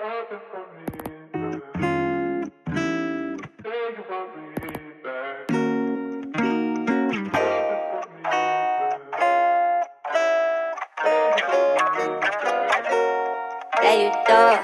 [0.00, 0.06] There
[13.98, 14.54] you door,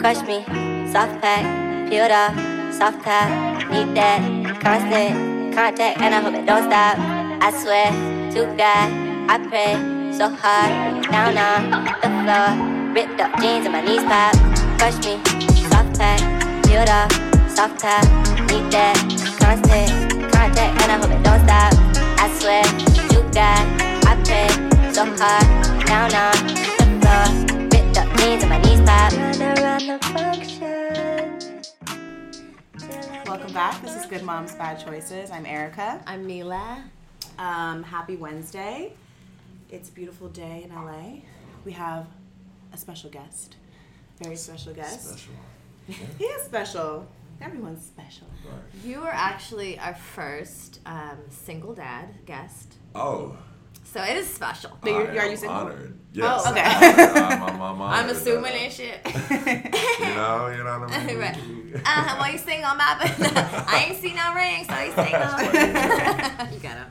[0.00, 0.42] crush me,
[0.90, 1.44] soft pack,
[1.88, 2.34] peeled off,
[2.74, 4.20] soft top, need that
[4.60, 6.98] constant contact, and I hope it don't stop.
[6.98, 7.86] I swear
[8.32, 8.90] to God,
[9.30, 9.74] I pray
[10.12, 14.51] so hard, down on the floor, ripped up jeans and my knees pop.
[14.82, 15.14] Crush me,
[15.70, 16.18] soft pack,
[16.64, 17.12] peeled off,
[17.48, 18.02] soft top,
[18.50, 18.98] need that
[19.38, 21.72] constant contact, and I hope it don't stop.
[22.18, 23.64] I swear to God,
[24.08, 24.48] I pray
[24.92, 25.46] so hard,
[25.86, 27.26] down on the floor,
[27.70, 29.12] ripped up jeans and my knees pop.
[33.28, 33.80] Welcome back.
[33.82, 35.30] This is Good Moms Bad Choices.
[35.30, 36.02] I'm Erica.
[36.08, 36.82] I'm Mila.
[37.38, 38.94] Um, happy Wednesday.
[39.70, 41.20] It's a beautiful day in LA.
[41.64, 42.08] We have
[42.72, 43.54] a special guest.
[44.20, 45.08] Very special guest.
[45.08, 45.34] Special.
[46.18, 47.06] He is special.
[47.40, 48.28] Everyone's special.
[48.46, 48.84] Right.
[48.84, 53.36] You were actually our first um, single dad guest, Oh.
[53.84, 54.78] so it is special.
[54.80, 55.56] But you're- I are you am single?
[55.58, 55.98] Honored.
[56.12, 56.42] Yes.
[56.46, 56.60] Oh, okay.
[56.60, 59.00] I, am I'm, I'm, I'm assuming that, and shit.
[59.98, 61.18] You know, you know what I mean.
[61.18, 61.38] right.
[61.84, 62.96] Uh, well, you single, my
[63.66, 66.52] I ain't seen no ring, so you single.
[66.52, 66.90] you got him.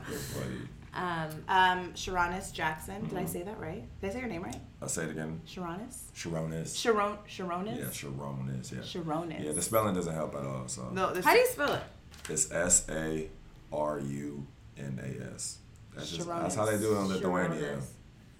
[0.92, 1.04] Buddy.
[1.04, 3.06] Um, Um, Sarunas Jackson.
[3.08, 3.84] Did I say that right?
[4.00, 4.60] Did I say your name right?
[4.80, 5.40] I'll say it again.
[5.46, 6.10] Sarunas?
[6.14, 6.76] Sarunas.
[6.76, 7.78] Sharon Sarunas?
[7.78, 8.72] Yeah, Sarunas.
[8.72, 8.78] Yeah.
[8.80, 9.44] Sarunas.
[9.44, 10.68] Yeah, the spelling doesn't help at all.
[10.68, 11.82] So No, how do you spell it?
[12.28, 13.28] it's S A
[13.72, 14.46] R U
[14.78, 15.58] N A S.
[15.94, 17.60] That's just that's how they do it in Lithuania.
[17.76, 17.84] Sarunas.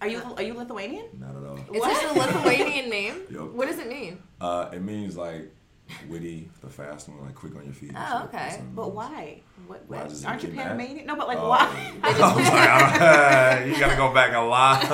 [0.00, 1.06] Are you are you Lithuanian?
[1.18, 1.56] Not at all.
[1.56, 3.14] Is this a Lithuanian name?
[3.30, 3.52] Yup.
[3.52, 4.20] What does it mean?
[4.40, 5.54] Uh, it means like
[6.08, 7.92] witty, the fast one, like quick on your feet.
[7.96, 8.38] Oh, okay.
[8.38, 9.40] That's what it But why?
[9.66, 10.24] What, Why what?
[10.24, 10.48] Aren't you?
[10.50, 11.06] Panamanian?
[11.06, 11.48] No, but like Oh.
[11.48, 11.92] why?
[12.02, 12.48] I was like,
[13.00, 14.84] I don't- you gotta go back a lot.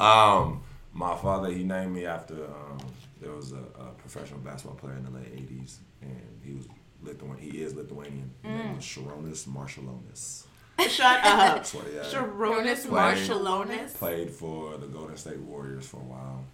[0.00, 2.78] um, my father, he named me after um,
[3.20, 6.66] there was a, a professional basketball player in the late '80s, and he was
[7.02, 7.50] Lithuanian.
[7.50, 8.30] He is Lithuanian.
[8.42, 10.46] His name was Sarunas Marciulionis.
[10.88, 11.56] Shut up.
[11.56, 11.92] That's what he.
[11.98, 13.94] Sarunas Played- Marciulionis.
[13.94, 16.44] Played for the Golden State Warriors for a while.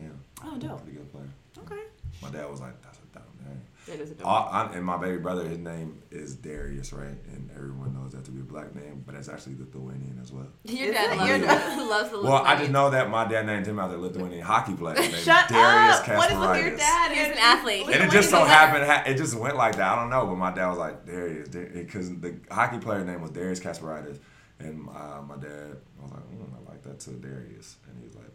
[0.00, 0.08] Yeah.
[0.42, 0.82] Oh, dope.
[0.82, 1.28] Pretty good player.
[1.58, 1.82] Okay.
[2.24, 4.96] My dad was like, "That's a dumb name." It is a Uh, I, and my
[4.96, 7.18] baby brother, his name is Darius, right?
[7.32, 10.46] And everyone knows that to be a black name, but it's actually Lithuanian as well.
[10.64, 11.16] Your dad it?
[11.18, 13.78] loves, Your the- dad- loves the Well, I just know that my dad named him
[13.78, 16.08] after a Lithuanian hockey player named Shut Darius up.
[16.16, 17.12] What is with your dad?
[17.12, 17.86] He's an athlete.
[17.92, 19.92] And it just so happened, ha- it just went like that.
[19.92, 23.32] I don't know, but my dad was like Darius, because the hockey player name was
[23.32, 24.18] Darius Kasparaitis,
[24.60, 28.06] and uh, my dad I was like, mm, I like that too, Darius, and he
[28.06, 28.30] was like,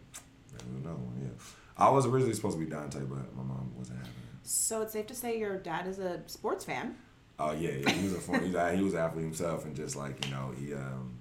[0.52, 1.30] there's another one, yeah.
[1.80, 4.38] I was originally supposed to be Dante, but my mom wasn't having it.
[4.42, 6.96] So it's safe to say your dad is a sports fan.
[7.38, 9.96] Oh yeah, yeah, he was a form, he's he was an athlete himself, and just
[9.96, 11.18] like you know, he um,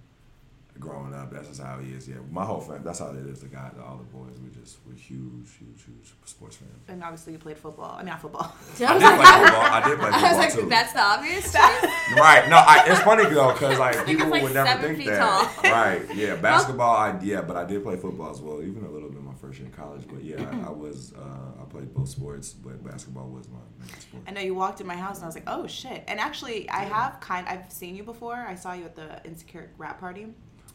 [0.80, 2.08] growing up, that's just how he is.
[2.08, 3.42] Yeah, my whole family, that's how it is.
[3.42, 6.72] The guy, all the boys, we just we're huge, huge, huge sports fans.
[6.88, 7.96] And obviously you played football.
[7.96, 8.54] I mean, not football.
[8.80, 9.62] I I did play football.
[9.62, 10.70] I did play I was football like, too.
[10.70, 11.92] that's the obvious choice.
[12.18, 12.50] Right.
[12.50, 15.20] No, I, it's funny though, cause like people like would never think feet that.
[15.20, 15.72] tall.
[15.72, 16.02] Right.
[16.16, 16.36] Yeah.
[16.36, 16.96] Basketball.
[16.96, 19.09] I yeah, but I did play football as well, even a little
[19.50, 20.04] bit first year in college.
[20.08, 23.90] But yeah, I, I was uh, I played both sports, but basketball was my main
[24.00, 24.24] sport.
[24.28, 26.04] I know you walked in my house and I was like, oh shit.
[26.08, 27.48] And actually, I have kind.
[27.48, 28.36] I've seen you before.
[28.36, 30.28] I saw you at the Insecure wrap party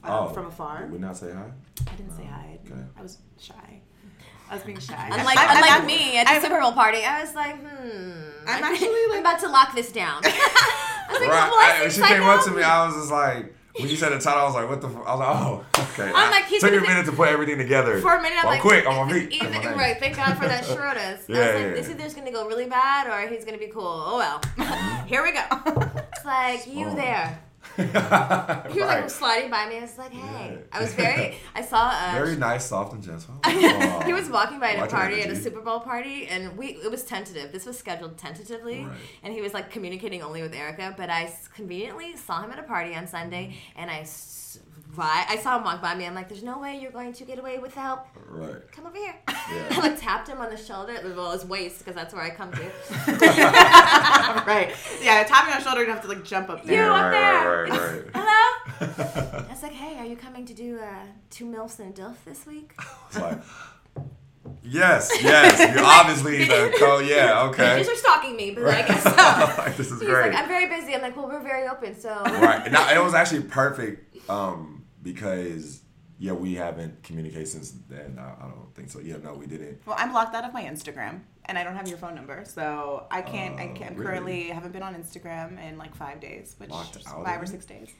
[0.02, 0.82] um, from afar.
[0.82, 1.50] Did we not say hi?
[1.90, 2.58] I didn't say hi.
[2.66, 2.80] Okay.
[2.98, 3.80] I was shy.
[4.50, 5.08] I was being shy.
[5.10, 7.56] Unlike, I'm- I'm- unlike I'm- me at the I'm- Super Bowl party, I was like,
[7.58, 8.12] hmm.
[8.46, 10.20] I'm I- actually, I'm about to lock this down.
[10.24, 11.50] I was like, Right.
[11.50, 12.62] well, I I- she came up to me.
[12.62, 14.88] I was just like, when you said the title, I was like, what the?
[14.88, 15.06] F-?
[15.06, 16.12] I was like, oh, okay.
[16.14, 17.98] I'm like, he's took me a minute to put everything together.
[18.00, 19.42] For a minute, I'm Well, like, quick, I'm on it's beat.
[19.42, 21.20] either- my right, thank God for that Schroeder's.
[21.28, 21.94] Yeah, I was like, yeah, this yeah.
[21.94, 23.86] either's gonna go really bad or he's gonna be cool.
[24.06, 24.40] Oh well.
[24.56, 25.06] Mm-hmm.
[25.08, 25.42] Here we go.
[26.16, 26.96] It's like, you Smart.
[26.96, 27.38] there.
[27.76, 27.82] He
[28.80, 29.78] was like sliding by me.
[29.78, 30.52] I was like, hey.
[30.52, 30.58] Yeah.
[30.72, 33.34] I was very, I saw uh, Very nice, soft, and gentle.
[34.06, 35.36] he was walking by at a party at a.
[35.36, 37.52] Super Bowl party, and we it was tentative.
[37.52, 38.96] This was scheduled tentatively, Right.
[39.22, 40.94] and he was like communicating only with Erica.
[40.96, 44.04] But I conveniently saw him at a party on Sunday, and I
[44.96, 46.06] right, I saw him walk by me.
[46.06, 48.70] I'm like, "There's no way you're going to get away without Right.
[48.72, 49.34] come over here." Yeah.
[49.70, 52.50] I like tapped him on the shoulder, well, his waist, because that's where I come
[52.52, 52.62] to.
[54.46, 54.74] right.
[55.02, 56.74] Yeah, tapping on the shoulder, you have to like jump up there.
[56.76, 57.62] You Yeah, up right, there?
[57.62, 58.14] right, right, right.
[58.14, 59.44] Hello.
[59.44, 62.16] I was like, "Hey, are you coming to do uh, two milfs and a dilf
[62.24, 62.72] this week?"
[63.08, 63.38] It's like,
[64.62, 65.74] yes, yes.
[65.74, 66.98] You're obviously the co.
[66.98, 67.82] Yeah, okay.
[67.82, 69.62] You're stalking me, but I guess so.
[69.62, 70.32] like, this is He's great.
[70.32, 70.94] like, I'm very busy.
[70.94, 72.10] I'm like, well, we're very open, so.
[72.24, 72.70] right.
[72.70, 74.73] Now it was actually perfect um,
[75.04, 75.82] because
[76.18, 78.18] yeah, we haven't communicated since then.
[78.18, 78.98] I, I don't think so.
[79.00, 79.80] Yeah, no, we didn't.
[79.86, 81.20] Well, I'm locked out of my Instagram.
[81.46, 83.58] and I don't have your phone number, so I can't.
[83.60, 83.96] I Oh, can't.
[83.98, 84.06] really?
[84.10, 87.90] Currently, haven't been on Instagram in like five days, which is five or six days.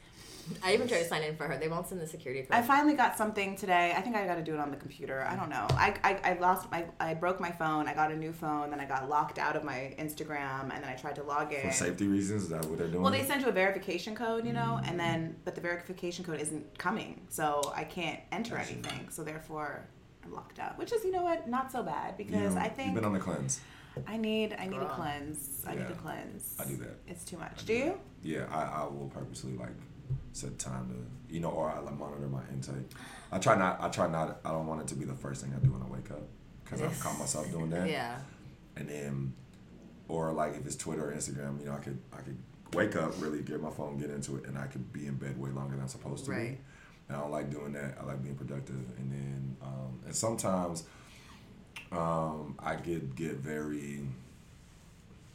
[0.63, 1.57] I even tried to sign in for her.
[1.57, 2.51] They won't send the security code.
[2.51, 3.93] I finally got something today.
[3.95, 5.25] I think I got to do it on the computer.
[5.27, 5.65] I don't know.
[5.71, 6.69] I, I, I lost.
[6.71, 7.87] my, I broke my phone.
[7.87, 8.69] I got a new phone.
[8.69, 11.61] Then I got locked out of my Instagram, and then I tried to log in.
[11.61, 13.01] For safety reasons, is that what they're doing?
[13.01, 15.35] Well, they send you a verification code, you know, and then mm.
[15.43, 18.71] but the verification code isn't coming, so I can't enter Gotcha.
[18.71, 19.09] anything.
[19.09, 19.87] So therefore,
[20.23, 22.65] I'm locked out, which is you know what, not so bad You because know, I
[22.65, 23.61] You've think been on the cleanse.
[24.07, 25.63] I need I need a cleanse.
[25.65, 26.55] I need a cleanse.
[26.59, 26.97] I do that.
[27.07, 27.63] It's too much.
[27.63, 27.99] I Do you?
[28.23, 29.69] Yeah, I, I will purposely like
[30.33, 32.91] set time to you know, or I like monitor my intake.
[33.31, 33.81] I try not.
[33.81, 34.39] I try not.
[34.45, 36.21] I don't want it to be the first thing I do when I wake up
[36.63, 37.89] because I've caught myself doing that.
[37.89, 38.17] yeah.
[38.77, 39.33] And then,
[40.07, 42.37] or like if it's Twitter or Instagram, you know, I could I could
[42.73, 45.39] wake up, really get my phone, get into it, and I could be in bed
[45.39, 46.51] way longer than I'm supposed to Right.
[46.51, 46.57] be.
[47.07, 47.97] And I don't like doing that.
[47.99, 48.75] I like being productive.
[48.97, 50.83] And then, um, and sometimes,
[51.91, 54.07] um, I get get very.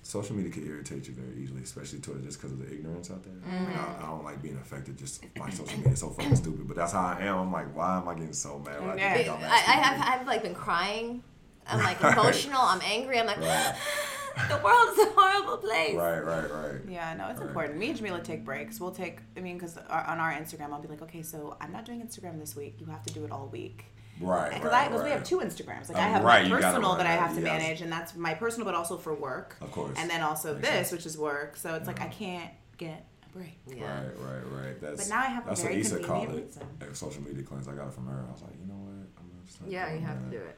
[0.03, 3.23] Social media can irritate you very easily, especially Twitter, just because of the ignorance out
[3.23, 3.35] there.
[3.35, 4.03] Like, I, mm-hmm.
[4.05, 5.93] I don't like being affected just by social media.
[5.93, 7.37] It's so fucking stupid, but that's how I am.
[7.39, 8.81] I'm like, why am I getting so mad?
[8.81, 9.23] when I Yeah.
[9.25, 11.23] do I, I have I've like been crying.
[11.67, 12.61] I'm like emotional.
[12.63, 13.21] I'm angry.
[13.21, 13.75] I'm like, Right.
[14.49, 15.95] the world is a horrible place.
[15.95, 16.81] Right, right, right.
[16.89, 17.49] Yeah, no, it's Right.
[17.49, 17.79] important.
[17.79, 18.81] Me and Jamila take breaks.
[18.81, 19.19] We'll take.
[19.37, 22.41] I mean, because on our Instagram, I'll be like, okay, so I'm not doing Instagram
[22.41, 22.77] this week.
[22.81, 23.85] You have to do it all week.
[24.21, 25.89] Right, Because right, I because we have two Instagrams.
[25.89, 27.45] Like Oh, I have right, my personal that I have to yes.
[27.45, 29.57] manage, and that's my personal, but also for work.
[29.61, 29.97] Of course.
[29.99, 30.93] And then also Makes this, sense.
[30.93, 31.57] which is work.
[31.57, 33.59] So it's like I can't get a break.
[33.67, 33.85] Yeah.
[33.85, 34.81] Right, right, right.
[34.81, 36.45] That's But now I have a that's very what Issa called it.
[36.45, 36.63] reason.
[36.91, 37.67] A social media cleanse.
[37.69, 38.25] I got it from her.
[38.29, 39.09] I was like, you know what?
[39.19, 40.57] I'm gonna start Yeah, you doing have to do it.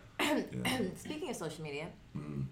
[0.67, 0.79] Yeah.
[0.97, 1.87] Speaking of social media,
[2.17, 2.47] Mm.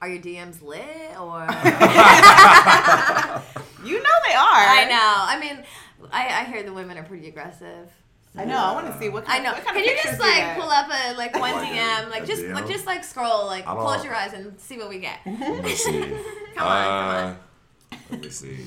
[0.00, 1.46] are your DMs lit or?
[3.84, 4.64] You know they are.
[4.78, 5.14] I know.
[5.26, 5.64] I mean,
[6.12, 7.90] I, I hear the women are pretty aggressive.
[8.36, 8.56] I know.
[8.56, 9.52] I want to see what I know.
[9.52, 10.58] What kind Can of you just like get.
[10.58, 12.54] pull up a like one oh like DM, like a just DM?
[12.54, 15.18] like just like scroll, like I don't- close your eyes and see what we get.
[15.26, 16.00] Let me see.
[16.00, 16.16] Come on,
[16.54, 16.66] come on.
[16.66, 17.36] Uh,
[18.10, 18.58] let me see.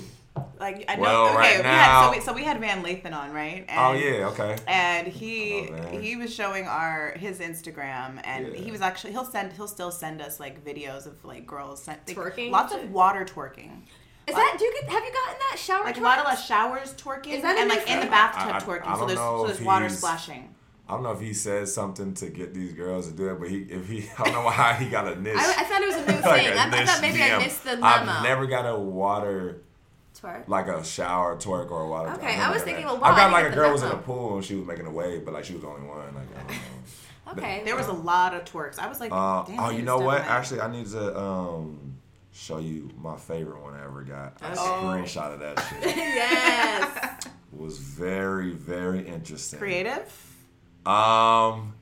[0.59, 1.01] Like I know.
[1.01, 3.65] Well, okay, right we now- had, so, we, so we had Van Lathan on, right?
[3.75, 4.55] Oh yeah, okay.
[4.67, 8.59] and he Oh, he was showing our his Instagram, and Yeah.
[8.61, 12.07] he was actually he'll send he'll still send us like videos of like girls sent,
[12.07, 12.51] like, Twerking?
[12.51, 13.81] lots of water twerking,
[14.27, 14.55] Is that?
[14.57, 14.89] Do you get?
[14.89, 15.83] Have you gotten that shower?
[15.83, 18.57] like a lot of like showers twerking, Is that and like in the bathtub I-
[18.57, 18.87] I- twerking.
[18.87, 20.49] I so there's so there's water splashing.
[20.87, 23.49] I don't know if he says something to get these girls to do it, but
[23.49, 25.35] he if he I don't know how he got a niche.
[25.37, 26.53] I, I thought it was a new like thing.
[26.53, 27.85] a I, I niche thought maybe I missed the memo.
[27.85, 29.61] I've never got a water
[30.19, 30.47] Twerk.
[30.47, 32.09] like a shower twerk or a water.
[32.13, 32.93] Okay, I've I was thinking, that.
[32.93, 34.85] well, why I got like a girl was in a pool and she was making
[34.85, 35.97] a wave, but like she was the only one.
[36.15, 37.31] Like I don't know.
[37.31, 37.61] Okay.
[37.65, 38.77] There was a lot of twerks.
[38.79, 40.21] I was like, Uh, damn, oh, you know what?
[40.21, 41.84] Actually, I need to um
[42.35, 44.33] show you my favorite one I ever got.
[44.41, 44.59] I Okay.
[44.61, 45.95] screenshot of that shit.
[45.95, 47.27] yes.
[47.53, 49.57] Was very, very interesting.
[49.59, 50.11] creative.
[50.85, 51.73] Um,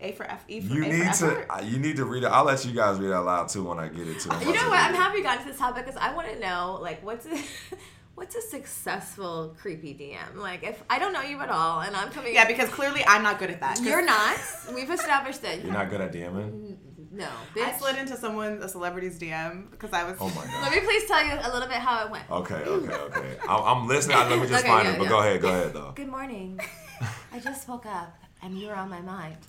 [0.00, 0.44] A for F.
[0.46, 1.58] E for you A need for effort.
[1.60, 2.26] to you need to read it.
[2.26, 4.28] I'll let you guys read it out loud too when I get it to.
[4.44, 4.78] You know what?
[4.78, 7.36] I'm happy we got into this topic because I want to know, like, what's a,
[8.14, 10.36] what's a successful creepy DM?
[10.40, 13.22] Like, if I don't know you at all and I'm coming, Yeah, because clearly I'm
[13.22, 13.80] not good at that.
[13.80, 14.36] you're not.
[14.74, 16.76] We've established that You're not good at DMing.
[17.10, 20.16] No, I slid into someone a celebrity's DM because I was.
[20.20, 20.62] Oh my god.
[20.62, 22.30] Let me please tell you a little bit how it went.
[22.30, 23.36] Okay, okay, okay.
[23.48, 24.18] I'm, I'm listening.
[24.18, 24.98] Let me just Okay, find yeah, it.
[24.98, 25.08] But yeah.
[25.10, 25.92] go ahead, go ahead though.
[25.94, 26.60] Good morning.
[27.32, 29.36] I just woke up and you were on my mind.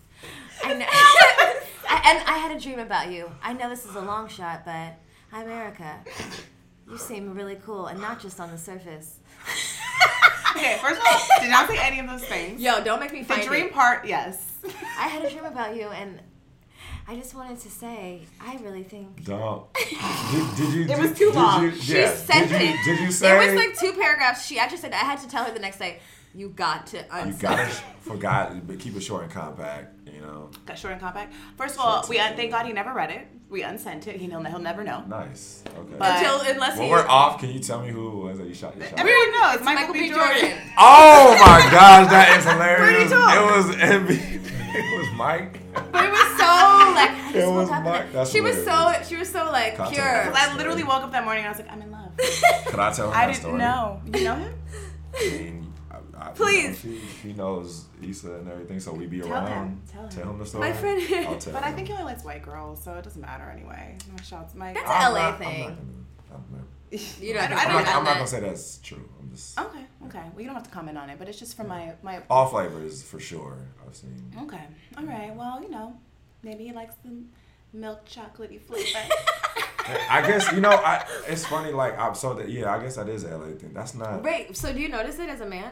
[0.65, 3.31] And, I and I had a dream about you.
[3.41, 4.95] I know this is a long shot, but
[5.31, 5.99] I'm Erica.
[6.91, 9.19] You seem really cool and not just on the surface.
[10.55, 12.59] Okay, first of all, did not say any of those things.
[12.59, 13.71] Yo, don't make me The dream it.
[13.73, 14.57] part, yes.
[14.97, 16.19] I had a dream about you and
[17.09, 19.63] I just wanted to say I really think Don't.
[19.73, 20.83] Did, did you?
[20.83, 21.63] It did, was too did long.
[21.63, 22.13] You, she yeah.
[22.13, 22.85] sent did you, it.
[22.85, 23.47] Did you say?
[23.47, 24.45] It was like two paragraphs.
[24.45, 26.01] She actually said I had to tell her the next day.
[26.35, 30.07] You got to you gotta it." forgot, but keep it short and compact.
[30.07, 30.51] You know.
[30.67, 31.33] Got short and compact.
[31.57, 33.27] First of all, Short we and- thank God he never read it.
[33.49, 34.17] We unsent it.
[34.17, 35.03] He he'll, he'll never know.
[35.07, 35.63] Nice.
[35.65, 35.95] Okay.
[35.97, 38.47] But- Until unless when he we're off, can you tell me who it was that
[38.47, 38.77] you shot?
[38.77, 38.99] You shot?
[38.99, 39.99] Everyone knows Michael, Michael B.
[40.01, 40.09] B.
[40.09, 40.41] Jordan.
[40.41, 40.57] Jordan.
[40.77, 43.09] Oh my gosh, that is hilarious.
[43.09, 43.33] Pretty tall.
[43.33, 44.45] It was MB.
[44.71, 45.59] It was Mike.
[46.49, 48.93] But it was so like I It just woke up and That's she was so
[49.07, 49.95] she was so like Content.
[49.95, 50.23] pure.
[50.25, 52.11] Because I literally woke up that morning and I was like, I'm in love.
[52.67, 54.01] Could I tell him I that didn't know.
[54.05, 54.53] You know him?
[55.15, 56.83] I mean, I, I, you Please.
[56.83, 59.47] know, she, she knows Issa and everything, so we be Tell around.
[59.69, 59.81] him.
[60.09, 60.37] Tell him.
[60.39, 60.69] the story.
[60.69, 63.21] My friend- I'll tell But I think he only likes white girls, so it doesn't
[63.21, 63.97] matter anyway.
[64.15, 64.73] My shots, my.
[64.73, 65.59] That's I'm LA not- thing.
[65.61, 65.79] not gonna-
[66.33, 66.65] I'm not-
[67.21, 69.07] You know, I I don't- don't, I I'm don't- I'm not gonna say that's true.
[69.19, 70.23] I'm just Okay, okay.
[70.33, 72.21] Well, you don't have to comment on it, but it's just from my my.
[72.29, 73.57] all flavors for sure.
[73.85, 74.33] I've seen.
[74.43, 74.61] Okay.
[74.97, 75.33] All right.
[75.35, 75.95] Well, you know,
[76.43, 77.11] maybe he likes the
[77.73, 78.99] milk chocolatey flavor.
[80.09, 80.69] I guess you know.
[80.71, 81.71] I it's funny.
[81.71, 82.73] Like I'm so that yeah.
[82.75, 83.71] I guess that is LA thing.
[83.73, 84.21] That's not.
[84.23, 85.71] Wait, so do you notice it as a man?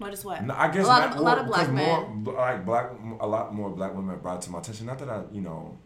[0.00, 0.42] Notice what?
[0.44, 2.24] No, I guess A lot not- of- a lot of black more, men.
[2.24, 4.86] bl- like black, a lot more black women brought to my attention.
[4.86, 5.76] Not that I, you know,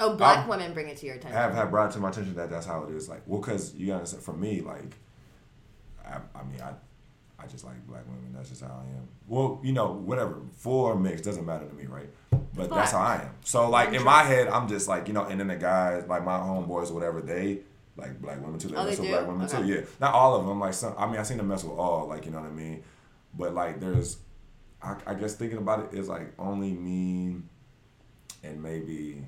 [0.00, 1.36] Oh, black I'm- women bring it to your attention.
[1.36, 3.08] have have brought to my attention that that's how it is.
[3.08, 4.94] Like, well, because you understand, for me, like,
[6.06, 6.72] I, I mean, I,
[7.44, 8.32] I just like black women.
[8.34, 9.08] That's just how I am.
[9.26, 12.08] Well, you know, whatever, full or mixed doesn't matter to me, right?
[12.54, 13.30] But that's how I am.
[13.44, 16.24] So, like, in my head, I'm just like, you know, and then the guys, like
[16.24, 17.60] my homeboys, whatever, they
[17.96, 18.68] like black women too.
[18.68, 19.58] They Oh, mess with black women Okay.
[19.58, 19.66] too.
[19.66, 20.58] Yeah, not all of them.
[20.60, 22.08] Like some, I mean, I seen them mess with all.
[22.08, 22.82] Like, you know what I mean?
[23.36, 24.18] But like, there's,
[24.82, 27.36] I, I guess thinking about it is like only me,
[28.42, 29.26] and maybe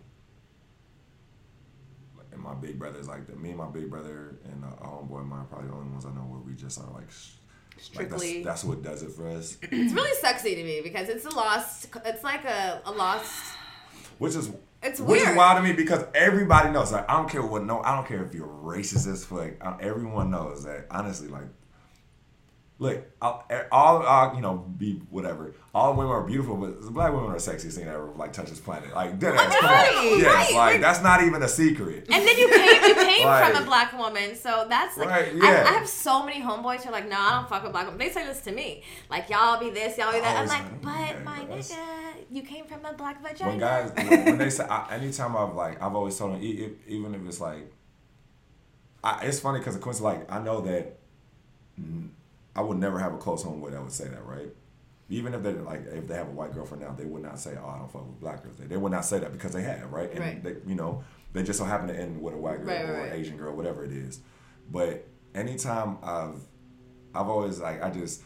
[2.33, 5.27] and my big brothers like the, me and my big brother and a, homeboy of
[5.27, 7.09] mine are probably the only ones I know where we just are like
[7.81, 8.43] sh- like that's, Strictly.
[8.43, 11.89] that's what does it for us It's really sexy to me because it's a lost.
[12.05, 13.55] It's like a, a lost.
[14.19, 14.51] which is
[14.83, 15.31] It's which weird.
[15.31, 18.07] is wild to me because everybody knows like I don't care what no I don't
[18.07, 21.45] care if you're racist as fuck everyone knows that honestly like
[22.79, 27.39] look I'll, all you know be whatever all women are beautiful but black women are
[27.39, 29.71] the sexiest thing ever like touch this planet like dead ass, come on.
[29.71, 30.81] Right, yes right, like right.
[30.81, 33.97] that's not even a secret And then you came, you came Like- from a black
[33.99, 35.65] woman, so that's like Right, I, yeah.
[35.69, 37.99] I have so many homeboys who are like, no, I don't fuck with black women.
[37.99, 40.37] They say this to me, like y'all be this, y'all be that.
[40.37, 41.77] I'm like, but my nigga,
[42.31, 43.51] you came from a black vagina.
[43.51, 47.27] when guys when, they say I, anytime I've like I've always told them even if
[47.27, 47.73] it's like
[49.03, 50.99] I, it's funny because of course like I know that
[51.81, 52.09] mm,
[52.57, 54.49] I would never have a close homeboy that would say that right
[55.09, 57.57] even if they like if they have a white girlfriend now they would not say
[57.63, 59.63] oh I don't fuck with black girls they, they would not say that because they
[59.63, 60.43] have right and Right.
[60.43, 63.01] they you know they just so happen to end with a white girl Right, or
[63.03, 63.13] right.
[63.13, 64.21] Asian girl whatever it is
[64.71, 66.41] but anytime I've
[67.15, 68.23] I've always like I just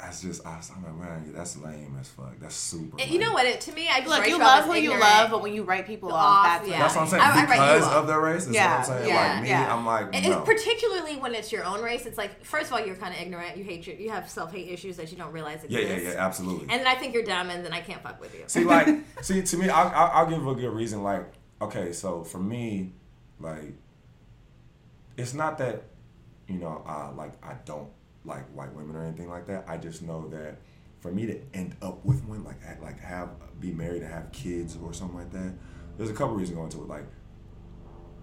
[0.00, 3.18] that's just I was, I'm like man that's lame as fuck that's super And you
[3.18, 3.44] know what?
[3.46, 5.62] It to me, I just Look, you love as who you love, but when you
[5.62, 6.78] write people Off, off, that's yeah.
[6.78, 7.22] That's what I'm saying.
[7.22, 7.92] I- I write you because off.
[7.94, 9.08] of their race, is Yeah, what I'm saying.
[9.08, 9.74] yeah, like me, yeah.
[9.74, 10.40] I'm like, And no.
[10.40, 13.56] particularly when it's your own race, it's like first of all you're kind of ignorant.
[13.56, 16.04] You hate your, you have self hate issues that you don't realize yeah, exist.
[16.04, 16.62] yeah, yeah, absolutely.
[16.70, 18.44] And then I think you're dumb, and then I can't fuck with you.
[18.46, 18.88] see, like,
[19.22, 21.02] see, to me, I'll, I'll, I'll give a good reason.
[21.02, 21.26] Like,
[21.60, 22.92] okay, so for me,
[23.38, 23.74] like,
[25.16, 25.82] it's not that,
[26.48, 27.88] you know, uh, like I don't
[28.24, 29.64] like white women or anything like that.
[29.68, 30.56] I just know that
[31.00, 34.76] for me to end up with one, like, like have be married and have kids
[34.82, 35.54] or something like that.
[35.96, 36.88] There's a couple reasons going to it.
[36.88, 37.06] Like,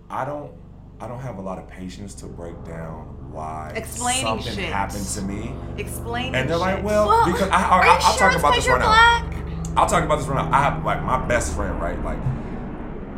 [0.09, 0.51] I don't.
[0.99, 4.73] I don't have a lot of patience to break down why Explaining something shit.
[4.73, 5.53] happened to me.
[5.77, 6.33] Explain.
[6.33, 8.67] And they're like, well, Well, because I, I, are you I'll sure talk about this
[8.67, 9.31] right black?
[9.31, 9.73] now.
[9.83, 10.57] I'll talk about this right now.
[10.57, 12.03] I have like my best friend, right?
[12.03, 12.17] Like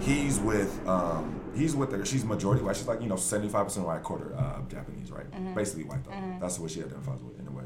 [0.02, 2.06] he's with um he's with her.
[2.06, 2.75] She's majority white.
[2.78, 5.30] She's like you know seventy five percent white, quarter uh, Japanese, right?
[5.30, 5.54] Mm-hmm.
[5.54, 6.13] Basically white though.
[6.39, 7.63] That's what she identifies with in a way.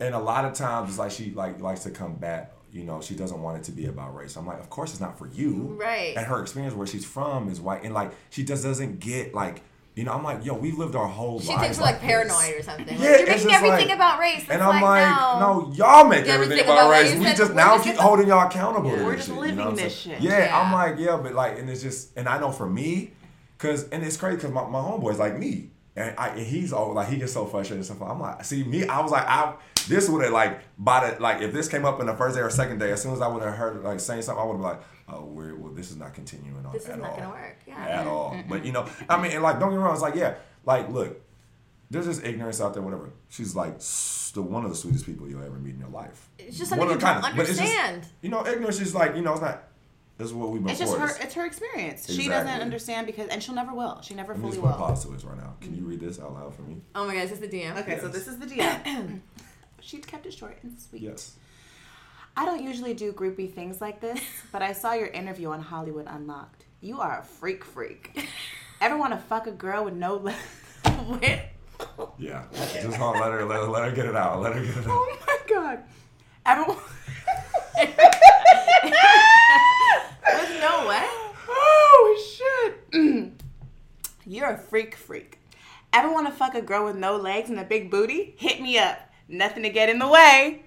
[0.00, 2.54] And a lot of times it's like she like likes to combat.
[2.70, 4.36] You know, she doesn't want it to be about race.
[4.36, 5.78] I'm like, of course it's not for you.
[5.80, 6.14] Right.
[6.16, 9.62] And her experience where she's from is white, and like she just doesn't get like.
[9.98, 11.58] You know, I'm like, yo, we've lived our whole She lives.
[11.58, 12.06] She thinks we're like this.
[12.06, 12.86] paranoid or something.
[12.86, 14.46] Like, Yeah, you're it's making everything like- about race.
[14.48, 15.38] And I'm like, no.
[15.40, 17.10] no, y'all make everything everything about about race.
[17.10, 18.90] race We and just we're now just keep holding y'all accountable.
[18.90, 18.98] Yeah.
[18.98, 20.20] to We're this just shit, living you know I'm this shit.
[20.20, 20.60] Yeah, Yeah.
[20.60, 23.10] I'm like, yeah, but like, and it's just, and I know for me,
[23.58, 26.92] cause, and it's crazy because my, my homeboy's like me, and I, and he's all
[26.94, 28.00] like, he gets so frustrated and stuff.
[28.08, 29.54] I'm like, see me, I was like, I,
[29.88, 32.42] this would have like, by the like, if this came up in the first day
[32.42, 34.52] or second day, as soon as I would have heard like saying something, I would
[34.52, 37.10] have been like, oh, we're, well, this is not continuing on This is at not
[37.10, 37.16] all.
[37.16, 37.58] gonna work.
[37.66, 37.76] Yeah.
[37.86, 38.36] At all.
[38.48, 39.92] But you know, I mean, and like, don't get me wrong.
[39.94, 40.34] It's like, yeah,
[40.64, 41.20] like, look,
[41.90, 43.10] there's just ignorance out there, whatever.
[43.28, 43.78] She's like
[44.34, 46.28] the one of the sweetest people you'll ever meet in your life.
[46.38, 48.06] It's just One something of you a don't kind, but it's just- understand.
[48.20, 49.64] you know, ignorance is like, you know, it's not.
[50.18, 51.06] This is what we've been It's just her.
[51.20, 52.12] It's her experience.
[52.12, 54.00] She doesn't understand because, and she'll never will.
[54.02, 54.72] She never Let me fully just will.
[54.86, 55.54] pause to this right now.
[55.60, 56.78] Can you read this out loud for me?
[56.96, 57.22] Oh my God!
[57.22, 57.78] gosh, it's the DM.
[57.78, 59.20] Okay, so this is the DM.
[59.80, 61.02] she kept it short and sweet.
[61.02, 61.36] Yes.
[62.38, 64.20] I don't usually do groupie things like this,
[64.52, 66.66] but I saw your interview on Hollywood Unlocked.
[66.80, 68.28] You are a freak freak.
[68.80, 70.38] Ever want to fuck a girl with no legs?
[71.08, 72.12] What?
[72.18, 72.44] Yeah.
[72.52, 74.40] Just hold on, let her, let her, let her get it out.
[74.40, 74.96] Let her get it oh out.
[74.98, 75.78] Oh my god.
[76.46, 76.64] Ever?
[76.64, 76.76] wa-
[80.34, 81.08] With no what?
[81.48, 82.36] Oh
[82.92, 83.32] shit.
[84.26, 85.38] You're a freak freak.
[85.92, 88.34] Ever want to fuck a girl with no legs and a big booty?
[88.38, 88.98] Hit me up.
[89.28, 90.64] Nothing to get in the way.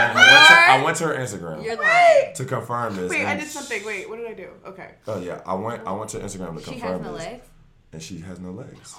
[0.00, 2.34] And I, went to, I went to her Instagram You're lying.
[2.34, 3.10] to confirm this.
[3.10, 3.84] Wait, I did something.
[3.84, 4.48] Wait, what did I do?
[4.66, 4.90] Okay.
[5.06, 5.86] Oh yeah, I went.
[5.86, 7.44] I went to Instagram to confirm She confirm has no this, legs.
[7.92, 8.94] and she has no legs.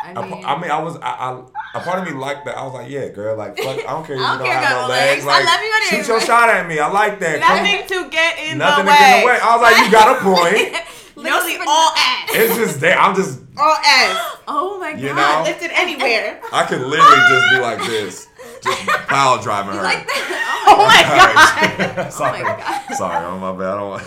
[0.00, 1.42] I I, mean, I mean, I was, I, I,
[1.74, 2.56] a part of me liked that.
[2.56, 4.14] I was like, yeah, girl, like, fuck, I don't care.
[4.16, 5.24] if I You don't don't care have about no no legs.
[5.24, 5.46] legs.
[5.48, 6.78] I love you shoot your shot at me.
[6.78, 7.40] I like that.
[7.40, 8.98] Come- Nothing to get in nothing the to way.
[8.98, 9.38] get in the way.
[9.42, 10.84] I was like, you got a point.
[11.16, 12.30] Nosy all ass.
[12.30, 12.96] It's just there.
[12.96, 14.36] I'm just, All ass.
[14.48, 15.00] oh my god.
[15.02, 15.42] You know?
[15.44, 16.40] Lifted anywhere.
[16.52, 18.27] I could literally just be like this,
[18.62, 19.82] just pile driving her.
[19.82, 20.64] like that.
[20.68, 22.10] Oh my god.
[22.12, 22.94] sorry, God.
[22.96, 23.68] sorry, on my bad.
[23.68, 24.02] I don't want.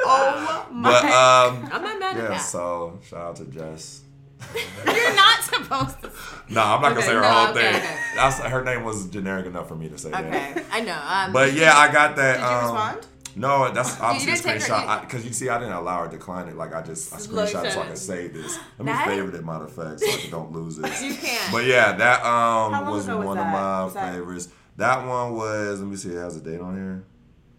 [0.00, 0.90] Oh my.
[0.92, 2.28] But um, I'm not mad at yeah.
[2.30, 2.38] that.
[2.38, 4.02] So shout out to Jess.
[4.86, 6.10] You're not supposed to.
[6.48, 7.82] No, I'm not gonna say her no, whole okay, thing.
[7.82, 7.96] okay.
[8.14, 10.24] That's her name was generic enough for me to say that.
[10.24, 10.62] Okay.
[10.70, 10.98] I know.
[11.04, 12.34] Um, But yeah, I got that.
[12.36, 13.06] Did you um, respond?
[13.38, 16.10] No, that's obviously a didn't take her- screenshot because you see, I didn't allow her
[16.10, 16.56] to decline it.
[16.56, 18.58] Like I just I screenshot it so I can save this.
[18.78, 21.02] Let me That- favorite it, matter of fact, so I don't lose this.
[21.02, 21.52] You can't.
[21.52, 23.46] But yeah, that um was ago was one that?
[23.46, 24.48] of my Was that- favorites.
[24.76, 25.80] That one was.
[25.80, 26.10] Let me see.
[26.10, 27.04] It has a date on here.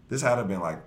[0.10, 0.80] This had to been like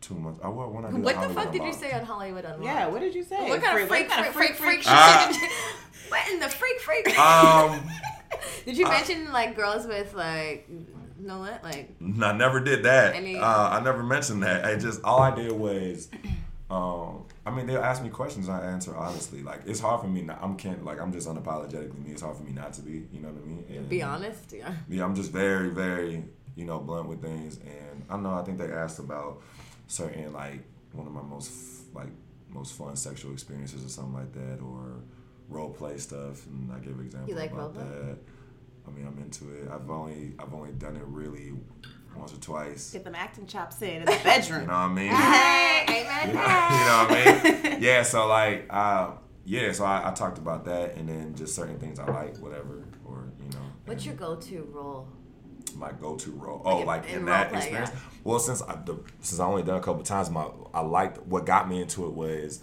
[0.00, 0.40] two months.
[0.42, 2.64] I what when I What the Hollywood fuck did you say on Hollywood Unlocked?
[2.64, 3.48] Yeah, what did you say?
[3.48, 5.28] What kind of freak, what kind freak, freak, freak, shit Ah.
[5.30, 5.48] did you-
[6.08, 7.18] What in the freak, freak?
[7.18, 7.80] Um,
[8.66, 10.68] did you uh, mention like girls with like
[11.22, 11.90] no lit, like
[12.22, 13.14] I never did that.
[13.14, 14.64] Any- uh, I never mentioned that.
[14.64, 16.08] I just all I did was,
[16.70, 18.48] um, I mean, they'll ask me questions.
[18.48, 19.42] I answer honestly.
[19.42, 20.22] Like it's hard for me.
[20.22, 22.12] Not, I'm can't like I'm just unapologetically me.
[22.12, 23.06] It's hard for me not to be.
[23.12, 23.64] You know what I mean?
[23.70, 24.52] And, be honest?
[24.52, 24.72] Yeah.
[24.88, 26.24] Yeah, I'm just very, very,
[26.56, 27.58] you know, blunt with things.
[27.58, 29.42] And I know I think they asked about
[29.86, 30.60] certain like
[30.92, 32.08] one of my most like
[32.48, 34.96] most fun sexual experiences or something like that, or
[35.48, 37.98] role play stuff, and I give examples You like about role play?
[37.98, 38.18] that.
[38.86, 39.68] I mean, I'm into it.
[39.70, 41.52] I've only I've only done it really
[42.16, 42.90] once or twice.
[42.92, 44.62] Get them acting chops in in the bedroom.
[44.62, 45.12] You know what I mean?
[45.12, 46.28] Hey, amen.
[46.28, 47.82] you, know, you know what I mean?
[47.82, 48.02] Yeah.
[48.02, 49.12] So like, uh,
[49.44, 49.72] yeah.
[49.72, 53.24] So I, I talked about that, and then just certain things I like, whatever, or
[53.42, 53.64] you know.
[53.86, 55.08] What's your go-to role?
[55.76, 56.62] my go-to role.
[56.64, 57.90] Oh, in- like in in, that role play, experience.
[57.94, 58.00] yeah.
[58.24, 61.46] Well, since I the, since I only done a couple times, my I liked what
[61.46, 62.60] got me into it was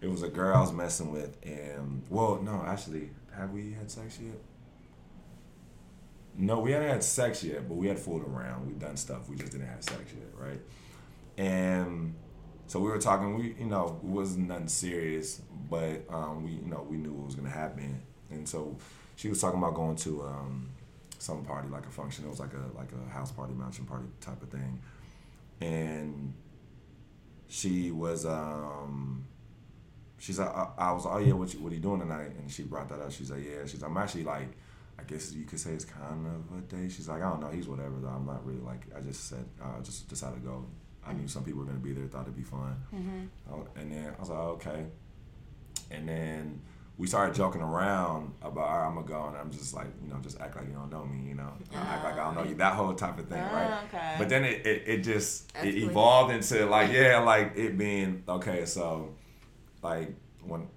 [0.00, 3.90] it was a girl I was messing with, and well, no, actually, have we had
[3.90, 4.36] sex yet?
[6.36, 8.66] No, we hadn't had sex yet, but we had fooled around.
[8.66, 9.28] We've done stuff.
[9.28, 10.60] We just didn't have sex yet, right?
[11.36, 12.14] And
[12.66, 13.38] so we were talking.
[13.38, 17.26] We, you know, it wasn't nothing serious, but um, we, you know, we knew what
[17.26, 18.02] was gonna happen.
[18.30, 18.76] And so
[19.16, 20.70] she was talking about going to um,
[21.18, 22.24] some party, like a function.
[22.24, 24.80] It was like a like a house party, mansion party type of thing.
[25.60, 26.34] And
[27.48, 29.24] she was, um,
[30.18, 32.32] she's like, I, I was, oh yeah, what you, what are you doing tonight?
[32.38, 33.12] And she brought that up.
[33.12, 33.64] She's like, yeah.
[33.66, 34.48] She's, I'm actually like,
[34.98, 36.92] I guess you could say it's kind of a date.
[36.92, 37.48] She's like, I don't know.
[37.50, 38.08] He's whatever though.
[38.08, 38.82] I'm not really like.
[38.96, 40.66] I just said, uh, I just decided to go.
[41.06, 42.06] I knew some people were gonna be there.
[42.06, 42.80] Thought it'd be fun.
[43.52, 44.86] Oh, and then I was like, okay.
[45.90, 46.62] And then
[46.96, 50.08] we started joking around about, all right, I'm gonna go, and I'm just like, you
[50.08, 52.44] know, just act like you don't know me, you know, act like I don't know
[52.44, 53.68] you, that whole type of thing, right?
[53.70, 54.14] Ah, okay.
[54.16, 55.90] But then it, it, it just it Escalated.
[55.90, 58.64] evolved into like, yeah, like it being okay.
[58.64, 59.14] So,
[59.82, 60.14] like
[60.46, 60.68] when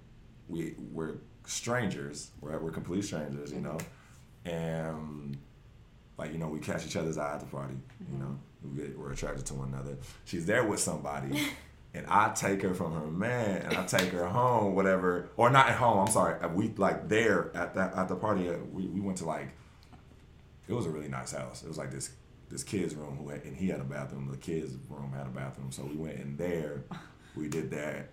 [0.48, 1.14] we we're
[1.46, 2.60] strangers, right?
[2.60, 3.78] We're complete strangers, you know,
[4.48, 5.36] and
[6.16, 7.74] like you know, we catch each other's eye at the party,
[8.12, 9.96] you know, we get, we're attracted to one another.
[10.24, 11.40] She's there with somebody.
[11.94, 15.70] And I take her from her man, and I take her home, whatever, or not
[15.70, 15.98] at home.
[16.00, 16.36] I'm sorry.
[16.50, 18.50] We like there at that at the party.
[18.50, 19.48] uh, We, we went to like,
[20.68, 21.62] it was a really nice house.
[21.62, 22.10] It was like this
[22.50, 24.28] this kid's room, who had, and he had a bathroom.
[24.30, 26.82] The kid's room had a bathroom, so we went in there.
[27.34, 28.10] We did that,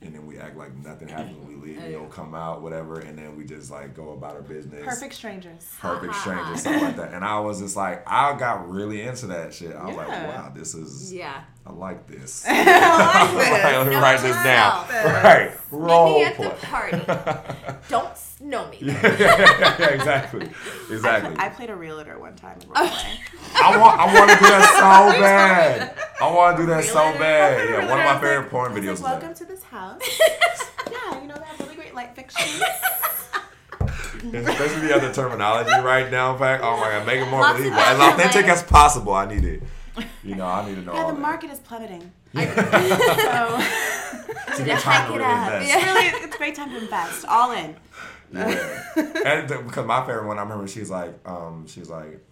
[0.00, 1.46] and then we act like nothing happened.
[1.48, 4.42] We leave, we don't come out, whatever, and then we just like go about our
[4.42, 5.74] business Perfect strangers.
[5.80, 7.12] perfect strangers, stuff like that.
[7.14, 9.74] And I was just like, I got really into that shit.
[9.74, 11.42] I was like, wow, this is, Yeah.
[11.66, 12.44] I like this.
[12.48, 13.64] I like this.
[13.64, 14.86] Let me Know write this down.
[14.86, 15.24] yourself.
[15.24, 16.48] Right, Meet me at play.
[16.48, 17.78] the party.
[17.88, 18.78] Don't s- know me.
[18.82, 19.02] yeah,
[19.78, 20.48] yeah, exactly,
[20.90, 21.34] exactly.
[21.38, 23.18] I played a realtor one time in role play.
[23.56, 25.94] I want, I want to do that so bad.
[26.20, 27.68] I want to do that so bad.
[27.68, 30.00] Yeah, one of my Realtor, favorite porn videos like, Welcome to this house.
[30.90, 32.62] yeah, you know they have really great light fixtures.
[34.34, 36.32] Especially the other terminology right now.
[36.32, 39.12] In fact, oh my god, make it more Lots believable, as authentic as possible.
[39.14, 39.62] I need it.
[40.24, 40.92] You know, I need to know.
[40.94, 41.20] yeah, all the that.
[41.20, 42.12] market is plummeting.
[42.34, 42.40] so
[44.48, 45.68] It's a good time to it really invest.
[45.68, 45.84] Yeah.
[45.92, 47.24] really, it's a great time to invest.
[47.26, 47.74] All in.
[48.32, 48.84] Yeah.
[48.96, 52.24] and because my favorite one, I remember she's like, um, she's like,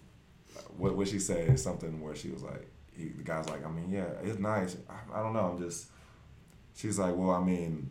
[0.77, 3.69] what what she said is something where she was like, he, the guy's like, I
[3.69, 4.77] mean, yeah, it's nice.
[4.89, 5.87] I, I don't know, I'm just.
[6.75, 7.89] She's like, well, I mean,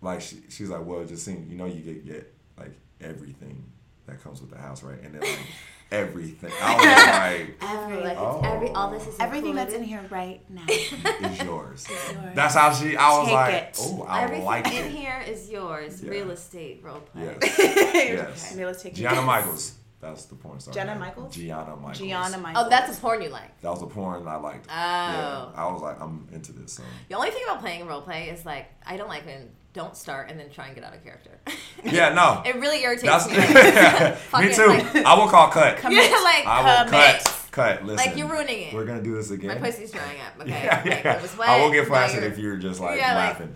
[0.00, 3.64] like she, she's like, well, it just seems you know you get get like everything
[4.06, 5.00] that comes with the house, right?
[5.02, 5.38] And then like
[5.90, 6.52] everything.
[6.60, 6.84] I was
[7.62, 8.38] like, Every, like, Oh.
[8.38, 10.64] it's every, all this is Everything that's in here right now.
[10.68, 11.86] is yours.
[11.88, 12.34] yours.
[12.34, 12.96] That's how she.
[12.96, 13.78] I was Take like, it.
[13.80, 16.02] oh, I Everything like in here is yours.
[16.02, 16.10] Yeah.
[16.10, 17.36] Real estate role play.
[17.40, 17.58] Yes.
[17.58, 18.52] yes.
[18.54, 19.24] Okay, let's take Gianna it.
[19.24, 19.74] Michaels.
[19.98, 20.74] That's the porn star.
[20.74, 20.94] Jenna.
[20.94, 21.34] Michaels?
[21.34, 21.98] Gianna Michaels.
[21.98, 22.66] Gianna Michaels.
[22.66, 23.58] Oh, that's a porn you like.
[23.62, 24.66] That was a porn I liked.
[24.68, 24.72] Oh.
[24.72, 26.74] Yeah, I was like, I'm into this.
[26.74, 26.82] So.
[27.08, 30.30] The only thing about playing role play is like I don't like when don't start
[30.30, 31.30] and then try and get out of character.
[31.84, 32.42] Yeah, no.
[32.44, 33.36] it really irritates That's me.
[33.36, 34.66] Like, fucking, me too.
[34.66, 35.76] Like, I will call cut.
[35.76, 37.22] Come- yeah, like I will Commit.
[37.24, 37.48] cut.
[37.52, 37.84] Cut.
[37.86, 37.96] Listen.
[38.10, 38.74] Like, you're ruining it.
[38.74, 39.48] We're gonna do this again.
[39.48, 40.40] my pussy's drying up.
[40.40, 41.16] Okay, Yeah, like, yeah.
[41.16, 41.48] it was wet.
[41.48, 43.54] I will get now flaccid if you're just like Yeah, like- laughing.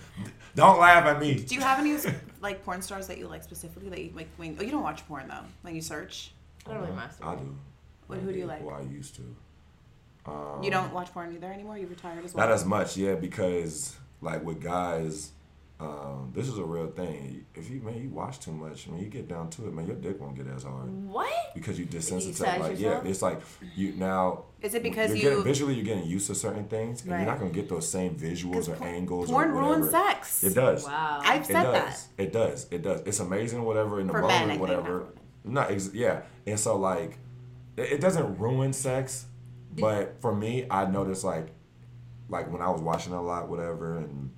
[0.54, 1.34] Don't laugh at me.
[1.40, 1.96] Do you have any
[2.40, 4.28] like porn stars that you like specifically that you like?
[4.36, 5.44] When, oh, you don't watch porn though.
[5.62, 6.32] When you search,
[6.66, 7.56] I don't really I do.
[8.06, 8.64] What- who do you like?
[8.64, 9.22] Well, I used to.
[10.26, 11.78] Um, you don't watch porn either anymore.
[11.78, 12.46] You retired as well.
[12.46, 15.32] Not as much, yeah, because like with guys,
[15.80, 17.46] um, this is a real thing.
[17.54, 19.96] If you man, you watch too much, when you get down to it, man, your
[19.96, 21.30] dick won't get as hard What?
[21.54, 22.36] because you desensitize.
[22.40, 23.04] Desensitize Like yourself?
[23.04, 23.40] yeah, it's like
[23.74, 24.44] you now.
[24.60, 27.18] Is it because you're you- getting, visually you're getting used to certain things, and Right.
[27.20, 29.30] you're not gonna get those same visuals or por- angles.
[29.30, 29.76] porn or whatever.
[29.78, 30.44] ruins sex.
[30.44, 30.84] It does.
[30.84, 31.20] Wow.
[31.24, 31.72] I've It said does.
[31.72, 32.22] that.
[32.22, 32.66] It does.
[32.70, 33.00] It does.
[33.06, 34.98] It's amazing, whatever in the For moment, men, whatever.
[34.98, 36.22] not for No, ex- yeah.
[36.46, 37.18] And so like,
[37.76, 39.24] it, it doesn't ruin sex,
[39.78, 41.48] but for me, I noticed like,
[42.28, 44.30] like when I was watching a lot, whatever, and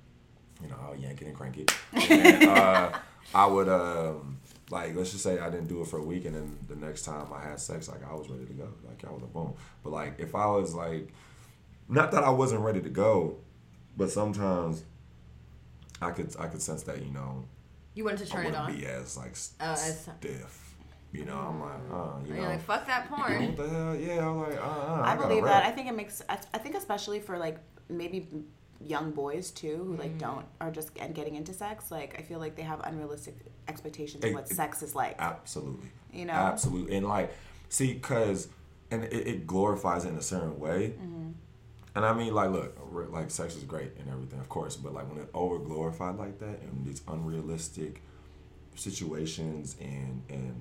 [0.63, 1.71] you know, I'll yank it and crank it.
[1.93, 2.91] And, uh,
[3.35, 6.35] I would um, like let's just say I didn't do it for a week, and
[6.35, 9.11] then the next time I had sex, like I was ready to go, like I
[9.11, 9.53] was a boom.
[9.83, 11.13] But like if I was like,
[11.89, 13.37] not that I wasn't ready to go,
[13.97, 14.83] but sometimes
[16.01, 17.45] I could I could sense that you know
[17.95, 18.75] You wanted to I turn it wouldn't on.
[18.75, 20.59] be as like Oh, as- stiff.
[21.11, 23.45] You know, I'm like, uh, you And know, like, fuck that porn.
[23.45, 23.95] what the hell?
[23.95, 25.63] Yeah, I'm like, uh, uh I, gotta believe that.
[25.63, 26.23] I think it makes.
[26.27, 28.27] I I think especially for like maybe
[28.81, 29.99] young boys too, who Mm.
[29.99, 31.89] like don't are just and getting into sex.
[31.91, 33.35] Like I feel like they have unrealistic
[33.67, 35.15] expectations It- of what it- sex is like.
[35.19, 35.89] Absolutely.
[36.11, 36.33] You know?
[36.33, 36.95] Absolutely.
[36.97, 37.31] And like,
[37.69, 38.47] see, cause,
[38.91, 40.93] and it, it glorifies it in a certain way.
[41.01, 41.31] Mm-hmm.
[41.95, 44.93] And I mean, like, look, re- like, sex is great and everything, of course, but
[44.93, 48.01] like when it over glorified like that and these unrealistic
[48.75, 50.55] situations and and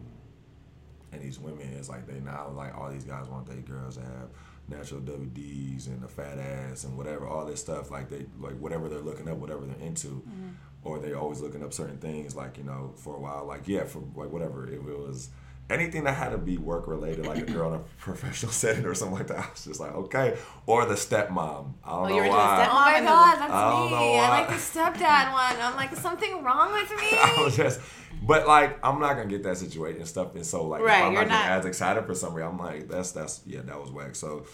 [1.12, 4.02] and these women, it's like they now like all these guys want their girls to
[4.02, 4.28] have
[4.68, 7.90] natural WDs and a fat ass and whatever, all this stuff.
[7.90, 10.50] Like they like whatever they're looking up, whatever they're into, mm-hmm.
[10.84, 12.34] or they're always looking up certain things.
[12.36, 15.30] Like you know, for a while, like yeah, for like whatever if it was.
[15.70, 18.94] Anything that had to be work related, like a girl in a professional setting or
[18.94, 20.36] something like that, I was just like, okay.
[20.66, 21.74] Or the stepmom.
[21.82, 22.68] I don't Oh, know you're into the why.
[22.70, 24.18] Oh my god, that's I don't know me.
[24.18, 25.56] I like the stepdad one.
[25.62, 27.08] I'm like, is something wrong with me?
[27.12, 27.80] I was just,
[28.22, 30.34] but like, I'm not gonna get that situation and stuff.
[30.34, 32.58] And so, like, Right, if I'm you're not, getting not- as excited for somebody, I'm
[32.58, 34.14] like, that's that's yeah, that was whack.
[34.14, 34.44] So,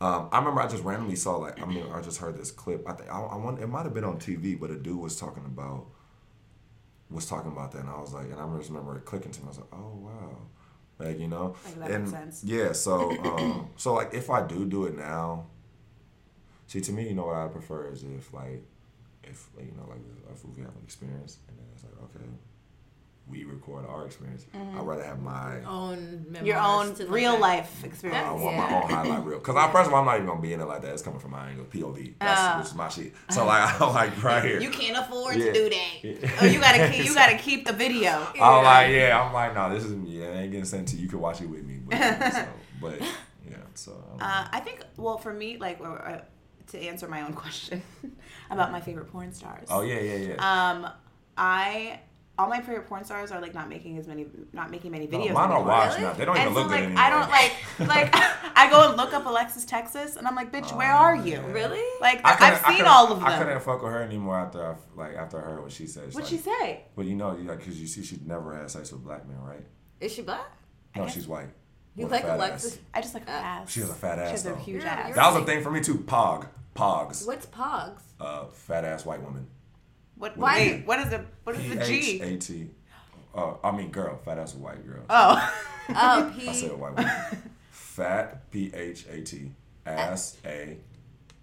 [0.00, 2.88] um, I remember I just randomly saw like, I mean, I just heard this clip.
[2.88, 5.16] I think I, I want it might have been on TV, but a dude was
[5.16, 5.86] talking about
[7.12, 9.40] was talking about that, and I was like, and I just remember it clicking to
[9.40, 9.46] me.
[9.46, 10.36] I was like, oh wow,
[10.98, 12.72] like you know, Like, that and yeah.
[12.72, 15.46] So, um, so like, if I do do it now,
[16.66, 18.62] see, to me, you know, what I prefer is if like,
[19.24, 20.00] if you know, like
[20.32, 22.28] if we have an experience, and then it's like, okay,
[23.32, 24.44] we record our experience.
[24.54, 27.40] I'd rather have my Own memoirs Your own real at.
[27.40, 28.24] life experience.
[28.28, 28.68] I want Yeah.
[28.70, 29.38] my own highlight reel.
[29.38, 30.92] Because I first of all, I'm not even gonna be in it like that.
[30.92, 32.14] It's coming from my angle, POV.
[32.20, 33.14] That's which is my shit.
[33.30, 34.60] So like, I'm like right here.
[34.60, 35.46] You can't afford Yeah.
[35.46, 36.04] to do that.
[36.04, 36.30] Yeah.
[36.42, 37.04] Oh, you gotta keep.
[37.06, 38.10] You gotta keep the video.
[38.40, 39.20] I'm like, yeah.
[39.20, 40.26] I'm like, no, this is yeah.
[40.26, 41.02] I ain't getting sent to you.
[41.04, 41.78] You can watch it with me.
[41.84, 41.98] But,
[42.32, 42.46] so,
[42.80, 43.56] but yeah.
[43.74, 44.24] So I.
[44.42, 44.82] Uh, I think.
[44.98, 46.20] Well, for me, like or, uh,
[46.72, 47.82] to answer my own question
[48.50, 49.68] about my favorite porn stars.
[49.70, 50.70] oh yeah, yeah, yeah.
[50.70, 50.88] Um,
[51.36, 52.00] I
[52.42, 55.18] all my favorite porn stars are like not making as many, not making many No,
[55.18, 55.32] videos.
[55.34, 55.66] mine are anymore.
[55.68, 56.08] washed Really?
[56.10, 56.12] now.
[56.14, 57.04] They don't and even so look like good anymore.
[57.04, 58.14] I don't like like
[58.56, 61.32] I go and look up Alexis Texas and I'm like, bitch, where are you?
[61.34, 61.46] yeah.
[61.52, 61.82] Really?
[62.00, 63.26] Like I I've seen all of them.
[63.28, 66.04] I couldn't fuck with her anymore after I, like after I heard what she said.
[66.06, 66.84] She's What'd like, she say?
[66.96, 69.64] But you know, like, cause you see, she never had sex with black men, right?
[70.00, 70.50] Is she black?
[70.96, 71.48] No, she's white.
[71.94, 72.74] You With a like Alexis?
[72.74, 72.80] ass.
[72.94, 73.70] I just like her Uh, ass.
[73.70, 74.28] She has a fat ass.
[74.28, 75.14] She ass, has a huge You're- ass.
[75.14, 75.96] That was a thing for me too.
[75.96, 78.00] Pog, pogs, What's Pogs?
[78.18, 79.46] uh, fat ass white woman.
[80.22, 80.36] What?
[80.36, 82.20] Why- Wait, what is the what is P the H G?
[82.20, 82.70] A T.
[83.34, 85.02] Uh, I mean, girl, fat ass white girl.
[85.10, 85.52] Oh,
[85.88, 85.94] Oh,
[86.38, 86.76] I said P.
[86.76, 87.10] white woman.
[87.72, 89.50] Fat P H A T.
[89.84, 90.78] Ass A.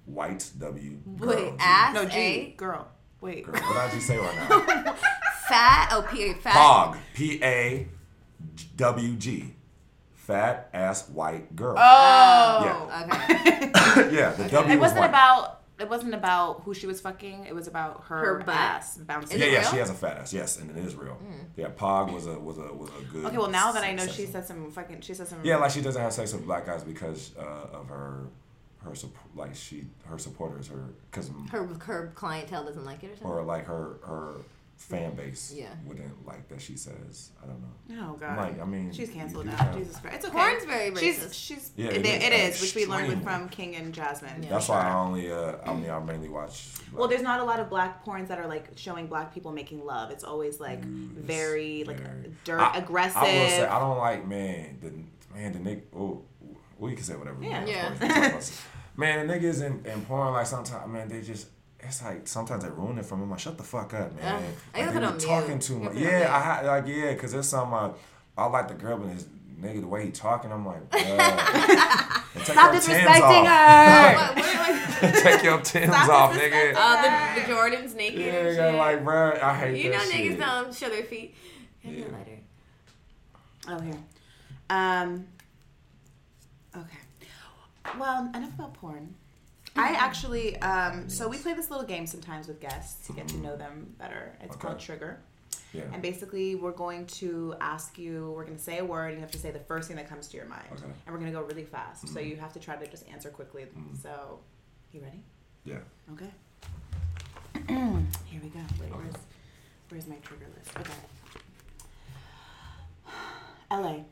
[0.06, 0.92] White W.
[1.18, 1.56] Girl, Wait, G.
[1.60, 2.18] ass no G.
[2.18, 2.50] A.
[2.56, 2.88] Girl.
[3.20, 3.44] Wait.
[3.44, 4.94] Girl, what did I just say right now?
[5.50, 5.89] Fat.
[5.92, 6.32] Oh, P.
[6.36, 6.54] Fat.
[6.54, 6.98] Pog.
[7.13, 7.86] P A
[8.78, 9.56] W G.
[10.15, 11.76] Fat ass white girl.
[11.78, 12.62] Oh.
[12.63, 13.04] yeah.
[13.04, 13.72] Okay.
[14.15, 15.10] yeah, the W It was wasn't white.
[15.10, 15.59] about.
[15.80, 17.46] It wasn't about who she was fucking.
[17.46, 18.50] It was about her, Her butt?
[18.56, 19.39] ass bouncing.
[19.39, 19.70] Yeah, yeah, real?
[19.72, 20.34] she has a fat ass.
[20.34, 21.18] Yes, and it is real.
[21.56, 23.26] Yeah, Pog was a was a was a good.
[23.26, 25.39] Okay, well now that I know she said some fucking, she said some.
[25.44, 28.26] Yeah, like she doesn't have sex with black guys because uh, of her
[28.84, 33.15] her sup- like she her supporters her because Her her clientele doesn't like it or
[33.15, 33.28] something.
[33.32, 34.34] or like her her
[34.80, 35.68] fan base Yeah.
[35.86, 38.04] wouldn't like that she says I don't know.
[38.08, 38.38] Oh god.
[38.38, 39.58] Like, I mean, she's canceled you now.
[39.58, 40.38] have- Jesus Christ, it's okay.
[40.38, 41.34] Porn's very She's racist.
[41.34, 42.56] she's she's Yeah, it, it it is.
[42.56, 44.42] is, which we learned from King and Jasmine.
[44.42, 44.50] Yeah.
[44.50, 46.70] That's for why I only uh, I mean I mainly watch.
[46.94, 49.86] Well, there's not a lot of black porns that are like showing black people making
[49.86, 50.12] love.
[50.12, 53.18] It's always like Mm, it's very like very- dirt I- aggressive.
[53.18, 54.92] I will say I don't like man the
[55.38, 55.82] man the nigga.
[55.96, 56.24] Oh,
[56.80, 57.44] we can say whatever.
[57.44, 57.58] Yeah.
[57.58, 57.92] want, Yeah.
[57.92, 58.52] of course, we talk about-
[58.96, 61.48] man, the niggas in, in porn like sometimes man they just.
[61.82, 63.24] It's like sometimes they ruin it for me.
[63.24, 64.26] I'm like, shut the fuck up, man.
[64.36, 64.39] Uh,
[64.76, 65.94] I like, gotta put on talking too much.
[65.94, 67.74] gotta put Yeah, I ha- like yeah, cause there's some.
[67.74, 67.89] Uh,
[68.38, 69.26] I like the girl, but his
[69.62, 72.24] nigga the way he talking, I'm like, bruh.
[72.36, 75.12] Take Stop disrespecting her.
[75.22, 76.74] Take your Timbs Stop off, nigga.
[76.76, 77.02] uh,
[77.36, 78.76] the, the Jordans naked Yeah, and yeah, shit.
[78.78, 80.39] like, bro, I hate you know that niggas shit.
[80.39, 81.36] don't show their feet.
[81.84, 82.12] Hand me a Yeah.
[82.12, 82.39] lighter.
[83.70, 83.98] Oh here.
[84.70, 85.28] Um.
[86.76, 86.98] Okay.
[87.98, 89.15] Well, enough about porn.
[89.80, 93.36] I actually, um, so we play this little game sometimes with guests to get to
[93.36, 93.44] mm-hmm.
[93.44, 94.36] know them better.
[94.42, 94.68] It's Okay.
[94.68, 95.20] called Trigger.
[95.74, 95.84] Yeah.
[95.94, 99.22] And basically, we're going to ask you, we're going to say a word, and you
[99.22, 100.68] have to say the first thing that comes to your mind.
[100.72, 100.84] Okay.
[100.84, 102.08] And we're going to go really fast.
[102.08, 102.30] So mm-hmm.
[102.30, 103.63] you have to try to just answer quickly.
[103.63, 103.96] Mm-hmm.
[104.02, 104.39] So,
[104.92, 105.24] you ready?
[105.65, 105.80] Yeah.
[106.13, 106.32] Okay.
[108.26, 108.60] Here we go.
[108.80, 109.15] Wait, where's,
[109.89, 110.78] where's my trigger list?
[110.80, 110.94] Okay.
[113.72, 114.04] LA,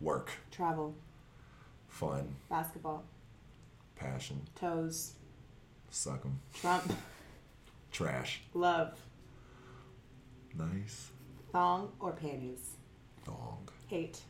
[0.00, 0.94] Work, travel,
[1.88, 3.02] fun, basketball,
[3.96, 5.12] passion, toes,
[5.90, 6.92] suck 'em, Trump,
[7.92, 8.98] trash, love,
[10.56, 11.10] nice,
[11.52, 12.76] thong or panties,
[13.24, 13.68] dong.
[13.88, 14.20] hate,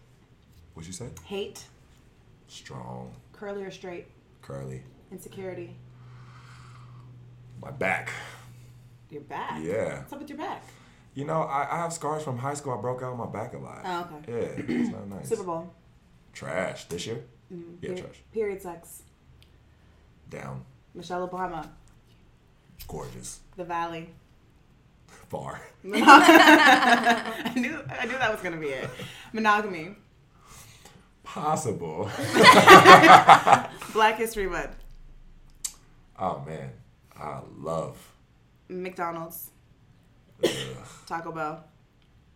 [0.74, 1.08] What'd you say?
[1.24, 1.64] hate,
[2.48, 4.06] Strong, curly or straight,
[4.42, 4.82] curly.
[5.10, 5.76] insecurity,
[7.60, 8.10] My back.
[9.10, 9.62] your back.
[9.64, 9.98] Yeah.
[10.00, 10.62] What's up with your back?
[11.14, 12.76] You know, I, I have scars from high school.
[12.76, 13.80] I broke out my back a lot.
[13.84, 14.32] Oh, okay.
[14.58, 15.28] Yeah, it's not nice.
[15.28, 15.72] Super Bowl.
[16.34, 16.84] Trash.
[16.86, 17.24] This year?
[17.52, 17.70] Mm-hmm.
[17.80, 18.16] Yeah, Period, trash.
[18.32, 19.02] period sex.
[20.28, 20.64] Down.
[20.94, 21.68] Michelle Obama.
[22.88, 23.40] Gorgeous.
[23.56, 24.10] The Valley.
[25.28, 25.60] Far.
[25.84, 28.88] I knew I knew that was gonna be it.
[29.32, 29.96] Monogamy.
[31.24, 32.10] Possible.
[33.92, 34.76] Black History Month.
[36.18, 36.70] Oh man,
[37.18, 37.96] I love.
[38.68, 39.50] McDonald's.
[40.44, 40.50] Ugh.
[41.06, 41.64] Taco Bell.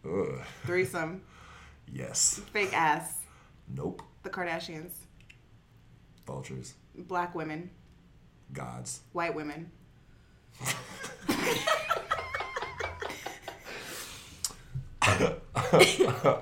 [0.05, 0.40] Ugh.
[0.64, 1.22] Threesome.
[1.92, 2.40] Yes.
[2.53, 3.20] Fake ass.
[3.68, 4.03] Nope.
[4.22, 4.92] The Kardashians.
[6.26, 6.74] Vultures.
[6.94, 7.70] Black women.
[8.52, 9.00] Gods.
[9.12, 9.70] White women.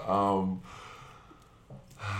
[0.07, 0.62] um.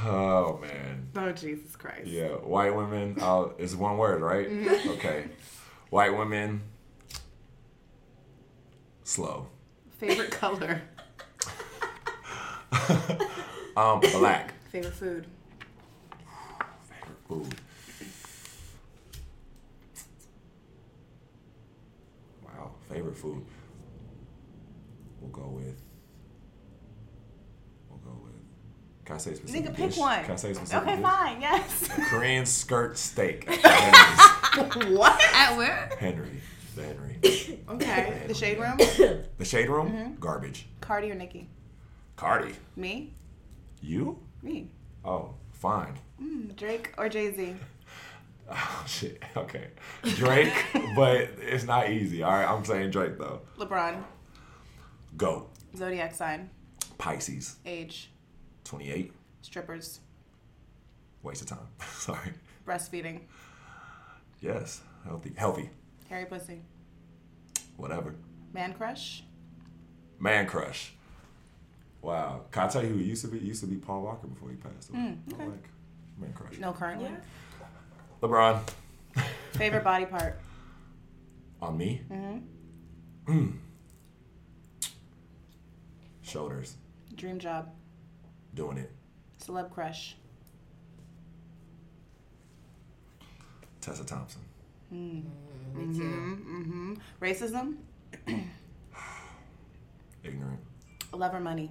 [0.05, 1.09] Oh man.
[1.16, 2.07] Oh Jesus Christ.
[2.07, 3.16] Yeah, white women.
[3.20, 4.46] Uh, it's one word, right?
[4.96, 5.24] Okay.
[5.90, 6.62] White women.
[9.05, 9.48] Slow.
[9.98, 10.83] Favorite color.
[13.79, 14.55] Um, black.
[14.72, 15.24] Favorite food.
[16.88, 17.55] Favorite food.
[22.44, 23.44] Wow, favorite food.
[25.20, 25.80] We'll go with.
[27.88, 28.32] We'll go with.
[29.04, 29.98] Can I say specific Nigga, pick dish?
[29.98, 30.22] one.
[30.24, 31.04] Can I say specific Okay, dish?
[31.04, 31.40] fine.
[31.40, 31.88] Yes.
[32.11, 33.48] Korean skirt steak.
[34.88, 35.20] What?
[35.34, 35.88] At where?
[36.00, 36.40] Henry.
[36.74, 37.18] The Henry.
[37.68, 38.22] Okay.
[38.26, 38.76] The shade room.
[39.38, 39.88] The shade room.
[39.92, 40.14] Mm-hmm.
[40.20, 40.66] Garbage.
[40.80, 41.48] Cardi or Nicki?
[42.16, 42.54] Cardi.
[42.74, 43.12] Me.
[43.80, 44.18] You?
[44.42, 44.70] Me.
[45.04, 45.94] Oh, fine.
[46.20, 47.54] Mm, Drake or Jay Z?
[48.50, 49.22] Oh shit.
[49.37, 49.68] Okay.
[50.02, 50.54] Drake,
[50.96, 52.22] but it's not easy.
[52.22, 53.40] All right, I'm saying Drake though.
[53.58, 54.02] LeBron.
[55.16, 55.48] Go.
[55.76, 56.50] Zodiac sign.
[56.96, 57.56] Pisces.
[57.66, 58.11] Age.
[58.64, 59.12] 28.
[59.42, 60.00] Strippers.
[61.22, 61.68] Waste of time.
[61.92, 62.32] Sorry.
[62.66, 63.20] Breastfeeding.
[64.40, 64.82] Yes.
[65.04, 65.32] Healthy.
[65.37, 65.70] Healthy.
[66.08, 66.62] Hairy pussy.
[67.76, 68.14] Whatever.
[68.52, 69.24] Man crush.
[70.18, 70.92] Man crush.
[72.02, 72.42] Wow.
[72.50, 73.38] Can I tell you who it used to be?
[73.38, 74.98] It used to be Paul Walker before he passed away.
[75.00, 75.68] Hmm, I like
[76.18, 76.58] man crush.
[76.58, 77.11] No currently.
[78.22, 78.61] LeBron.
[79.52, 80.38] Favorite body part.
[81.62, 82.02] On me?
[82.11, 83.48] Mm-hmm.
[86.22, 86.76] Shoulders.
[87.14, 87.70] Dream job.
[88.54, 88.92] Doing it.
[89.42, 90.16] Celeb crush.
[93.81, 94.42] Tessa Thompson.
[94.90, 95.24] Me
[95.74, 96.38] too.
[96.46, 96.98] Mhm.
[97.20, 97.76] Racism.
[100.24, 100.61] Ignorant.
[101.12, 101.70] Love or money.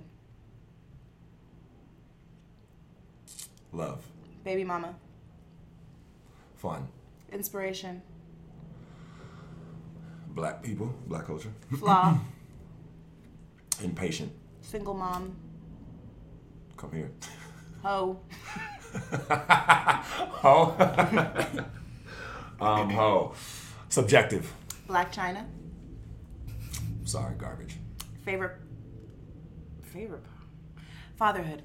[3.71, 4.03] Love.
[4.43, 4.95] Baby mama.
[6.58, 6.88] Fun.
[7.32, 8.02] Inspiration.
[10.30, 10.93] Black people.
[11.08, 11.52] Black culture.
[11.78, 12.17] Flaw.
[13.84, 14.32] Impatient.
[14.62, 15.36] Single mom.
[16.76, 17.12] Come here.
[17.84, 18.20] Ho.
[20.41, 20.76] Ho.
[22.62, 23.34] um, ho.
[23.89, 24.52] Subjective.
[24.88, 25.46] Blac Chyna.
[27.04, 27.78] Sorry, garbage.
[28.26, 28.58] Favorite.
[29.84, 30.24] Favorite.
[31.15, 31.63] Fatherhood.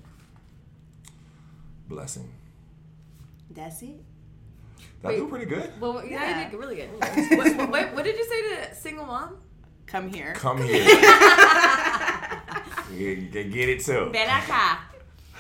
[1.89, 2.33] Blessing.
[3.51, 4.03] That's it.
[5.03, 5.71] Did I do pretty good?
[5.81, 6.45] Well, yeah, Yeah.
[6.45, 6.91] you did really good.
[7.39, 9.39] what, what, what, what did you say to single mom?
[9.87, 10.33] Come here.
[10.35, 10.85] Come here.
[12.97, 14.11] get, get- get it too.
[14.13, 14.79] Ven acá.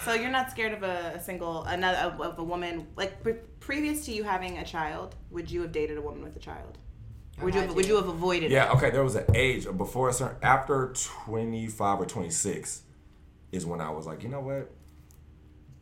[0.04, 3.36] So you're not scared of a, a single another of, of a woman like pre-
[3.60, 5.14] previous to you having a child?
[5.30, 6.78] Would you have dated a woman with a child?
[7.40, 8.50] Would you have, would you have avoided it?
[8.50, 12.82] Yeah, okay, there was an age before a certain after 25 or 26
[13.52, 14.70] is when I was like, you know what?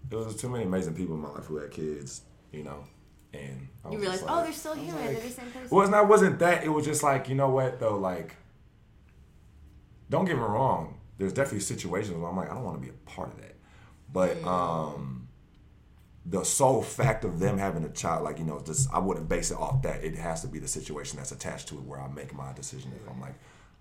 [0.08, 2.84] There was too many amazing people in my life who had kids, you know.
[3.32, 4.96] And I You realize, just oh, like- they're still human.
[4.96, 5.68] like- they're the same person.
[5.70, 6.64] Well, it's not wasn't that.
[6.64, 8.36] It was just like, you know what though, like
[10.08, 10.98] don't get me wrong.
[11.18, 13.54] There's definitely situations where I'm like, I don't want to be a part of that.
[14.12, 15.28] But um
[16.26, 19.50] the sole fact of them having a child, like, you know, just I wouldn't base
[19.50, 20.04] it off that.
[20.04, 22.92] It has to be the situation that's attached to it where I make my decision
[22.94, 23.34] if I'm like,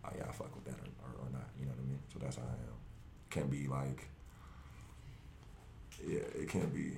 [0.05, 1.49] oh yeah, I fuck with that or, or, or not.
[1.59, 1.99] You know what I mean?
[2.13, 2.73] So that's how I am.
[3.29, 4.07] Can't be like
[6.07, 6.93] yeah, it can't be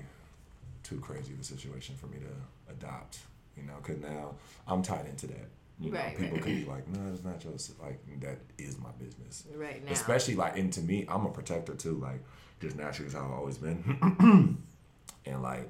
[0.82, 3.18] too crazy of a situation for me to adopt.
[3.56, 4.34] You know, because now
[4.66, 5.48] I'm tied into that.
[5.80, 6.42] You know, Right, people right.
[6.42, 9.44] could be like, no, it's not just like that is my business.
[9.54, 9.92] Right now.
[9.92, 11.94] Especially like, and to me, I'm a protector too.
[11.94, 12.22] Like,
[12.60, 14.58] just naturally is how I've always been.
[15.26, 15.68] and like,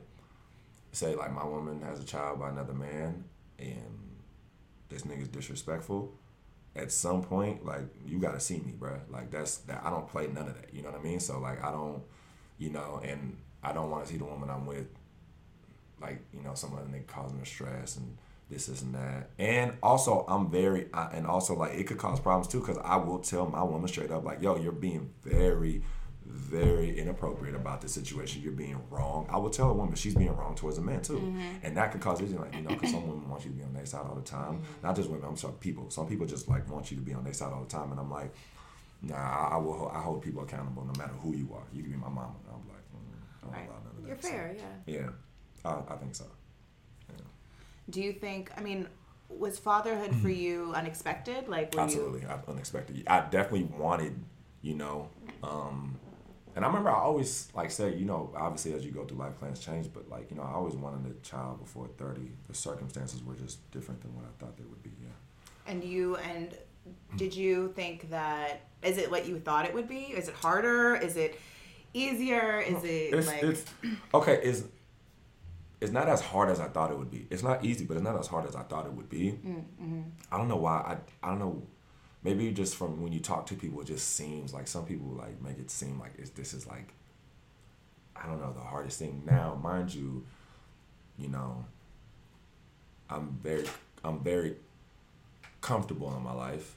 [0.93, 3.25] say like my woman has a child by another man,
[3.59, 3.99] and
[4.89, 6.13] this nigga's disrespectful.
[6.75, 9.01] At some point, like you gotta see me, bruh.
[9.11, 9.83] Like that's that.
[9.85, 10.73] I don't play none of that.
[10.73, 11.21] You know what I mean?
[11.21, 12.03] So like, I don't,
[12.59, 14.87] you know, and I don't want to see the woman I'm with,
[16.03, 18.17] like you know, some other nigga causing her stress and
[18.51, 19.31] this, this, and that.
[19.39, 22.97] And also, I'm very, I, and also like it could cause problems too, because I
[22.97, 25.83] will tell my woman straight up, like, yo, you're being very,
[26.27, 28.43] very inappropriate about this situation.
[28.43, 29.27] You're being wrong.
[29.31, 32.01] I will tell a woman she's being wrong towards a man too, and that could
[32.03, 34.05] cause issues, like you know, because some women want you to be on their side
[34.09, 34.63] all the time.
[34.83, 35.27] Not just women.
[35.29, 35.89] I'm sorry, people.
[35.91, 38.01] Some people just like want you to be on their side all the time, and
[38.01, 38.35] I'm like.
[39.05, 39.91] Nah, I, will.
[39.93, 41.65] I hold people accountable no matter who you are.
[41.75, 42.35] You can be my mama.
[42.47, 43.69] And I'm like, mm, I don't Right.
[43.69, 44.23] allow none of You're that.
[44.23, 45.01] So, fair, yeah.
[45.01, 45.09] yeah,
[45.65, 46.25] I, I think so.
[47.91, 48.51] Do you think?
[48.57, 48.87] I mean,
[49.29, 51.49] was fatherhood for you unexpected?
[51.49, 51.77] Like.
[51.77, 53.03] Absolutely, I, unexpected.
[53.07, 54.15] I definitely wanted,
[54.63, 55.09] you know,
[55.43, 55.99] um,
[56.55, 59.37] and I remember I always like say, you know, obviously as you go through life,
[59.39, 62.31] plans change, but like you know, I always wanted a child before thirty.
[62.49, 64.91] The circumstances were just different than what I thought they would be.
[65.03, 65.73] Yeah.
[65.73, 66.57] and you and
[67.17, 70.03] did you think that is it what you thought it would be?
[70.17, 70.95] Is it harder?
[70.97, 71.39] Is it
[71.95, 72.61] easier?
[72.61, 73.43] Is it It's, like?
[73.43, 73.65] it's
[74.15, 74.41] okay.
[74.43, 74.65] It's
[75.83, 77.27] it's not as hard as I thought it would be.
[77.29, 79.33] It's not easy, but it's not as hard as I thought it would be.
[79.45, 80.03] Mm-hmm.
[80.31, 80.77] I don't know why.
[81.23, 81.63] I I don't know.
[82.23, 85.43] Maybe just from when you talk to people, it just seems like some people like
[85.43, 86.95] make it seem like it's, this is like
[88.15, 89.25] I don't know the hardest thing.
[89.27, 90.25] Now, mind you,
[91.19, 91.65] you know,
[93.11, 93.65] I'm very
[94.05, 94.55] I'm very
[95.61, 96.77] comfortable in my life,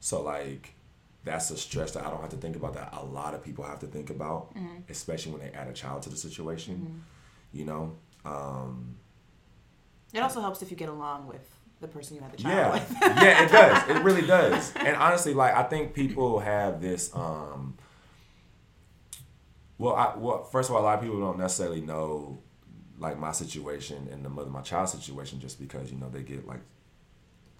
[0.00, 0.74] so like
[1.22, 3.64] that's a stress that I don't have to think about that a lot of people
[3.64, 4.78] have to think about, mm-hmm.
[4.88, 6.74] especially when they add a child to the situation.
[6.74, 7.58] Mm-hmm.
[7.58, 8.96] You know, um,
[10.12, 11.48] it also helps if you get along with
[11.80, 12.98] the person you had the child yeah, with.
[13.22, 13.96] yeah, it does.
[13.96, 14.74] It really does.
[14.76, 17.14] And honestly, like I think people have this.
[17.14, 17.76] um
[19.78, 22.42] Well, I well first of all, a lot of people don't necessarily know
[22.98, 26.46] like my situation and the mother my child situation just because you know they get
[26.46, 26.60] like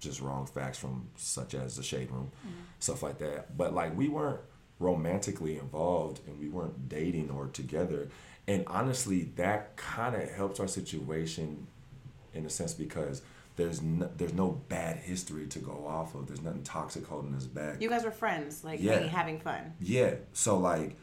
[0.00, 2.30] just wrong facts from such as the shade room,
[2.78, 3.56] stuff like that.
[3.56, 4.40] But like we weren't
[4.78, 8.08] romantically involved and we weren't dating or together.
[8.50, 11.66] And honestly, that kind of helps our situation
[12.34, 13.22] in a sense because
[13.56, 16.26] there's no, there's no bad history to go off of.
[16.26, 17.80] There's nothing toxic holding us back.
[17.80, 19.00] You guys were friends, like Yeah.
[19.00, 19.74] me having fun.
[19.80, 20.14] Yeah.
[20.32, 20.96] So like,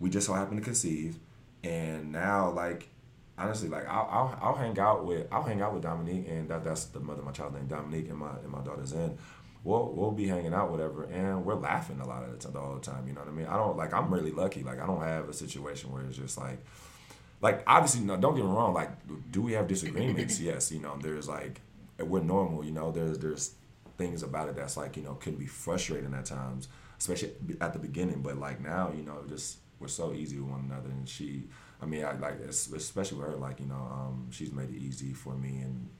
[0.00, 1.18] we just so happened to conceive,
[1.62, 2.88] and now like,
[3.38, 6.62] honestly, like I'll, I'll I'll hang out with I'll hang out with Dominique, and that
[6.64, 9.16] that's the mother of my child named Dominique, and my and my daughter's in.
[9.62, 12.60] We'll we'll be hanging out, whatever, and we're laughing a lot of the time, the
[12.60, 13.06] whole time.
[13.08, 13.46] You know what I mean?
[13.46, 14.62] I don't like I'm really lucky.
[14.62, 16.58] Like I don't have a situation where it's just like.
[17.44, 18.16] Like obviously, no.
[18.16, 18.72] Don't get me wrong.
[18.72, 18.90] Like,
[19.30, 20.40] do we have disagreements?
[20.50, 20.72] yes.
[20.72, 21.60] You know, there's like,
[21.98, 22.64] we're normal.
[22.64, 23.54] You know, there's there's
[23.98, 27.78] things about it that's like you know can be frustrating at times, especially at the
[27.78, 28.22] beginning.
[28.22, 31.44] But like now, you know, just we're so easy with one another, and she,
[31.82, 35.12] I mean, I like especially with her, like you know, um, she's made it easy
[35.12, 35.90] for me, and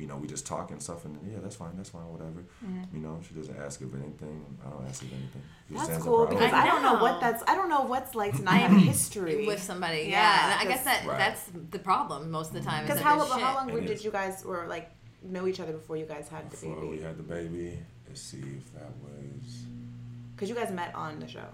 [0.00, 2.44] you know, we just talk and stuff, and yeah, that's fine, that's fine, whatever.
[2.92, 4.44] You know, she doesn't ask of anything.
[4.66, 5.42] I don't ask of anything.
[5.68, 6.64] Just That's stands cool up because proud.
[6.66, 7.02] I, don't know know.
[7.02, 7.42] what that's.
[7.46, 10.08] I don't know what's like to not have a history with somebody.
[10.08, 11.18] Yeah, Yeah, I guess that Right.
[11.18, 12.84] that's the problem most of the time.
[12.86, 14.04] Because how how long It were, did is.
[14.04, 14.90] you guys or like
[15.22, 16.74] know each other before you guys had the baby?
[16.74, 19.64] Before we had the baby, let's see if that was.
[20.34, 21.48] Because you guys met on the show.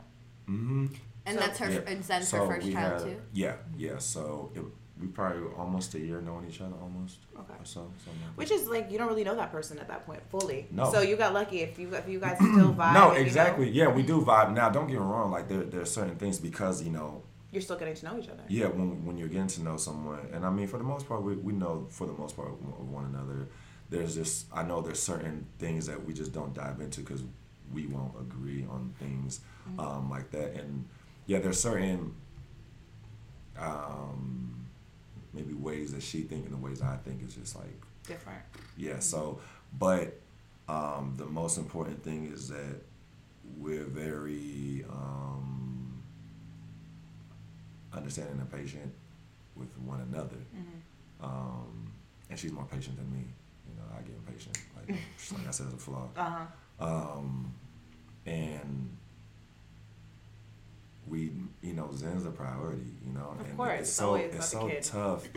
[0.48, 0.87] Mm-hmm.
[1.26, 1.70] And So- that's her.
[1.70, 1.80] Yeah.
[1.88, 3.20] And that's So her first we child had- too.
[3.32, 3.98] Yeah, yeah.
[3.98, 4.62] So it,
[5.00, 7.18] we probably almost a year knowing each other, almost.
[7.35, 7.52] Okay.
[7.52, 10.06] Or so, something like Which is like you don't really know that person at that
[10.06, 10.66] point fully.
[10.70, 10.90] No.
[10.90, 12.94] So you got lucky if you if you guys still vibe.
[12.94, 13.70] no, and, you know, exactly.
[13.70, 14.54] Yeah, we do vibe.
[14.54, 15.30] Now, don't get me wrong.
[15.30, 18.28] Like there, there are certain things because you know, you're still getting to know each
[18.28, 18.42] other.
[18.48, 21.22] yeah, when when you're getting to know someone, and I mean, for the most part,
[21.22, 23.48] we, we know for the most part of one another.
[23.88, 27.22] There's just I know there's certain things that we just don't dive into because
[27.72, 29.40] we won't agree on things
[29.78, 30.87] um, like that, and
[31.26, 32.14] yeah, there's certain
[33.59, 34.56] um,
[35.37, 38.40] maybe ways that she think and the ways I think is just like Different.
[38.77, 38.99] yeah.
[39.01, 39.38] So,
[39.79, 40.18] but
[40.68, 42.83] um, the most important thing is that
[43.59, 46.03] we're very um,
[47.92, 48.92] understanding and patient
[49.57, 50.37] with one another.
[51.22, 51.90] Um,
[52.31, 53.25] and she's more patient than me.
[53.68, 54.59] You know, I get impatient.
[54.77, 54.96] Like,
[55.38, 56.09] like I said, it's a flaw.
[56.16, 56.44] Uh huh.
[57.18, 57.53] Um,
[58.27, 58.90] and
[61.08, 61.31] we,
[61.67, 63.35] you know, Zen's a priority, you know.
[63.40, 64.83] Of and course, it's it's so always it's so kid.
[64.83, 65.29] tough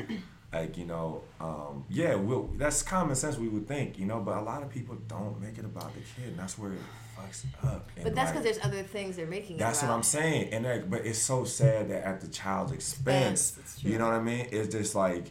[0.51, 3.37] Like you know, um, yeah, we'll, that's common sense.
[3.37, 5.99] We would think, you know, but a lot of people don't make it about the
[5.99, 6.79] kid, and that's where it
[7.15, 7.87] fucks up.
[7.95, 9.57] And But that's like, because there's other things they're making.
[9.57, 9.91] it that's what.
[9.91, 13.81] I'm saying, and that, but it's so sad that at the child's expense, Expense, it's
[13.81, 13.91] true.
[13.91, 14.47] you know what I mean?
[14.51, 15.25] It's just like,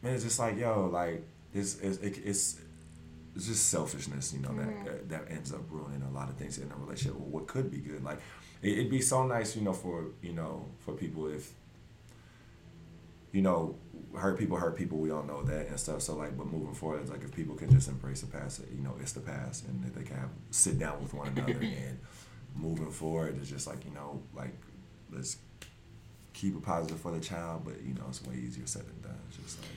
[0.00, 2.60] man, it's just like, yo, like it's it's it's,
[3.34, 4.84] it's just selfishness, you know, Mm-hmm.
[4.84, 7.16] that that ends up ruining a lot of things in a relationship.
[7.16, 8.20] Or what could be good, like
[8.62, 11.52] it, it'd be so nice, you know, for you know, for people if
[13.32, 13.76] you know,
[14.14, 14.98] hurt people hurt people.
[14.98, 16.02] We all know that and stuff.
[16.02, 18.82] So like, but moving forward, it's like if people can just embrace the past, you
[18.82, 21.98] know, it's the past, and if they can have, sit down with one another and
[22.54, 24.54] moving forward, it's just like you know, like
[25.10, 25.38] let's
[26.34, 27.62] keep it positive for the child.
[27.64, 29.18] But you know, it's way easier said than done.
[29.28, 29.70] It's just like.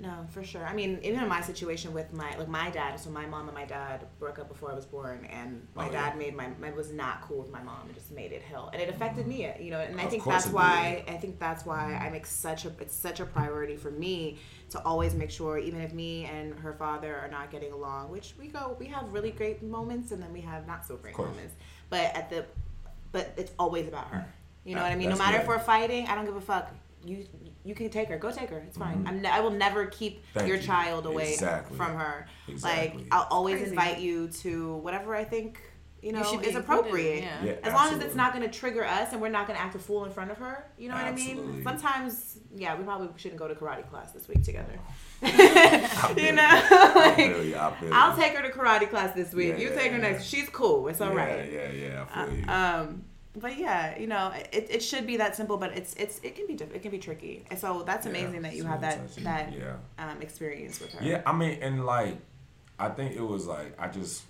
[0.00, 0.66] No, for sure.
[0.66, 2.98] I mean, even in my situation with my like my dad.
[2.98, 5.92] So my mom and my dad broke up before I was born, and my Oh,
[5.92, 6.18] dad yeah.
[6.18, 7.82] made my, my was not cool with my mom.
[7.86, 9.48] and just made it hell, and it affected me.
[9.60, 12.64] You know, and I Of think that's why I think that's why I make such
[12.64, 14.38] a it's such a priority for me
[14.70, 18.34] to always make sure, even if me and her father are not getting along, which
[18.38, 21.54] we go, we have really great moments, and then we have not so great moments.
[21.88, 22.44] But at the,
[23.12, 24.26] but it's always about her.
[24.64, 25.10] You know That- what I mean?
[25.10, 26.70] No matter if we're fighting, I don't give a fuck.
[27.06, 27.26] You
[27.64, 28.18] you can take her.
[28.18, 28.58] Go take her.
[28.58, 29.04] It's fine.
[29.06, 30.38] I'm ne- I will never keep Mm-hmm.
[30.38, 30.62] Thank your you.
[30.62, 31.76] child away Exactly.
[31.76, 32.26] from her.
[32.48, 32.98] Exactly.
[33.04, 33.70] Like I'll always Crazy.
[33.70, 35.60] invite you to whatever I think
[36.02, 37.22] you know should be is appropriate.
[37.22, 37.42] yeah.
[37.44, 39.62] Yeah, As long as it's not going to trigger us and we're not going to
[39.64, 40.66] act a fool in front of her.
[40.76, 41.62] You know what I mean?
[41.64, 44.78] Sometimes, yeah, we probably shouldn't go to karate class this week together.
[45.22, 46.32] You you.
[46.32, 47.56] know, I feel like, you.
[47.56, 49.54] I feel I'll take her to karate class this week.
[49.56, 50.24] Yeah, you take her next.
[50.24, 50.88] She's cool.
[50.88, 51.52] It's all yeah, right.
[51.52, 52.44] Yeah, yeah, I feel you.
[52.48, 53.04] Um,
[53.36, 56.46] but yeah, you know, it, it should be that simple, but it's it's it can
[56.46, 57.44] be diff- it can be tricky.
[57.50, 59.22] And so that's Yeah, amazing that you so have that touchy.
[59.24, 59.76] that Yeah.
[59.98, 61.04] um, experience with her.
[61.04, 62.16] Yeah, I mean, and like,
[62.78, 64.22] I think it was like I just,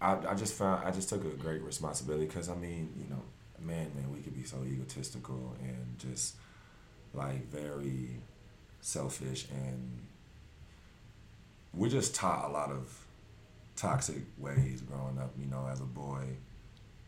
[0.00, 3.22] I, I just found I just took a great responsibility because I mean, you know,
[3.60, 6.36] man, man, we could be so egotistical and just
[7.12, 8.16] like very
[8.80, 10.06] selfish, and
[11.74, 12.96] we're just taught a lot of
[13.76, 15.32] toxic ways growing up.
[15.38, 16.24] You know, as a boy,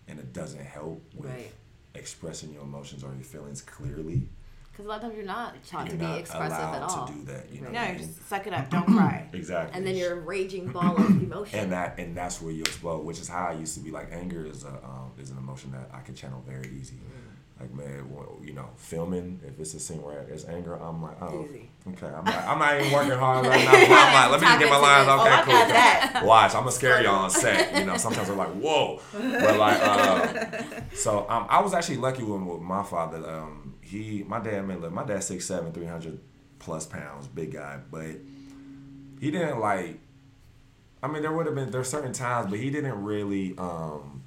[0.09, 1.53] and it doesn't help with Right.
[1.95, 4.29] expressing your emotions or your feelings clearly.
[4.71, 7.07] Because a lot of times you're not taught You're to be expressive at all.
[7.07, 7.51] to do that.
[7.53, 7.75] You know, Right.
[7.75, 7.99] what I mean?
[8.09, 8.71] just suck it up.
[8.71, 9.29] Don't cry.
[9.35, 9.77] exactly.
[9.77, 11.59] And then you're a raging ball of emotion.
[11.59, 13.91] and that and that's where you explode, which is how I used to be.
[13.91, 16.97] Like anger is a um, is an emotion that I can channel very easy.
[17.63, 21.17] Like man, well, you know, filming if it's a scene where it's anger, I'm like,
[21.23, 21.71] oh, Easy.
[21.91, 23.73] okay, I'm not, I'm not even working hard right now.
[23.73, 25.09] I'm like, let me just get my lines.
[25.09, 25.53] Okay, Oh, I cool.
[25.55, 26.23] that.
[26.27, 27.79] Watch, I'm gonna scare y'all on set.
[27.79, 32.25] You know, sometimes I'm like, whoa, but like, uh, so um, I was actually lucky
[32.25, 33.19] with, with my father.
[33.29, 36.19] Um, he, my dad, man, look, my dad's six seven, three hundred
[36.59, 38.07] plus pounds, big guy, but
[39.21, 40.01] he didn't like.
[41.01, 43.57] I mean, there would have been there's certain times, but he didn't really.
[43.57, 44.22] um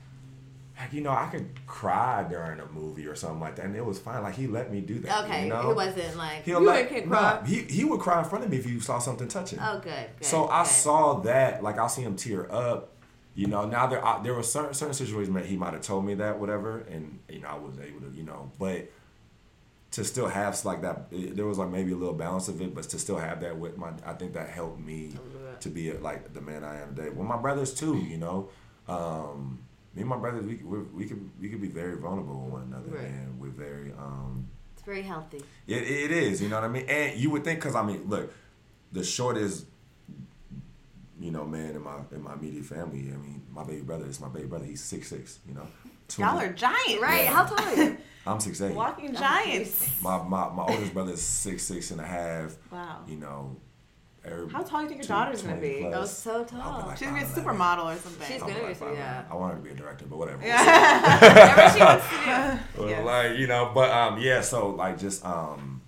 [0.77, 3.85] like, you know, I could cry during a movie or something like that, and it
[3.85, 4.23] was fine.
[4.23, 5.25] Like he let me do that.
[5.25, 5.71] okay, you know?
[5.71, 7.47] it wasn't like He'll you let, can nah, cry.
[7.47, 9.59] he he would cry in front of me if you saw something touching.
[9.61, 9.93] Oh, good.
[10.17, 12.91] good So I saw that, like I'll see him tear up.
[13.35, 16.05] You know, now there I, there were certain certain situations where he might have told
[16.05, 18.89] me that whatever, and you know I was able to you know, but
[19.91, 22.75] to still have like that, it- there was like maybe a little balance of it,
[22.75, 25.13] but to still have that with my, I think that helped me
[25.61, 27.09] to be like the man I am today.
[27.09, 28.49] Well, my brothers too, you know.
[28.89, 29.59] Um,
[29.95, 32.63] me and my brothers, we we we could we could be very vulnerable with one
[32.63, 33.05] another, Right.
[33.05, 35.41] and we're very um, It's very healthy.
[35.67, 36.85] it, it is, you know what I mean?
[36.87, 38.33] And you would think, because I mean, look,
[38.91, 39.65] the shortest,
[41.19, 42.99] you know, man in my in my immediate family.
[43.13, 44.65] I mean, my baby brother is my baby brother.
[44.65, 45.39] He's six six.
[45.47, 45.67] You know,
[46.07, 47.23] Two- Y'all are giant, Right?
[47.23, 47.33] Yeah.
[47.33, 47.97] How tall are you?
[48.27, 48.73] I'm six eight.
[48.75, 50.01] Walking giants.
[50.01, 52.57] My my my oldest brother is six six and a half.
[52.71, 53.01] Wow.
[53.07, 53.55] You know,
[54.25, 55.79] every, How tall do you think your two- daughter's gonna be?
[55.81, 56.27] plus.
[56.27, 56.85] Oh, so tall.
[56.87, 58.27] like She's gonna be a supermodel or something.
[58.27, 58.95] She's gonna be, 5'11".
[58.95, 59.23] yeah.
[59.29, 60.45] I want her to be a director, but whatever.
[60.45, 60.61] Yeah.
[61.21, 62.85] Whatever she wants to do.
[62.89, 63.05] Yes.
[63.05, 65.81] like you know but um yeah so like just um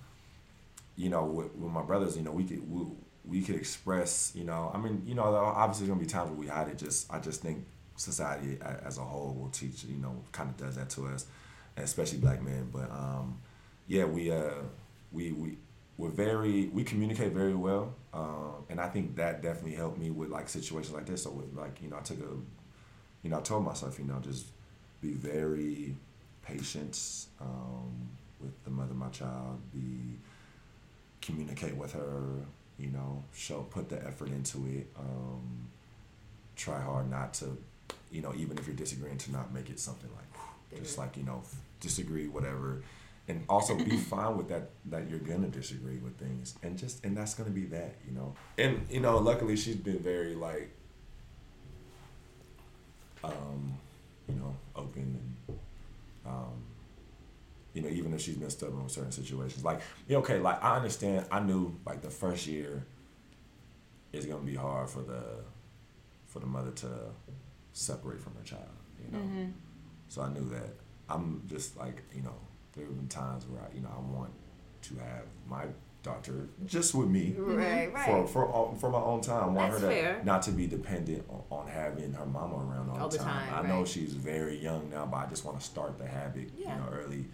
[0.96, 2.86] you know with, with my brothers you know we could we,
[3.24, 6.30] we could express you know i mean you know there are obviously gonna be times
[6.30, 7.64] where we hide it just i just think
[7.96, 11.26] society as a whole will teach you know kind of does that to us
[11.76, 13.38] and especially black men but um
[13.86, 14.50] yeah we uh
[15.12, 15.56] we we
[15.98, 20.28] we're very we communicate very well um and i think that definitely helped me with
[20.30, 22.30] like situations like this so with like you know i took a
[23.22, 24.46] you know i told myself you know just
[25.00, 25.94] be very
[26.48, 28.08] patient um,
[28.40, 29.60] with the mother of my child.
[29.72, 30.16] Be
[31.20, 32.22] communicate with her.
[32.78, 34.86] You know, show put the effort into it.
[34.98, 35.68] Um,
[36.54, 37.56] try hard not to,
[38.12, 40.32] you know, even if you're disagreeing, to not make it something like
[40.70, 41.42] whew, just like you know
[41.80, 42.82] disagree whatever,
[43.28, 47.16] and also be fine with that that you're gonna disagree with things, and just and
[47.16, 48.34] that's gonna be that you know.
[48.56, 50.70] And you know, luckily she's been very like.
[53.24, 53.74] Um,
[54.28, 55.58] you know, open and
[56.26, 56.62] um,
[57.74, 59.64] you know, even if she's been stubborn with certain situations.
[59.64, 61.26] Like, okay, like I understand.
[61.30, 62.84] I knew like the first year
[64.12, 65.22] is gonna be hard for the
[66.26, 66.88] for the mother to
[67.72, 68.62] separate from her child.
[69.04, 69.44] You know, Mm-hmm.
[70.08, 70.74] so I knew that.
[71.08, 72.36] I'm just like you know,
[72.78, 74.30] there have been times where I, you know I want
[74.82, 75.64] to have my
[76.02, 77.56] daughter just with me mm-hmm.
[77.56, 77.94] Right, mm-hmm.
[77.96, 78.06] right.
[78.06, 79.42] for for uh, for my own time.
[79.42, 80.22] I want That's her to fair.
[80.24, 83.48] not to be dependent on, on having her mama around all, All the the time.
[83.48, 83.88] time, I know right.
[83.88, 86.74] she's very young now, but I just want to start the habit, Yeah.
[86.76, 87.24] you know, early.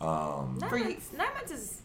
[0.00, 1.82] Um, Nine months, nine months is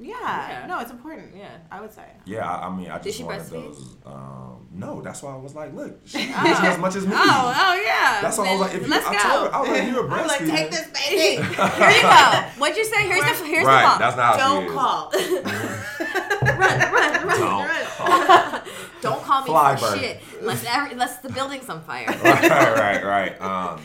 [0.00, 0.14] Yeah.
[0.60, 0.66] Yeah.
[0.66, 1.34] No, it's important.
[1.36, 1.56] Yeah.
[1.70, 2.04] I would say.
[2.24, 3.50] yeah, I, I mean, I Did just she wanted breastfeed?
[3.50, 3.96] those.
[4.06, 7.12] Um, no, that's why I was like, look, she eats as much as me.
[7.16, 8.20] Oh, oh yeah.
[8.22, 9.18] That's why I was like, if you, Let's I go.
[9.18, 11.42] told her, I was like, you're a I'm like, take this baby.
[11.42, 12.42] Here you go.
[12.58, 13.06] What'd you say?
[13.08, 13.98] Here's the here's right, the ball.
[13.98, 15.10] that's not how Don't call.
[16.58, 17.38] run, run, run.
[17.40, 18.64] Don't.
[19.00, 19.98] Don't call me Fly for bird.
[20.00, 22.06] shit unless every, unless the building's on fire.
[22.06, 23.40] right, right, right.
[23.40, 23.80] Um,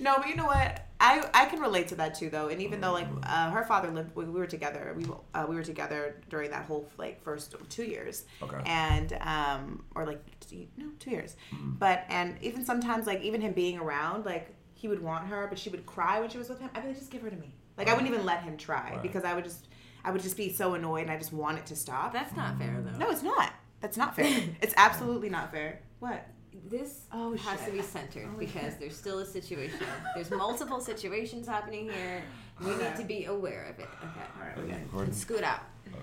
[0.00, 0.84] No, but you know what?
[1.00, 2.48] I, I can relate to that too, though.
[2.48, 4.94] And even though like uh, her father lived, we, we were together.
[4.96, 8.24] We uh, we were together during that whole like first two years.
[8.42, 8.60] Okay.
[8.66, 10.20] And um or like
[10.76, 11.72] no two years, Mm-hmm.
[11.78, 15.58] but and even sometimes like even him being around like he would want her, but
[15.58, 16.70] she would cry when she was with him.
[16.74, 17.54] I'd be like, just give her to me.
[17.76, 19.02] Like I wouldn't even let him try Right.
[19.02, 19.68] because I would just
[20.04, 22.12] I would just be so annoyed and I just want it to stop.
[22.12, 22.98] That's not fair though.
[22.98, 23.52] no, it's not.
[23.80, 24.26] That's not fair.
[24.60, 25.80] it's absolutely not fair.
[26.00, 26.26] What?
[26.68, 27.68] This Oh, has shit.
[27.68, 29.78] to be centered oh, because there's still a situation.
[30.14, 32.22] There's multiple situations happening here.
[32.60, 33.88] We need to be aware of it.
[34.02, 34.20] Okay.
[34.36, 34.82] All right, are you okay.
[34.82, 35.14] recording?
[35.14, 35.60] Scoot out.
[35.86, 35.96] Okay,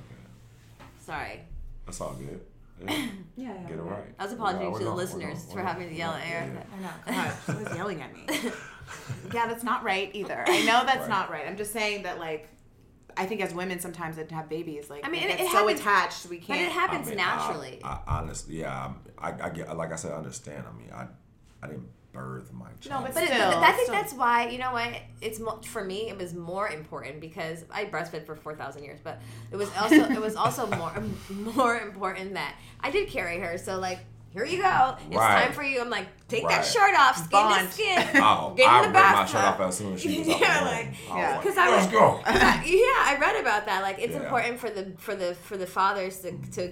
[1.00, 1.42] Sorry.
[1.86, 2.42] that's all good.
[3.38, 4.04] Yeah, Yeah, get it right.
[4.20, 6.48] I was apologizing we're to the gonna- listeners gonna- for we're having to yell at
[6.48, 6.66] gonna-
[7.08, 7.24] I know.
[7.24, 8.26] God, she was yelling at me.
[9.34, 10.44] yeah, that's not right either.
[10.48, 11.10] I know that's Right.
[11.10, 11.48] not right.
[11.48, 12.50] I'm just saying that like
[13.18, 15.58] I think as women sometimes that have babies like I mean, we it- it so
[15.60, 16.62] happens- attached we can't.
[16.62, 17.80] it happens I mean, naturally.
[17.84, 20.64] I, I honestly, yeah, I, I, I get like I said, I understand.
[20.68, 21.08] I mean, I,
[21.64, 23.04] I didn't birth my child.
[23.06, 23.96] but But, Still, but I think still.
[23.96, 24.90] that's why you know what
[25.22, 26.10] it's for me.
[26.10, 29.20] It was more important because I breastfed for four thousand years, but
[29.52, 30.94] it was also it was also more
[31.56, 33.58] more important that I did carry her.
[33.58, 34.00] So like,
[34.36, 34.96] here you go.
[35.08, 35.46] It's Right.
[35.46, 35.80] time for you.
[35.82, 36.56] I'm like, take Right.
[36.58, 37.68] that shirt off, skin Bond.
[37.68, 38.08] to skin.
[38.16, 40.36] Oh, Get in I the ripped my shirt off as soon as she was out
[40.36, 40.96] oh, Yeah, like- room.
[41.12, 41.36] I Yeah.
[41.38, 42.22] was 'Cause like, I let's was- go.
[42.26, 43.82] yeah, I read about that.
[43.82, 44.24] Like, it's Yeah.
[44.24, 46.32] important for the for the for the fathers to,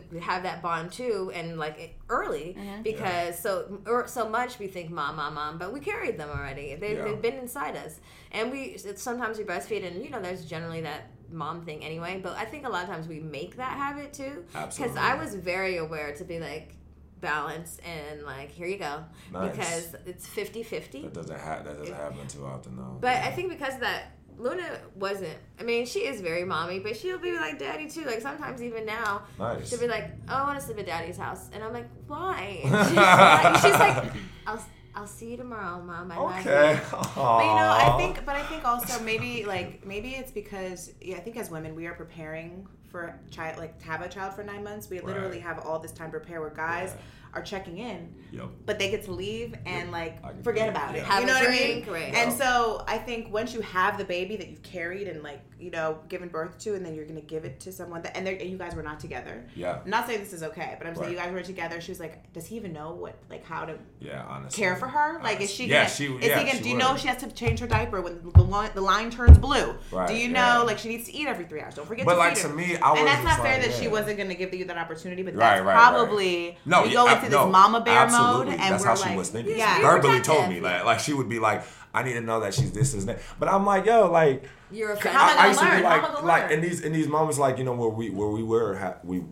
[0.09, 2.81] to have that bond too, and like it early mm-hmm.
[2.83, 6.75] because so or so much we think mom, mom, mom, but we carried them already.
[6.75, 7.03] They, Yeah.
[7.05, 7.99] They've been inside us,
[8.31, 12.19] and we it's, sometimes we breastfeed, and you know, there's generally that mom thing anyway.
[12.21, 14.43] But I think a lot of times we make that habit too.
[14.53, 16.75] Because I was very aware to be like
[17.23, 19.51] balanced and like here you go Nice.
[19.51, 22.97] because it's 50-50 That doesn't ha- that doesn't happen too often though.
[23.01, 25.37] but I think because of that, Luna wasn't.
[25.59, 28.03] I mean, she is very mommy, but she'll be like daddy too.
[28.03, 29.69] Like sometimes even now, Nice.
[29.69, 32.59] she'll be like, "Oh, I want to sleep at daddy's house," and I'm like, "Why?"
[32.63, 34.11] She's like, she's like,
[34.47, 34.65] "I'll
[34.95, 36.79] I'll see you tomorrow, mom." I okay.
[36.91, 41.17] But you know, I think, but I think also maybe like maybe it's because yeah,
[41.17, 44.43] I think as women we are preparing for child like to have a child for
[44.43, 44.87] nine months.
[44.87, 45.41] We literally Right.
[45.41, 46.39] have all this time to prepare.
[46.41, 47.01] Where guys Yeah.
[47.35, 48.45] Are checking in, Yep.
[48.65, 50.99] but they get to leave and like forget feel it, about it.
[50.99, 51.05] yeah.
[51.05, 51.85] Have you a know what I mean?
[51.89, 52.13] right.
[52.13, 52.37] And Yeah.
[52.37, 55.99] so I think once you have the baby that you've carried and like you know
[56.09, 58.57] given birth to, and then you're gonna give it to someone that and, and you
[58.57, 59.45] guys were not together.
[59.55, 59.79] Yeah.
[59.83, 61.79] I'm not saying this is okay, but I'm saying you guys were together.
[61.81, 64.61] She was like, does he even know what like how to Yeah, honestly.
[64.61, 65.19] care for her?
[65.23, 65.65] Like, is she?
[65.67, 66.57] Yeah, gonna, she- Is yeah, he gonna?
[66.57, 69.09] she Do you know she has to change her diaper when the line, the line
[69.09, 69.75] turns blue?
[69.91, 70.57] Right, do you know yeah.
[70.59, 71.75] like she needs to eat every three hours?
[71.75, 72.55] Don't forget But to like feed to her.
[72.55, 74.77] me, I was and that's not fair like, that she wasn't gonna give you that
[74.77, 75.23] opportunity.
[75.23, 75.91] But Right, that's right, right.
[75.91, 78.45] probably No, we go I- into no, mama bear absolutely.
[78.45, 79.57] mode, and that's we're how like, she was thinking.
[79.57, 80.25] yeah, verbally protective.
[80.35, 81.63] told me like, like she would be like,
[81.93, 83.19] I need to know that she's this and that.
[83.39, 85.83] But I'm like, yo, like, You're a How I I, I used to be learn?
[85.83, 86.51] How like, like learn?
[86.53, 89.23] in these in these moments, like you know, where we where we were ha- we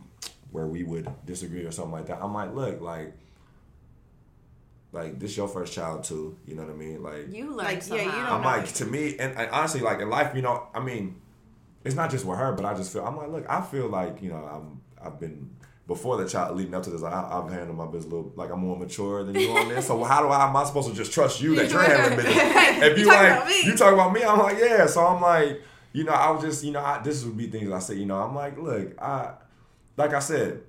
[0.51, 2.19] where we would disagree or something like that.
[2.21, 3.13] I'm like, look, like,
[4.91, 6.37] like this your first child too.
[6.45, 7.01] You know what I mean?
[7.01, 8.03] Like, You learn Like, yeah, somehow.
[8.03, 8.47] you don't I'm know.
[8.47, 11.21] like to me, and, and honestly, like in life, you know, I mean,
[11.83, 14.21] it's not just with her, but I just feel I'm like, look, I feel like
[14.21, 15.49] you know, I'm I've been
[15.91, 18.49] before the child leading up to this, I, I've handled my business a little like
[18.49, 19.87] I'm more mature than you on this.
[19.87, 22.37] So how do I am I supposed to just trust you that you're handling business?
[22.37, 24.85] If you You like you talk about me, I'm like yeah.
[24.85, 25.61] So I'm like,
[25.91, 27.95] you know, I was just you know, I, this would be things I say.
[27.95, 29.33] You know, I'm like, look, I
[29.97, 30.61] like I said,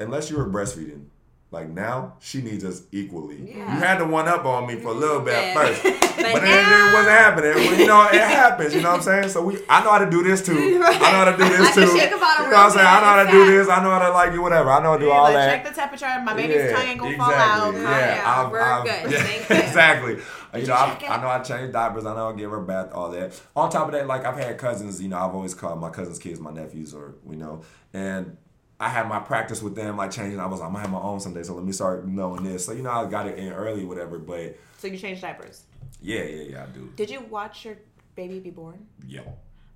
[0.00, 1.04] unless you were breastfeeding.
[1.52, 3.38] Like now, she needs us equally.
[3.52, 5.54] You had to one up on me for a little bit at Yeah.
[5.66, 5.82] first,
[6.20, 7.54] But but, then it wasn't happening.
[7.54, 8.72] Well, you know, it happens.
[8.74, 9.28] You know what I'm saying?
[9.30, 10.52] So we, I know how to do this too.
[10.56, 11.80] I know how to do this too.
[11.80, 12.86] You know what I'm saying?
[12.86, 13.68] I know how to do this.
[13.68, 14.70] I know how to like you, whatever.
[14.70, 15.50] I know how to do Yeah, all like, that.
[15.64, 16.22] check the temperature.
[16.22, 17.74] My baby's tongue ain't gonna fall out.
[17.74, 17.82] exactly.
[17.82, 18.46] Yeah, down.
[18.46, 19.12] I've, We're I've, good.
[19.50, 20.12] yeah, exactly.
[20.60, 22.04] You know, I, I know I change diapers.
[22.06, 23.40] I know I give her bath, all that.
[23.56, 25.00] On top of that, like I've had cousins.
[25.02, 27.62] You know, I've always called my cousins' kids my nephews, or you know,
[27.94, 28.36] and
[28.80, 30.40] I had my practice with them, like changing.
[30.40, 32.64] I was like, I'm gonna have my own someday, so let me start knowing this.
[32.64, 34.18] So you know, I got it in early, whatever.
[34.18, 35.64] But So you change diapers.
[36.00, 36.90] yeah, yeah, yeah, I do.
[36.96, 37.76] Did you watch your
[38.16, 38.86] baby be born?
[39.06, 39.20] Yeah.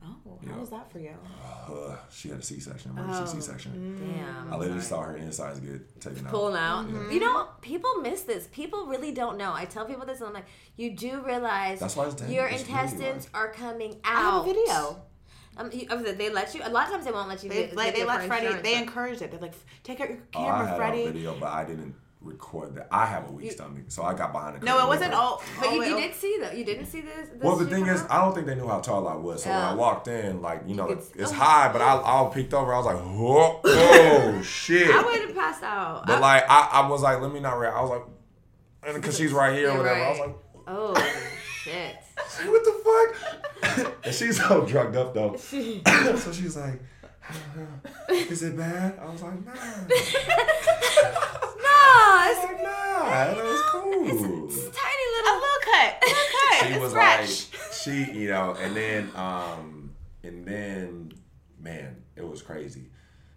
[0.06, 0.52] Oh, Yeah.
[0.52, 1.14] how was that for you?
[1.66, 3.40] Uh, she had a C-section, emergency Oh.
[3.40, 4.14] C-section.
[4.16, 4.52] Damn.
[4.52, 6.30] I literally saw her insides get taken out.
[6.30, 6.86] pulling out.
[7.10, 8.46] You know, people miss this.
[8.52, 9.52] People really don't know.
[9.54, 10.44] I tell people this, and I'm like,
[10.76, 12.34] you do realize That's why it's dangerous.
[12.36, 14.40] Your It's really intestines like- are coming I have out.
[14.42, 15.02] a video.
[15.56, 16.62] Um, you, oh, they let you.
[16.64, 17.48] A lot of times they won't let you.
[17.50, 18.46] They get, like get they it let Freddie.
[18.46, 19.30] insurance, They but- encouraged it.
[19.30, 21.02] They're like, take out your Oh, I camera, had Freddie.
[21.04, 22.88] a video, but I didn't record that.
[22.90, 24.80] I have a weak stomach, so I got behind the camera.
[24.80, 25.42] No, it wasn't all.
[25.60, 26.56] But you, you did see that.
[26.56, 27.28] You didn't see this.
[27.28, 28.10] this Well, the thing is, out?
[28.10, 29.42] I don't think they knew how tall I was.
[29.44, 31.34] So when I walked in, like you know, could it's, oh.
[31.34, 32.72] high, but I I peeked over.
[32.72, 34.90] I was like, oh, oh shit.
[34.90, 36.06] I would have passed out.
[36.06, 37.76] But I- like I, I was like, let me not react.
[37.76, 40.00] I was like, because she's right here or You're whatever.
[40.04, 40.36] I was like,
[40.66, 41.12] oh
[41.62, 41.96] shit.
[42.46, 43.94] what the fuck?
[44.04, 45.36] and she's so drugged up though.
[46.16, 46.80] so she's like,
[48.10, 48.98] is it bad?
[49.00, 49.52] I was like, nah.
[51.64, 53.30] No, I was it's, like, nah.
[53.30, 54.04] It was cool.
[54.48, 55.34] it's a tiny A little.
[55.34, 56.02] little cut.
[56.02, 56.66] A little cut.
[56.66, 57.18] she it's was fresh.
[57.52, 61.12] like she you know and then um and then
[61.60, 62.90] man it was crazy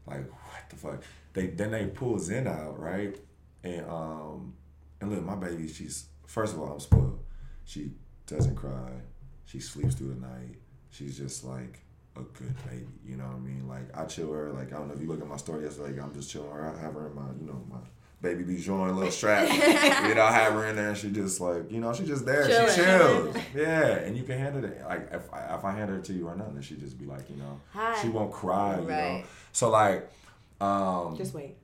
[0.06, 3.18] like what the fuck they then they pull zen out right
[3.64, 4.54] and um
[5.02, 7.20] and look my baby she's first of all i'm spoiled
[7.66, 7.92] she
[8.28, 8.92] doesn't cry
[9.46, 10.56] she sleeps through the night
[10.90, 11.80] she's just like
[12.16, 14.88] a good baby you know what i mean like i chill her like i don't
[14.88, 16.94] know if you look at my story yesterday like, i'm just chilling her i have
[16.94, 17.78] her in my you know my
[18.22, 19.48] baby be showing little strap
[20.08, 22.26] you know, I have her in there and she just like, you know, she just
[22.26, 22.48] there.
[22.48, 22.70] Chilling.
[22.70, 23.38] She chills.
[23.56, 26.28] Yeah, and you can hand it like if I, if I hand her to you
[26.28, 28.02] right now, then she just be like, you know, Hi.
[28.02, 28.80] she won't cry.
[28.80, 30.10] You know, so like,
[30.60, 31.58] um, Just wait.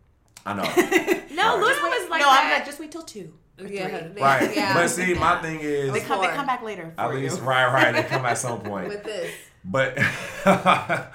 [0.46, 0.62] I know,
[1.36, 1.60] No, Right.
[1.60, 2.54] Luna was like no, I'm that.
[2.58, 3.34] like, just wait till two.
[3.60, 4.56] Or yeah, they- right?
[4.56, 4.74] yeah.
[4.74, 6.94] But see, my thing is, They come, they come back later.
[6.98, 7.44] at for least you.
[7.44, 8.88] right, right, they come at some point.
[8.88, 9.32] with this.
[9.64, 9.98] But
[10.46, 11.06] uh,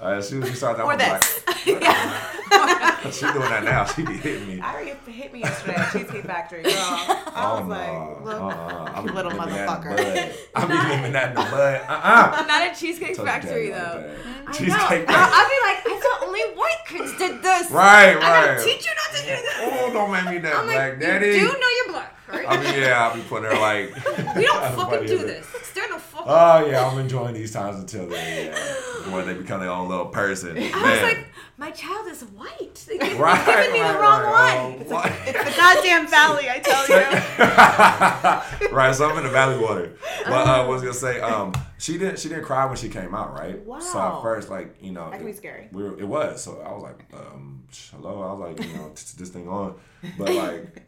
[0.00, 1.42] as soon as she started, Or I'm this.
[1.46, 1.66] like,
[3.12, 3.84] she doing that now.
[3.84, 4.60] She be hitting me.
[4.60, 6.72] I already hit me yesterday at Cheesecake Factory, girl.
[6.74, 7.74] I Oh was no!
[7.74, 8.24] like, uh-uh.
[8.24, 8.40] look.
[8.42, 8.92] uh-uh.
[8.94, 9.96] I'm little nipping that in the motherfucker.
[9.96, 10.34] bud.
[10.54, 11.80] I be nipping that in the bud.
[11.88, 12.44] Uh-uh.
[12.46, 14.14] Not at Cheesecake Factory Daddy like though.
[14.46, 14.76] I Cheesecake know.
[14.76, 15.06] Factory.
[15.08, 17.70] I'll, I'll be like, I thought only white kids did this.
[17.70, 18.22] Right, right.
[18.22, 19.54] I gotta teach you not to do this.
[19.60, 21.26] Oh, don't make me that I'm black like, daddy.
[21.28, 22.46] you do know you're black, right?
[22.48, 23.94] I mean, yeah, I'll be putting her like.
[24.36, 25.26] we don't fucking do is it.
[25.26, 25.46] this.
[25.68, 26.24] Stand the fuck.
[26.26, 30.06] Oh yeah, I'm enjoying these times until they, yeah, when they become their own little
[30.06, 30.56] person.
[30.58, 31.26] I was like,
[31.60, 32.56] my child is white.
[32.88, 34.78] They right, giving me right, the wrong right.
[34.78, 34.86] one.
[34.88, 35.12] Oh, what?
[35.26, 36.88] It's the goddamn valley, I tell
[38.70, 38.70] you.
[38.76, 39.92] right, so I'm in the valley water.
[40.24, 41.20] But uh, what was gonna say?
[41.20, 42.18] Um, she didn't.
[42.18, 43.64] She didn't cry when she came out, right?
[43.64, 43.78] Wow.
[43.80, 45.68] So at first, like you know, That can it, be scary.
[45.70, 46.42] We were, it was.
[46.42, 48.22] So I was like, um, hello.
[48.22, 49.74] I was like, you know, this thing on,
[50.18, 50.82] but like,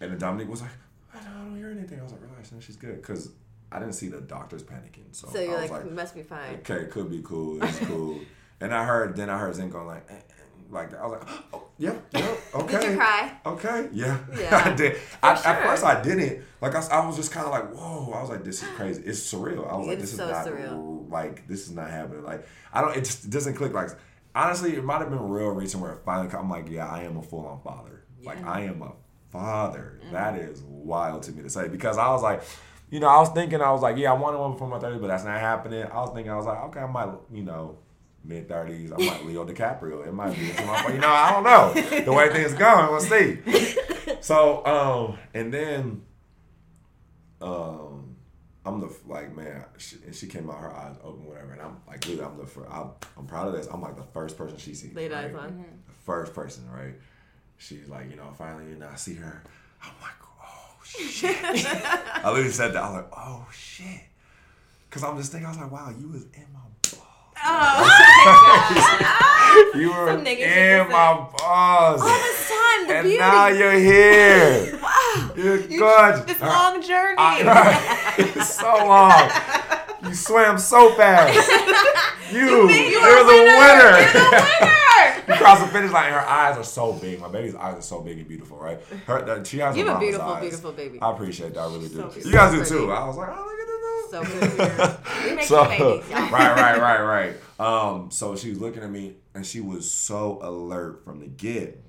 [0.00, 0.70] and then Dominique was like,
[1.14, 2.00] I don't, I don't hear anything.
[2.00, 3.30] I was like, relax, man, she's good, because
[3.70, 5.12] I didn't see the doctors panicking.
[5.12, 6.54] So, So you're I was like, like, must be fine.
[6.60, 7.62] okay, could be cool.
[7.62, 8.20] It's cool.
[8.64, 11.00] And I heard, then I heard Zen going like, eh, eh, like that.
[11.00, 12.80] I was like, oh, yeah, yeah, okay.
[12.80, 13.32] Did you cry?
[13.46, 14.62] Okay, yeah, Yeah.
[14.64, 14.96] I did.
[15.22, 16.42] I, At first, I didn't.
[16.60, 18.12] Like, I, was- I was just kind of like, whoa.
[18.12, 19.02] I was like, this is crazy.
[19.04, 19.70] It's surreal.
[19.70, 21.10] I was like, this so is not surreal.
[21.10, 22.24] like this is not happening.
[22.24, 22.96] Like, I don't.
[22.96, 23.72] It just doesn't click.
[23.72, 23.90] Like,
[24.34, 26.32] honestly, it might have been a real reason where it finally.
[26.34, 28.04] I'm like, yeah, I am a full on father.
[28.24, 28.92] Like, I am a
[29.30, 30.00] father.
[30.02, 30.12] Mm-hmm.
[30.14, 32.42] That is wild to me to say because I was like.
[32.90, 34.98] You know, I was thinking, I was like, yeah, I wanted one before my 30,
[35.00, 35.82] but that's not happening.
[35.82, 37.78] I was thinking, I was like, okay, I might, you know,
[38.24, 40.06] mid 30s, I might Leo DiCaprio.
[40.06, 42.00] It might be, you know, I don't know.
[42.04, 43.38] The way things going, we'll see.
[44.20, 46.02] So, um, and then,
[47.40, 48.16] um,
[48.64, 51.76] I'm the like man, she, and she came out her eyes open, whatever, and I'm
[51.86, 53.66] like, dude, I'm the first, I'm, I'm proud of this.
[53.66, 54.94] I'm like the first person she sees.
[54.94, 55.44] Laid eyes right?
[55.44, 55.64] on.
[55.86, 56.94] The first person, right?
[57.58, 59.42] She's like, you know, finally, and I see her.
[59.82, 61.36] I'm like, oh shit.
[61.44, 62.82] I literally said that.
[62.82, 64.00] I was like, oh shit.
[64.90, 66.60] Cause I'm just thinking, I was like, wow, you was in my
[67.46, 67.84] Oh,
[69.78, 72.00] You were Some nigga shit in my balls.
[72.00, 73.18] all this time, the and beauty.
[73.18, 74.78] now you're here.
[74.82, 75.30] wow.
[75.36, 76.26] You're good.
[76.26, 77.16] This long journey.
[77.18, 77.42] I-
[78.16, 78.42] right.
[78.44, 79.30] So long.
[80.08, 81.38] You swam so fast.
[82.32, 83.30] You, you are the
[83.60, 83.98] winner.
[85.28, 86.10] you cross the finish line.
[86.10, 87.20] Her eyes are so big.
[87.20, 88.80] My baby's eyes are so big and beautiful, right?
[89.06, 90.40] Her, that- she has You have a beautiful, eyes.
[90.40, 90.98] beautiful baby.
[91.00, 91.60] I appreciate that.
[91.60, 91.96] I really do.
[91.96, 92.90] So you guys do too.
[92.90, 93.50] I was like, oh,
[94.14, 94.22] So
[95.24, 96.08] We make So, babies.
[96.12, 97.34] right, right, right, right.
[97.58, 101.82] Um, so she was looking at me and she was so alert from the get,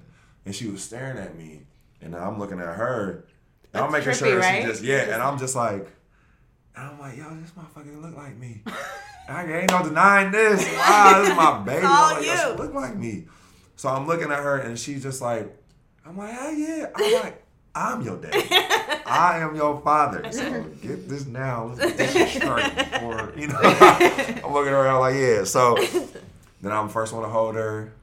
[0.43, 1.61] and she was staring at me,
[2.01, 3.25] and I'm looking at her,
[3.73, 4.63] and I'm making trippy, sure right?
[4.63, 5.87] she just yeah, and I'm just like,
[6.75, 8.63] and I'm like, yo, this motherfucker look like me.
[9.29, 10.67] I ain't no denying this.
[10.77, 11.85] Wow, this is my baby.
[11.85, 12.39] all I'm like, yo, you.
[12.39, 13.25] she look like me.
[13.75, 15.55] So I'm looking at her, and she's just like,
[16.03, 16.87] I'm like, hell yeah.
[16.95, 17.44] I'm like.
[17.75, 18.47] I'm your daddy.
[19.05, 20.23] I am your father.
[20.31, 21.73] So get this now.
[21.77, 23.59] Let's get this straight before, you know.
[23.61, 25.43] I'm looking around like, yeah.
[25.43, 25.75] So
[26.61, 27.93] then I'm the first one to hold her.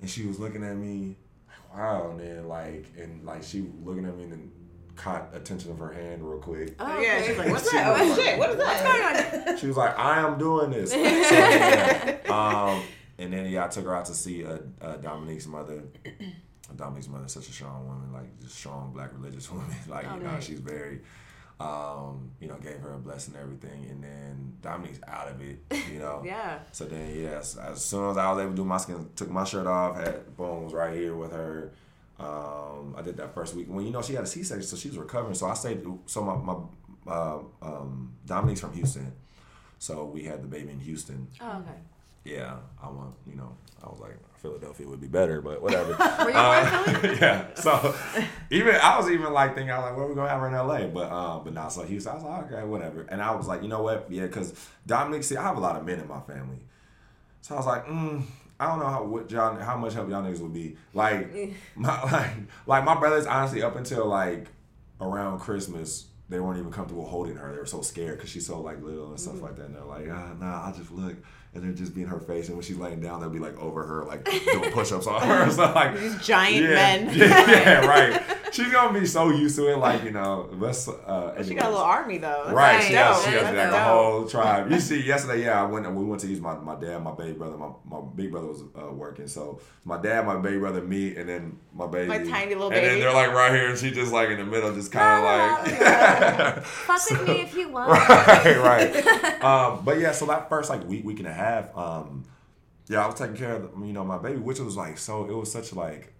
[0.00, 1.16] And she was looking at me,
[1.48, 4.52] like, wow, and then like and like she looking at me and then
[4.96, 6.74] caught attention of her hand real quick.
[6.78, 7.26] Oh, yeah, okay.
[7.28, 7.90] she's like, what's She that?
[7.98, 9.14] was Oh like- shit, what is that?
[9.22, 9.58] What's going on?
[9.58, 10.90] She was like, I am doing this.
[10.92, 12.18] So, yeah.
[12.28, 12.82] um,
[13.18, 15.82] and then yeah, I took her out to see uh, uh, Dominique's mother.
[16.76, 19.74] Dominique's mother is such a strong woman, like just strong black religious woman.
[19.88, 20.44] Like Oh, you know, nice.
[20.44, 21.00] she's very,
[21.58, 23.86] um, you know, gave her a blessing and everything.
[23.90, 25.58] And then Dominique's out of it,
[25.92, 26.22] you know.
[26.26, 26.60] Yeah.
[26.72, 29.44] So then, yes, as soon as I was able to do my skin, took my
[29.44, 31.72] shirt off, had boom was right here with her.
[32.18, 33.66] Um, I did that first week.
[33.68, 35.34] When you know she had a C section, so she was recovering.
[35.34, 35.82] So I stayed.
[36.06, 36.56] So my my
[37.10, 39.10] uh, um, Dominique's from Houston,
[39.78, 41.28] so we had the baby in Houston.
[41.40, 41.78] Oh, okay.
[42.24, 43.56] Yeah, I want you know.
[43.82, 45.90] I was like Philadelphia would be better, but whatever.
[46.24, 47.18] Were you Uh, born in Philly?
[47.20, 47.54] yeah.
[47.54, 47.94] So
[48.50, 50.48] even I was even like thinking, I was like, what are we gonna have her
[50.48, 50.86] in LA?
[50.88, 52.12] But um, but not so Houston.
[52.12, 53.02] I was like, okay, whatever.
[53.08, 54.06] And I was like, you know what?
[54.10, 54.54] Yeah, because
[54.86, 56.58] Dominique, see, I have a lot of men in my family,
[57.42, 58.22] so I was like, mm,
[58.58, 60.76] I don't know how what y'all how much help y'all niggas would be.
[60.94, 61.32] Like
[61.76, 62.30] my like
[62.66, 64.46] like my brothers, honestly, up until like
[65.00, 66.06] around Christmas.
[66.28, 67.50] They weren't even comfortable holding her.
[67.50, 69.64] They were so scared because she's so like little and stuff like that.
[69.66, 71.16] And they're like, ah, nah, I'll just look.
[71.52, 72.46] And they'll just be in her face.
[72.46, 75.20] And when she's laying down, they'll be like over her, like doing push ups on
[75.22, 75.50] her.
[75.50, 77.10] So like, These giant yeah, men.
[77.16, 78.22] Yeah, yeah, right.
[78.52, 80.48] She's gonna be so used to it, like you know.
[80.52, 80.88] Let's.
[80.88, 82.50] Uh, She got a little army though.
[82.52, 82.88] Right, dope.
[82.88, 84.70] she has, she has That's like a whole tribe.
[84.70, 87.12] You see, yesterday, yeah, I went and we went to use my, my dad, my
[87.14, 89.28] baby brother, my, my big brother was uh, working.
[89.28, 92.08] So my dad, my baby brother, me, and then my baby.
[92.08, 92.86] My tiny little baby.
[92.86, 95.24] And then they're like right here, and she just like in the middle, just kind
[95.24, 96.64] of like.
[96.64, 97.90] Fuck with me if you want.
[98.08, 99.44] right, right.
[99.44, 101.39] Um, but yeah, so that first like week, week and a half,
[101.74, 102.24] um,
[102.88, 105.24] yeah, I was taking care of you know my baby, which was like so.
[105.26, 106.12] It was such like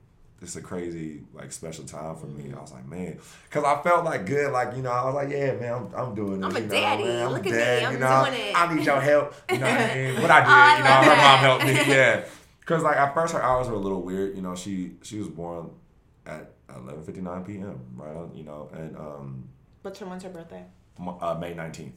[0.43, 2.53] it's a crazy like special time for me.
[2.57, 5.31] I was like, man, because I felt like good, like you know, I was like,
[5.31, 6.45] yeah, man, I'm, I'm doing this.
[6.51, 7.05] I'm a you know, daddy.
[7.05, 8.55] man, I'm Look a at me, I'm you know, doing it.
[8.57, 9.35] I need your help.
[9.51, 10.23] You know what I mean?
[10.23, 11.23] What I did, Oh, I you know, love her that.
[11.23, 11.73] mom helped me.
[11.95, 12.25] Yeah,
[12.61, 14.35] because like at first her hours were a little weird.
[14.37, 15.71] You know, she she was born
[16.25, 17.81] at 11:59 p.m.
[17.97, 19.49] Right, on, you know, and um,
[19.83, 20.65] What's her when's her birthday?
[20.99, 21.93] Uh, May 19th.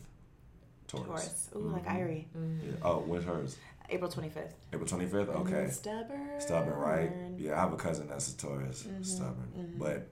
[0.98, 1.08] Taurus.
[1.08, 1.50] Taurus.
[1.56, 2.00] Ooh, like Mhm.
[2.00, 2.26] Irie.
[2.64, 2.72] Yeah.
[2.82, 3.58] Oh, when's hers?
[3.90, 4.56] April twenty fifth.
[4.72, 5.30] April 25th?
[5.42, 5.70] Okay.
[5.70, 6.30] Stubborn.
[6.40, 7.12] Stubborn, right?
[7.38, 8.84] Yeah, I have a cousin that's a Taurus.
[8.84, 9.76] Mm-hmm, Stubborn.
[9.78, 10.08] But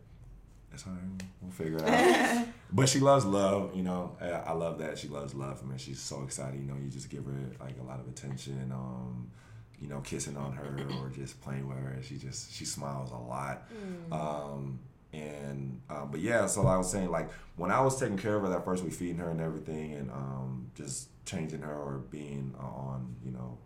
[0.73, 1.23] it's all right.
[1.41, 2.47] We'll figure it out.
[2.73, 4.17] but she loves love, you know.
[4.21, 4.97] I I love that.
[4.99, 5.61] She loves love.
[5.63, 6.59] I mean, she's so excited.
[6.59, 8.71] You know, you just give her like a lot of attention.
[8.73, 9.31] Um,
[9.79, 11.89] you know, kissing on her or just playing with her.
[11.89, 13.67] And she just, she smiles a lot.
[14.11, 14.79] Um,
[15.13, 18.43] and um, but yeah, so I was saying like when I was taking care of
[18.43, 22.53] her that first week, feeding her and everything, and um, just changing her or being
[22.59, 23.57] on, you know,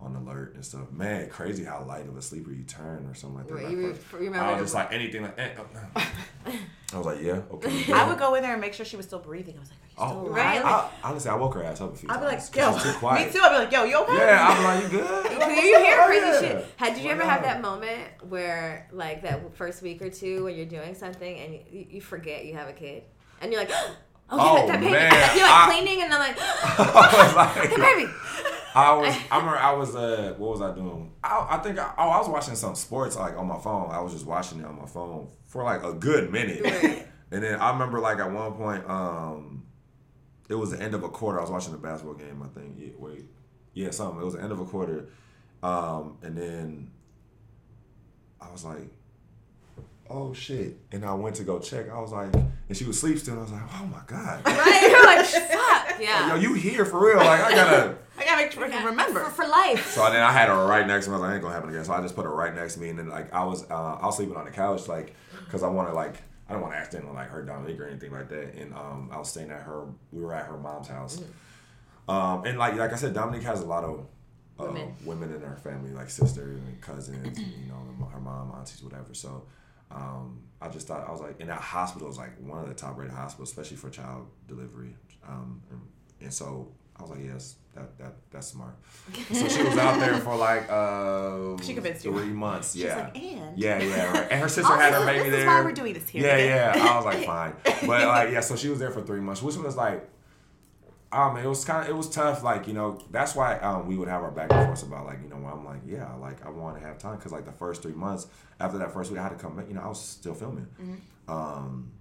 [0.00, 0.90] on alert and stuff.
[0.92, 3.54] Man, crazy how light of a sleeper you turn or something like that.
[3.54, 5.38] Right, that you remember I was just like anything like.
[5.38, 5.48] Eh,
[5.96, 6.00] uh,
[6.92, 7.92] I was like, yeah, okay.
[7.92, 9.56] I would go in there and make sure she was still breathing.
[9.56, 10.36] I was like, Are you still Oh, alive?
[10.36, 10.64] Right?
[10.64, 12.92] I, honestly, I woke her ass up a few I'd be like, yo, 'cause she's
[12.92, 13.40] too me too.
[13.42, 14.16] I'd be like, yo, you okay?
[14.18, 15.24] Yeah, I'm like, you good?
[15.28, 16.40] Do you hear Oh, crazy yeah.
[16.40, 16.66] shit?
[16.76, 20.54] Had, did you ever have that moment where, like, that first week or two when
[20.54, 23.02] you're doing something and you, you forget you have a kid?
[23.40, 23.96] And you're like, oh,
[24.30, 24.92] Oh, that baby.
[24.92, 28.12] man, You're like I- cleaning and I'm like, I was like, the baby.
[28.76, 29.16] I was.
[29.30, 29.58] I remember.
[29.58, 29.96] I was.
[29.96, 31.12] Uh, what was I doing?
[31.24, 31.78] I, I think.
[31.78, 33.90] I, oh, I was watching some sports like on my phone.
[33.90, 37.06] I was just watching it on my phone for like a good minute, Right.
[37.30, 39.64] and then I remember like at one point, um,
[40.48, 41.38] it was the end of a quarter.
[41.38, 42.42] I was watching a basketball game.
[42.42, 42.76] I think.
[42.78, 43.24] Yeah, wait.
[43.72, 44.20] Yeah, something.
[44.20, 45.08] It was the end of a quarter,
[45.62, 46.90] um, and then
[48.40, 48.90] I was like,
[50.10, 51.90] "Oh shit!" And I went to go check.
[51.90, 53.34] I was like, and she was asleep still.
[53.34, 54.88] And I was like, "Oh my god." Right?
[54.90, 56.00] You're like, fuck.
[56.00, 56.34] Yeah.
[56.34, 57.18] Yo, you here for real?
[57.18, 57.96] Like I gotta.
[58.18, 59.20] I gotta make sure I can remember.
[59.24, 59.90] For, for life.
[59.90, 61.16] So then I had her right next to me.
[61.16, 61.84] I was like, ain't gonna happen again.
[61.84, 63.98] So I just put her right next to me, and then like I was, uh,
[64.00, 65.14] I was sleeping on the couch, like,
[65.50, 68.30] cause I wanted like, I don't want to accidentally like hurt Dominique or anything like
[68.30, 68.54] that.
[68.54, 69.84] And um, I was staying at her.
[70.12, 71.20] We were at her mom's house,
[72.08, 74.06] um, and like like I said, Dominique has a lot of.
[74.58, 74.94] Uh, Women.
[75.04, 79.12] women in her family, like sisters and cousins, and, you know, her mom, aunties, whatever.
[79.12, 79.42] So,
[79.90, 82.74] um, I just thought I was like in that hospital is like one of the
[82.74, 84.96] top rated hospitals, especially for child delivery.
[85.26, 85.80] Um, and,
[86.20, 88.74] and so I was like, yes, that that that's smart.
[89.32, 92.12] So she was out there for like uh, She convinced you.
[92.12, 92.72] three months.
[92.72, 92.96] She's yeah.
[92.96, 93.58] like, and?
[93.58, 94.28] yeah, yeah, right.
[94.30, 95.40] And her sister had her baby this there.
[95.40, 96.90] is why we're doing this here Yeah, yeah.
[96.90, 98.40] I was like, fine, but like, yeah.
[98.40, 100.08] So she was there for three months, which was like,
[101.12, 102.42] oh man, it was kind of it was tough.
[102.42, 105.22] Like you know, that's why um, we would have our back and forth about like
[105.22, 107.82] you know, I'm like, yeah, like I want to have time because like the first
[107.82, 108.26] three months
[108.60, 109.68] after that first week, I had to come back.
[109.68, 110.66] You know, I was still filming.
[111.28, 111.92] Um,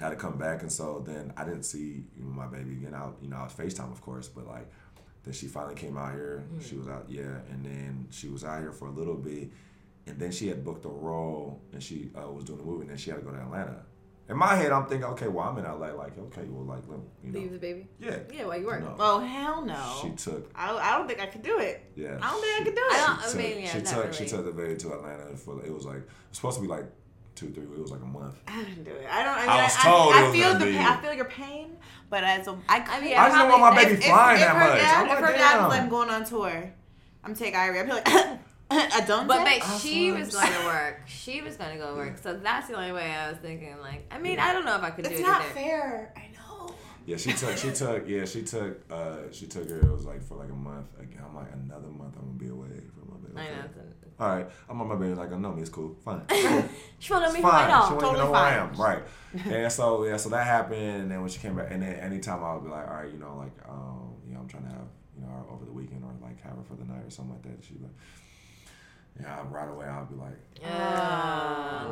[0.00, 2.72] I had to come back, and so then I didn't see you know, my baby
[2.72, 2.94] again.
[2.94, 4.70] Out, you know, I was Facetime, of course, but like
[5.24, 6.44] then she finally came out here.
[6.60, 9.50] She was out, yeah, and then she was out here for a little bit,
[10.06, 12.90] and then she had booked a role, and she uh, was doing a movie, and
[12.90, 13.84] then she had to go to Atlanta.
[14.28, 16.98] In my head, I'm thinking, okay, well, I'm in LA, like, okay, well, like, let,
[17.24, 17.88] you know, Leave the baby.
[17.98, 18.82] yeah, Yeah, while you work.
[18.82, 18.94] no.
[18.98, 19.98] Oh hell no.
[20.02, 21.82] She took, I, I don't think I could do it.
[21.96, 22.92] yeah, I don't think I could do it.
[22.92, 24.92] I don't- I she mean, took, yeah, she not took she took the baby to
[24.92, 26.84] Atlanta for it was like it was supposed to be like
[27.36, 27.62] two, three.
[27.64, 28.34] It was like a month.
[28.46, 29.06] I didn't do it.
[29.10, 29.34] I don't.
[29.38, 30.76] I, mean, I was told I, it was feel the pain.
[30.78, 31.76] I feel your pain,
[32.10, 34.40] but as a, I, I mean, yeah, I just don't want my baby if, flying
[34.40, 34.78] if, that if her much.
[34.80, 36.72] Dad, I'm if like, her dad was like I'm going on tour,
[37.24, 37.80] I'm take Irie.
[37.80, 38.40] I'd be like,
[38.70, 39.26] I don't.
[39.26, 41.00] But take- babe, she was going to work.
[41.06, 42.18] She was going to go work.
[42.18, 43.76] So that's the only way I was thinking.
[43.80, 45.14] Like, I mean, I don't know if I could do it.
[45.14, 45.50] it's not either.
[45.54, 46.12] fair.
[46.16, 46.74] I know.
[47.06, 47.56] Yeah, she took.
[47.56, 48.06] She took.
[48.06, 48.80] Yeah, she took.
[48.92, 49.78] Uh, she took her.
[49.78, 50.86] It was like for like a month.
[51.00, 52.14] Again, I'm like another month.
[52.18, 53.38] I'm gonna be away from my baby.
[53.50, 53.60] I know.
[53.64, 53.88] Okay.
[53.90, 55.14] It's a, All right, I'm on my baby.
[55.14, 55.62] Like, I know me.
[55.62, 55.96] It's cool.
[56.04, 56.20] Fine.
[56.98, 57.64] she won't know me It's from fine.
[57.64, 57.80] at She all.
[57.92, 58.68] won't even Totally know who I fine.
[58.68, 58.76] am.
[58.76, 59.02] Right.
[59.64, 62.44] and so yeah, so that happened, and then when she came back, and then anytime
[62.44, 64.68] I would be like, all right, you know, like, um, you know, I'm trying to
[64.70, 67.32] have, you know, over the weekend or like have her for the night or something
[67.32, 67.64] like that.
[67.64, 67.92] She like,
[69.20, 71.84] yeah, right away I'll be like, Uh,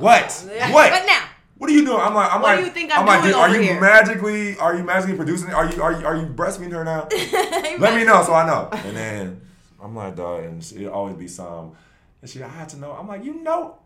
[0.00, 0.44] what?
[0.54, 0.72] yeah.
[0.72, 0.90] What?
[0.90, 1.24] But now,
[1.58, 2.00] What are you doing?
[2.00, 3.80] I'm like, I'm What like, do you think I'm like, doing are you here?
[3.80, 5.50] magically, are you magically producing?
[5.52, 7.08] Are you, are you, are you breastfeeding her now?
[7.78, 8.68] Let me know so I know.
[8.72, 9.40] And then
[9.82, 11.72] I'm like, dog, and it always be some.
[12.22, 12.92] And she, I had to know.
[12.92, 13.76] I'm like, you know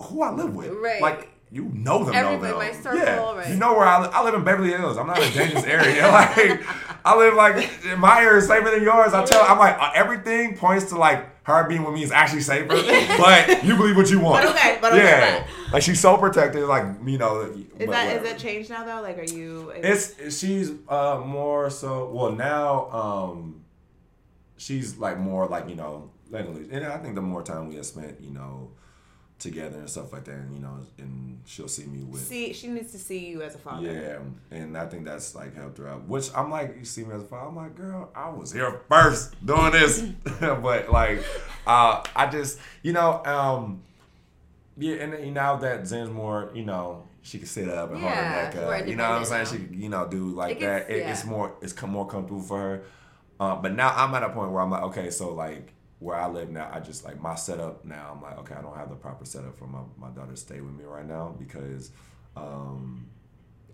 [0.00, 1.00] who I live with, Right.
[1.00, 2.76] Like you know them, Everybody know in them.
[2.76, 3.34] my circle, yeah.
[3.36, 3.48] right.
[3.50, 4.10] You know where I live.
[4.14, 4.96] I live in Beverly Hills.
[4.96, 6.08] I'm not in a dangerous area.
[6.08, 6.62] like
[7.04, 9.12] I live like my area is safer than yours.
[9.12, 9.42] I tell.
[9.42, 12.68] I'm like uh, everything points to like her being with me is actually safer.
[13.18, 14.44] but you believe what you want.
[14.44, 15.46] But okay, but okay, yeah.
[15.72, 16.64] Like she's so protected.
[16.64, 17.40] Like you know.
[17.42, 18.26] Is that is whatever.
[18.26, 19.02] it changed now though?
[19.02, 19.72] Like, are you?
[19.74, 23.62] It's she's uh more so well now um
[24.62, 27.76] she's like more like you know letting loose and I think the more time we
[27.76, 28.70] have spent you know
[29.42, 32.52] together and stuff like that and you know and she'll see me with see.
[32.52, 33.92] She needs to see you as a father.
[33.92, 37.14] yeah and I think that's like helped her out which I'm like you see me
[37.14, 40.00] as a father I'm like girl I was here first doing this
[40.40, 41.24] but like
[41.66, 43.82] uh I just you know um
[44.76, 48.22] yeah, and now that Zen's more, you know, she can sit up and hold her
[48.22, 48.86] neck up.
[48.86, 49.46] You know what I'm saying?
[49.46, 50.94] She, can, you know, do like It gets- that.
[50.94, 51.12] It, yeah.
[51.12, 52.82] It's more, it's more comfortable for her.
[53.38, 55.72] Um, but now I'm at a point where I'm like, okay, so like
[56.02, 58.12] where I live now, I just like my setup now.
[58.14, 60.60] I'm like, okay, I don't have the proper setup for my my daughter to stay
[60.60, 61.90] with me right now because.
[62.36, 63.06] um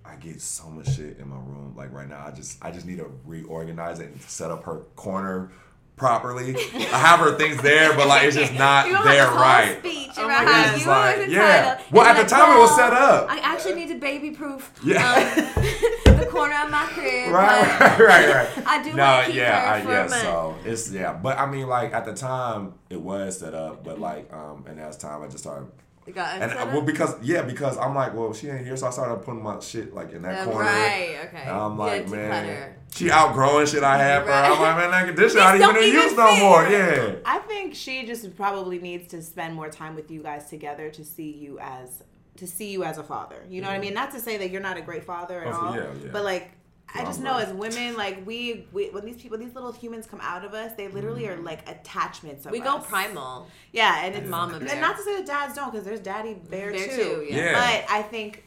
[0.05, 1.75] I get so much shit in my room.
[1.77, 4.77] Like right now, I just I just need to reorganize it and set up her
[4.97, 5.51] corner
[5.97, 6.55] properly.
[6.75, 9.41] I have her things there, but like it's just not you don't there have this
[9.43, 9.79] right.
[9.81, 11.81] speech Oh about my how you like, yeah.
[11.93, 13.27] Well, And at the like, time it was set up.
[13.31, 14.73] I actually need to baby proof.
[14.83, 15.53] Yeah.
[15.57, 15.63] Um,
[16.19, 17.31] the corner of my crib.
[17.33, 18.63] right, right, right, right.
[18.67, 20.05] I do no, want keep yeah, her I, for yeah.
[20.05, 20.09] a.
[20.09, 23.99] So it's yeah, but I mean, like at the time it was set up, but
[24.01, 25.69] like um, and as time I just started.
[26.15, 28.87] Got And unset uh, well, because yeah, because I'm like, well, she ain't here, so
[28.87, 30.65] I started putting my shit like in that Uh, corner.
[30.65, 31.43] Right, okay.
[31.43, 32.97] And I'm You like, gotta man, declutter.
[32.97, 34.35] she outgrowing shit I have for her.
[34.35, 36.63] I'm like, man, like, this shit These not even don't in even use no more.
[36.67, 37.17] Yeah.
[37.27, 41.05] I think she just probably needs to spend more time with you guys together to
[41.05, 42.03] see you as
[42.39, 43.45] to see you as a father.
[43.49, 43.95] You know what I mean?
[43.95, 46.11] Not to say that you're not a great father at Oh, all, yeah, yeah.
[46.13, 46.51] but like
[46.95, 50.21] I just know as women, like we, we when these people, these little humans come
[50.23, 51.41] out of us, they literally Mm-hmm.
[51.41, 53.47] are like attachments of We go primal.
[53.73, 56.73] Yeah, and it's Mama and not to say that dads don't, because there's daddy bear,
[56.73, 56.97] Bear too.
[56.97, 57.37] too, yeah.
[57.37, 57.53] Yeah.
[57.85, 58.45] But I think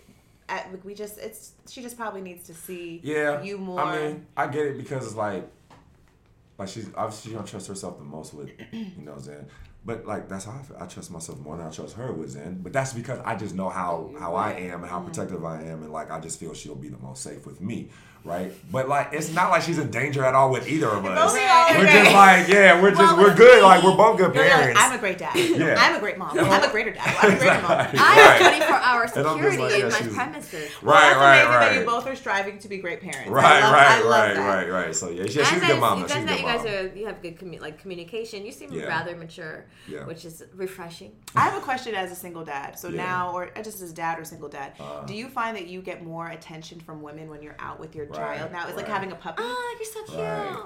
[0.50, 3.44] uh, we just it's she just probably needs to see Yeah.
[3.44, 3.80] you more.
[3.80, 5.48] I mean, I get it because it's like,
[6.58, 9.46] like she's obviously she don't trust herself the most with, you know, Zen.
[9.84, 10.78] But like that's how I feel.
[10.80, 12.60] I trust myself more than I trust her with Zen.
[12.62, 15.08] But that's because I just know how how I am and how mm-hmm.
[15.08, 17.90] protective I am, and like I just feel she'll be the most safe with me,
[18.24, 18.52] right?
[18.72, 21.30] But like it's not like she's in danger at all with either of us.
[21.32, 22.04] only all We're okay.
[22.04, 23.58] just like yeah, we're just Well, we're good.
[23.58, 24.80] me, Like we're both good you're like, parents.
[24.82, 25.36] I'm a great dad.
[25.62, 25.76] Yeah.
[25.78, 26.38] I'm a great mom.
[26.38, 27.16] I'm a greater dad.
[27.22, 27.72] I'm a greater mom.
[27.72, 28.00] Exactly.
[28.00, 28.42] I Right.
[28.42, 30.72] have 24 hour And I'm just security like, in yeah, my she's- premises.
[30.82, 33.30] Well, Right, that's right, amazing that you both are striving to be great parents.
[33.30, 34.48] Right, love, right, right, that.
[34.48, 34.96] right, right.
[34.96, 36.00] So yeah, yeah she's As a I- good mom.
[36.00, 38.46] You guys, She's know, good you guys are you have good commu- like communication.
[38.46, 38.86] You seem Yeah.
[38.86, 39.66] rather mature,
[40.06, 41.12] which is refreshing.
[41.36, 42.78] I have a question as a single dad.
[42.80, 45.04] So now, or just as dad or single dad, Uh.
[45.06, 48.06] do you find that you get more attention from women when you're out with your
[48.20, 48.52] Right, child?
[48.52, 49.42] Now it's like having a puppy.
[49.44, 50.20] Oh, you're so cute.
[50.20, 50.64] Right.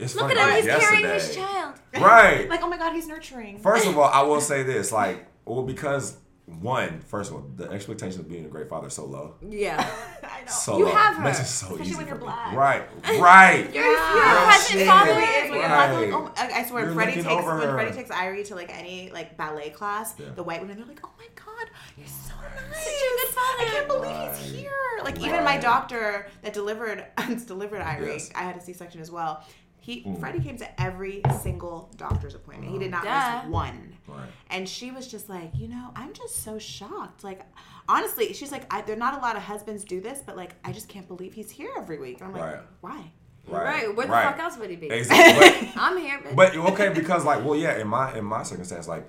[0.00, 0.66] It's Look funny, at him.
[0.66, 1.74] like He's carrying his child.
[1.94, 2.48] Right.
[2.50, 3.58] Like, oh my god, he's nurturing.
[3.60, 6.16] First of all, I will say this, like, well, because
[6.60, 9.34] one, first of all, the expectation of being a great father is so low.
[9.48, 9.76] Yeah.
[10.22, 10.46] I know.
[10.50, 10.92] So You low.
[10.92, 12.22] have her, Makes it so especially easy when you're me.
[12.24, 12.54] black.
[12.56, 12.82] Right,
[13.20, 13.68] right.
[13.74, 14.42] You're, you're Yeah.
[14.42, 14.86] a present Shit.
[14.88, 15.10] father.
[15.12, 15.90] It is when you're Right.
[16.10, 16.12] black.
[16.12, 17.74] Like, oh, I, I swear, You're Freddie takes over when her.
[17.74, 20.14] Freddie takes Irie to like any like ballet class.
[20.18, 20.26] Yeah.
[20.34, 22.32] The white women, they're like, oh my god, you're so
[22.70, 22.84] nice.
[22.84, 23.62] Such a good father.
[23.62, 24.36] I can't believe Right.
[24.36, 24.70] he's here.
[25.04, 27.04] Like even my doctor that delivered
[27.46, 28.30] delivered Irie, Yes.
[28.34, 29.44] I had a C-section as well.
[29.88, 30.20] He Mm.
[30.20, 32.70] Freddie came to every single doctor's appointment.
[32.70, 33.40] He did not Duh.
[33.44, 33.96] miss one.
[34.06, 34.28] Right.
[34.50, 37.24] And she was just like, you know, I'm just so shocked.
[37.24, 37.40] Like,
[37.88, 40.56] honestly, she's like, I, there are not a lot of husbands do this, but like,
[40.62, 42.20] I just can't believe he's here every week.
[42.20, 42.62] And I'm like, Right.
[42.82, 43.12] why?
[43.46, 43.96] Right.
[43.96, 44.24] Where the right.
[44.26, 44.90] fuck else would he be?
[44.90, 45.72] Exactly.
[45.76, 48.88] I'm here, but, But, but okay, because like, well, yeah, in my in my circumstance,
[48.88, 49.08] like,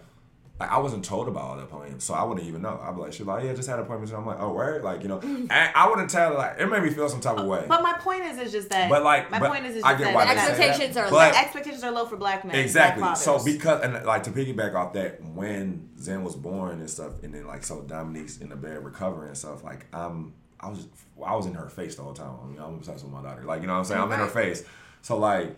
[0.60, 2.80] like I wasn't told about all the appointments, so I wouldn't even know.
[2.84, 4.12] I'd be like, she's like, yeah, just had appointments.
[4.12, 5.48] And I'm like, oh, word, like you know, mm.
[5.50, 7.64] and I wouldn't tell her like it made me feel some type of way.
[7.68, 8.90] But my point is, is just that.
[8.90, 10.50] But, like, my but point is, is I get that why they that.
[10.50, 11.40] expectations are But- low.
[11.40, 12.58] expectations are low for black men.
[12.58, 13.02] Exactly.
[13.02, 17.24] Black So because and like to piggyback off that, when Zen was born and stuff,
[17.24, 20.88] and then like so Dominique's in the bed recovering and stuff, like I'm I was
[21.26, 22.36] I was in her face the whole time.
[22.44, 23.44] I mean, I'm obsessed with my daughter.
[23.44, 24.02] Like you know what I'm saying?
[24.02, 24.66] I'm in her face.
[25.02, 25.56] So like.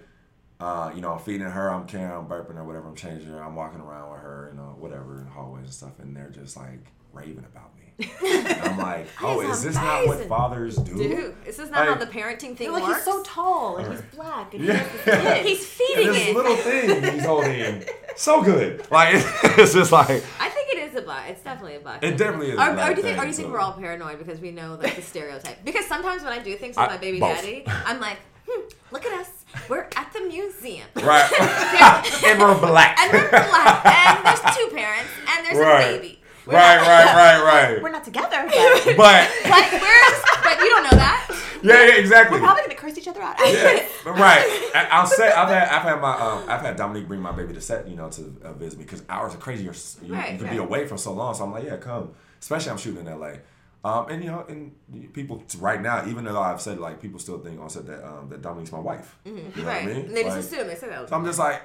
[0.62, 2.88] Uh, you know, I'm feeding her, I'm carrying, I'm burping her, whatever.
[2.88, 6.00] I'm changing her, I'm walking around with her, you know, whatever in hallways and stuff,
[6.00, 6.80] and they're just like
[7.14, 7.78] raving about me.
[8.22, 10.96] I'm like, oh, is this not what fathers do?
[10.96, 13.06] Dude, is this not how the parenting thing You're like works?
[13.06, 14.78] he's so tall and he's black and he Yeah.
[14.78, 15.46] has this kid.
[15.46, 16.36] He's And feeding this it.
[16.36, 17.84] little thing he's holding,
[18.16, 18.90] so good.
[18.92, 19.16] Like
[19.58, 21.30] it's just like I think it is a black.
[21.30, 22.02] It's definitely a black.
[22.04, 23.18] It definitely is Or, a or do you think?
[23.18, 25.64] Or do you think so- we're all paranoid because we know like the stereotype?
[25.66, 27.36] Because sometimes when I do things with I- my baby both.
[27.36, 28.18] daddy, I'm like,
[28.50, 29.41] hmm, look at us.
[29.70, 30.88] We're at the museum.
[31.04, 31.32] right,
[32.26, 32.98] and we're black.
[33.00, 35.82] and we're black, and there's two parents, and there's Right.
[35.84, 36.18] a baby.
[36.46, 40.84] We're right, not- right, right, We're not together, but But Like we're, but you don't
[40.84, 41.28] know that.
[41.62, 42.40] yeah, yeah, exactly.
[42.40, 43.36] we're probably gonna curse each other out.
[43.40, 44.44] Yeah, but right.
[44.74, 47.54] I- I'll say I've had I've had my um, I've had Dominique bring my baby
[47.54, 49.64] to set, you know, to uh, visit me because hours are crazy.
[49.66, 50.52] You're, you, Right, you could right.
[50.54, 52.14] be away for so long, so I'm like, yeah, come.
[52.42, 53.40] Especially I'm shooting in L.A.
[53.84, 54.76] Um, and you know, and
[55.14, 58.30] people right now, even though I've said like people still think on set that um,
[58.30, 59.18] that Dominique's my wife.
[59.26, 59.66] You know Mm-hmm.
[59.66, 59.84] right.
[59.84, 60.06] what I mean?
[60.06, 61.10] And they just Like, assume they say that.
[61.10, 61.62] So I'm just like,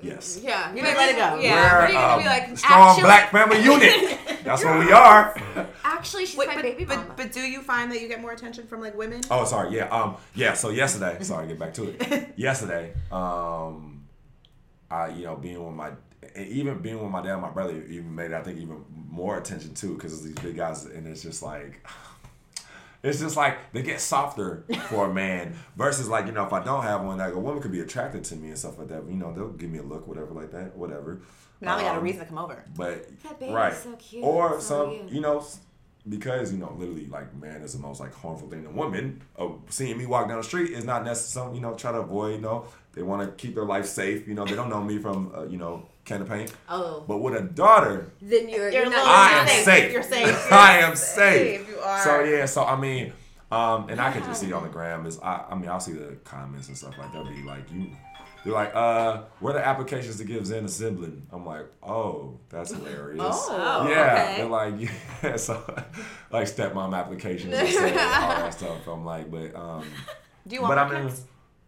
[0.00, 0.38] yes.
[0.42, 1.40] yeah, You better let it go.
[1.40, 2.58] Yeah, We're what are you gonna a be like?
[2.58, 4.18] strong actually, black family unit.
[4.44, 5.36] That's what we are.
[5.84, 7.14] Actually, she's Wait, my but, baby but, mama.
[7.16, 9.20] but do you find that you get more attention from like women?
[9.30, 9.76] Oh, sorry.
[9.76, 9.88] Yeah.
[9.88, 10.16] Um.
[10.34, 10.54] Yeah.
[10.54, 12.32] So yesterday, sorry, get back to it.
[12.36, 14.04] yesterday, um,
[14.90, 15.90] I you know being with my
[16.34, 19.38] and even being with my dad, and my brother even made I think even more
[19.38, 21.86] attention too because these big guys and it's just like.
[23.02, 26.62] It's just like they get softer for a man versus like you know if I
[26.62, 29.04] don't have one like a woman could be attracted to me and stuff like that
[29.08, 31.22] you know they'll give me a look whatever like that whatever
[31.62, 32.62] now they got a Um, reason to come over.
[32.76, 34.22] but That baby's right, so cute.
[34.22, 35.14] or So some, you.
[35.14, 35.42] you know,
[36.08, 39.22] because you know, literally, like man is the most like harmful thing to women.
[39.38, 42.34] Uh, seeing me walk down the street is not necessarily, you know, try to avoid.
[42.36, 44.26] You know, they want to keep their life safe.
[44.28, 46.52] You know, they don't know me from, uh, you know, can of paint.
[46.68, 49.06] oh, But with a daughter, then you're, You're you're, not.
[49.06, 49.64] I you're am safe.
[49.64, 49.92] safe.
[49.92, 50.52] You're safe.
[50.52, 51.58] I am You're safe.
[51.60, 51.68] safe.
[51.68, 52.00] You are.
[52.04, 53.12] So yeah, so I mean,
[53.52, 55.92] um, and I can just see on the gram is I, I mean I'll see
[55.92, 57.24] the comments and stuff like that.
[57.28, 57.90] Be like you,
[58.44, 61.26] they're like, uh, where are the applications to give Zen a sibling?
[61.30, 63.20] I'm like, oh, that's hilarious.
[63.22, 64.14] Oh, yeah.
[64.14, 64.34] okay.
[64.38, 64.74] They're like,
[65.22, 65.62] yeah, so
[66.30, 68.86] like stepmom applications and stuff, all that stuff.
[68.88, 69.84] I'm like, but um,
[70.48, 71.12] do you want but I mean,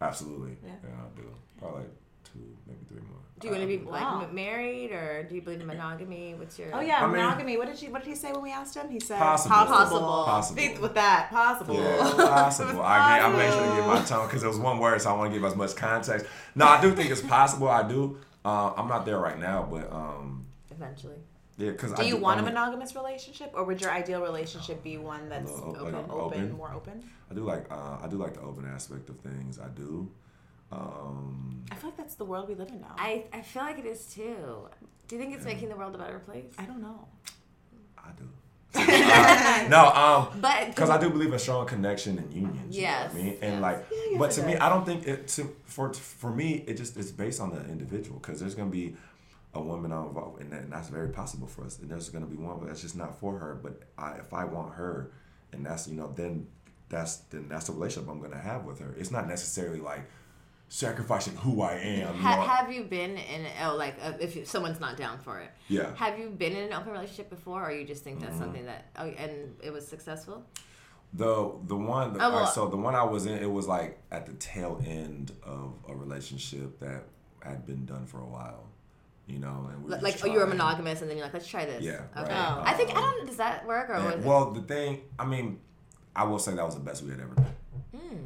[0.01, 0.71] absolutely, Yeah.
[0.83, 1.27] yeah, I do.
[1.59, 1.91] Probably like
[2.33, 3.19] two, maybe three more.
[3.39, 4.27] Do you want to be like Wow.
[4.31, 6.33] married or do you believe in monogamy?
[6.35, 6.69] What's your?
[6.73, 7.57] Oh yeah, I mean- monogamy.
[7.57, 7.89] what did she?
[7.89, 8.89] What did he say when we asked him?
[8.89, 9.55] He said Possible.
[9.55, 9.99] Possible.
[10.25, 10.61] Possible.
[10.61, 11.75] Think with that, possible.
[11.75, 12.81] Yeah, possible.
[12.81, 15.09] I, get, I made sure to give my tone because it was one word, so
[15.09, 16.25] I want to give as much context.
[16.55, 17.67] No, I do think it's possible.
[17.67, 18.17] I do.
[18.45, 21.15] Uh, I'm not there right now, but um, Eventually.
[21.57, 25.27] yeah, because Do you want a monogamous relationship, or would your ideal relationship be one
[25.29, 26.51] that's No, open, open, open.
[26.53, 27.03] more open?
[27.29, 29.59] I do like uh, I do like the open aspect of things.
[29.59, 30.09] I do.
[30.73, 32.95] Um, I feel like that's the world we live in now.
[32.97, 34.67] I, I feel like it is too.
[35.07, 36.53] Do you think it's making the world a better place?
[36.57, 37.07] I don't know.
[37.97, 38.27] I do.
[39.15, 42.75] Uh, no, um, But because I do believe in strong connection and unions.
[42.75, 43.61] Yes, You know I mean, and yes.
[43.61, 44.55] like, Yeah, yes, but it to me.
[44.57, 45.27] I don't think it.
[45.27, 48.95] To, for for me, it just it's based on the individual because there's gonna be
[49.53, 51.77] a woman I'm involved, and, that, and that's very possible for us.
[51.77, 53.59] And there's gonna be one, but that's just not for her.
[53.61, 55.11] But I, if I want her,
[55.51, 56.47] and that's you know, then
[56.89, 58.95] that's then that's the relationship I'm gonna have with her.
[58.97, 60.09] It's not necessarily like
[60.73, 62.15] sacrificing who I am.
[62.15, 65.51] Ha- have you been in oh like uh, if you- someone's not down for it?
[65.67, 65.93] yeah.
[65.95, 68.25] Have you been in an open relationship before, or you just think Mm-hmm.
[68.25, 70.43] that's something that oh and it was successful?
[71.13, 73.67] The the one the, Oh, well- alright, so the one I was in it was
[73.67, 77.03] like at the tail end of a relationship that
[77.43, 78.63] had been done for a while,
[79.27, 81.65] you know, and we Like, oh, you were monogamous, and then you're like, let's try
[81.65, 81.83] this.
[81.83, 82.31] Yeah, Okay.
[82.33, 82.63] right.
[82.65, 83.27] I think I Um, don't.
[83.27, 83.93] Does that work or?
[83.93, 85.59] And- well, the thing, I mean,
[86.15, 87.53] I will say that was the best we had ever been.
[87.99, 88.23] Hmm.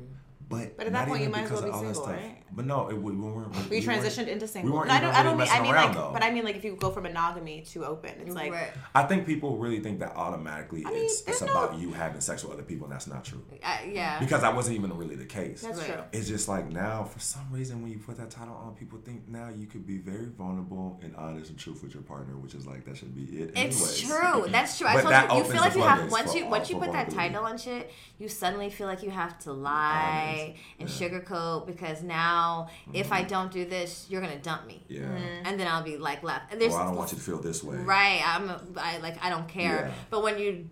[0.49, 1.93] But, But at not that point, you even might as because well of be all
[1.93, 2.23] that single, stuff.
[2.31, 2.43] right?
[2.53, 3.53] But no, it, we, we weren't.
[3.69, 4.71] We, we weren't- transitioned into single.
[4.71, 5.09] We weren't No, I don't.
[5.09, 5.41] even I don't mean.
[5.41, 5.95] I messing mean around, like.
[5.95, 6.09] though.
[6.13, 8.53] But I mean like if you go from monogamy to open, it's like.
[8.53, 8.71] right.
[8.95, 12.21] I think people really think that automatically I mean, it's, it's no- about you having
[12.21, 13.43] sex with other people, and that's not true.
[13.61, 14.19] Uh, yeah.
[14.19, 15.61] Because that wasn't even really the case.
[15.63, 15.87] That's Right.
[15.87, 16.03] true.
[16.13, 19.27] It's just like now, for some reason, when you put that title on, people think
[19.27, 22.65] now you could be very vulnerable and honest and truthful with your partner, which is
[22.65, 23.51] like that should be it.
[23.53, 23.99] It's anyways.
[24.01, 24.45] true.
[24.51, 24.87] That's true.
[24.87, 25.37] I But told that you.
[25.39, 28.29] You feel like you have once you once you put that title on shit, you
[28.29, 30.85] suddenly feel like you have to lie and Yeah.
[30.87, 31.03] Mm-hmm.
[31.33, 35.01] sugarcoat because now if I don't do this, you're gonna dump me, Yeah.
[35.45, 36.51] and then I'll be like left.
[36.51, 37.77] And there's Or I don't want you to feel this way.
[37.77, 38.21] right.
[38.25, 39.77] I'm a, I like I don't care.
[39.87, 39.93] Yeah.
[40.09, 40.69] But when you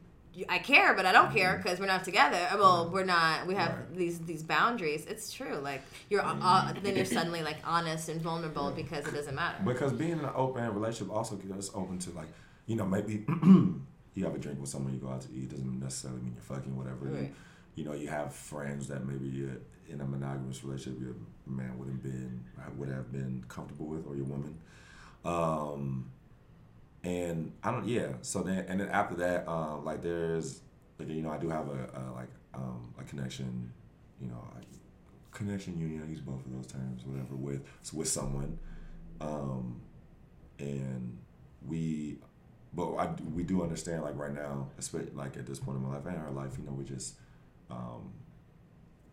[0.50, 2.42] I care, but I don't care because we're not together.
[2.56, 3.48] Well, we're not.
[3.48, 3.80] We have Mm-hmm.
[3.92, 3.98] Right.
[4.04, 5.06] these these boundaries.
[5.06, 5.56] It's true.
[5.70, 9.58] Like you're uh, then you're suddenly like honest and vulnerable because it doesn't matter.
[9.64, 12.28] Because being in an open relationship also gets open to like,
[12.66, 13.24] you know, maybe
[14.16, 16.42] you have a drink with someone, you go out to eat, doesn't necessarily mean you're
[16.58, 17.06] fucking, whatever.
[17.06, 17.22] Right.
[17.24, 17.30] you
[17.84, 19.58] know, you have friends that maybe you're
[19.90, 21.16] in a monogamous relationship, your
[21.46, 22.44] man wouldn't been
[22.78, 24.58] would have been comfortable with, or your woman.
[25.24, 26.12] Um,
[27.04, 28.14] and I don't, yeah.
[28.22, 30.62] So then, and then after that, um, like there's,
[30.98, 33.72] like you know, I do have a, a like um, a connection,
[34.20, 34.44] you know,
[35.32, 36.04] connection union.
[36.04, 37.62] I use both of those terms, whatever, with
[37.94, 38.58] with someone,
[39.22, 39.82] um,
[40.58, 41.18] and
[41.68, 42.18] we,
[42.74, 45.96] but I we do understand like right now, especially like at this point in my
[45.96, 47.16] life and our life, you know, we just,
[47.72, 48.12] um,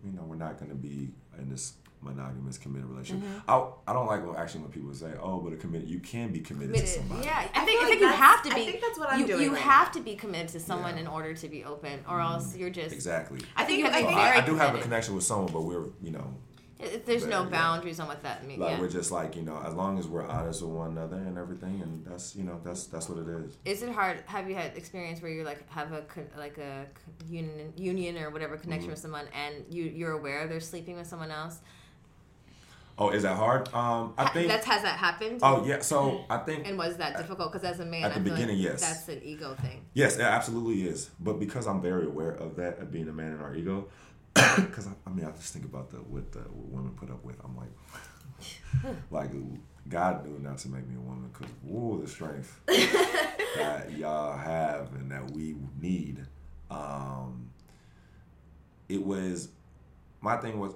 [0.05, 3.29] you know, we're not gonna be in this monogamous committed relationship.
[3.47, 6.33] I I don't like when actually when people say, oh, but a committed, you can
[6.33, 7.25] be committed, to somebody.
[7.27, 8.55] Yeah, I I think feel I think like you have to be.
[8.55, 8.65] I be.
[8.73, 11.03] think that's what I'm you, doing You right have to be committed to someone Yeah.
[11.03, 12.93] in order to be open, or else you're just.
[12.93, 13.41] Exactly.
[13.57, 14.81] I think you have to I be think- Well, very I, I do have a
[14.81, 16.35] connection with someone, but we're you know
[16.83, 17.49] It- There's no Yeah.
[17.51, 18.61] boundaries on what that means.
[18.61, 18.81] like yeah.
[18.81, 21.81] we're just like you know as long as we're honest with one another and everything,
[21.83, 23.57] and that's you know that's that's what it is.
[23.65, 24.23] Is it hard?
[24.27, 26.05] Have you had experience where you like have a
[26.37, 26.87] like a
[27.29, 28.91] union union or whatever connection Mm-hmm.
[28.93, 31.61] with someone, and you you're aware they're sleeping with someone else?
[32.99, 33.73] Oh, is that hard?
[33.73, 34.49] Um, I think.
[34.49, 35.41] that's has that happened?
[35.43, 37.51] Oh yeah, so I think And was that difficult?
[37.53, 38.81] Because as a man, At the I beginning, like yes.
[38.83, 39.87] that's an ego thing.
[39.95, 41.11] yes, it absolutely is.
[41.19, 43.89] But because I'm very aware of that, of being a man in our ego,
[44.57, 47.25] because I, I mean I just think about the what the what women put up
[47.25, 47.37] with.
[47.45, 49.31] I'm like, like
[49.89, 54.95] God knew not to make me a woman because whoa, the strength that y'all have
[54.95, 56.27] and that we need.
[56.71, 57.51] Um,
[58.89, 59.49] it was
[60.21, 60.73] my thing was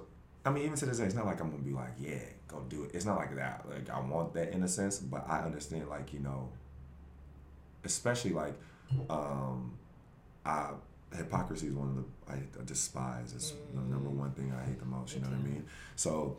[0.47, 2.63] I mean, even to this day, it's not like I'm gonna be like, yeah, go
[2.69, 2.91] do it.
[2.93, 3.65] It's not like that.
[3.69, 6.49] Like I want that in a sense, but I understand like, you know,
[7.83, 8.53] especially like
[9.09, 9.77] um
[10.45, 10.69] I
[11.15, 13.33] hypocrisy is one of the I, I despise.
[13.33, 13.89] It's the mm.
[13.89, 15.65] number one thing I hate the most, you know what I mean?
[15.95, 16.37] So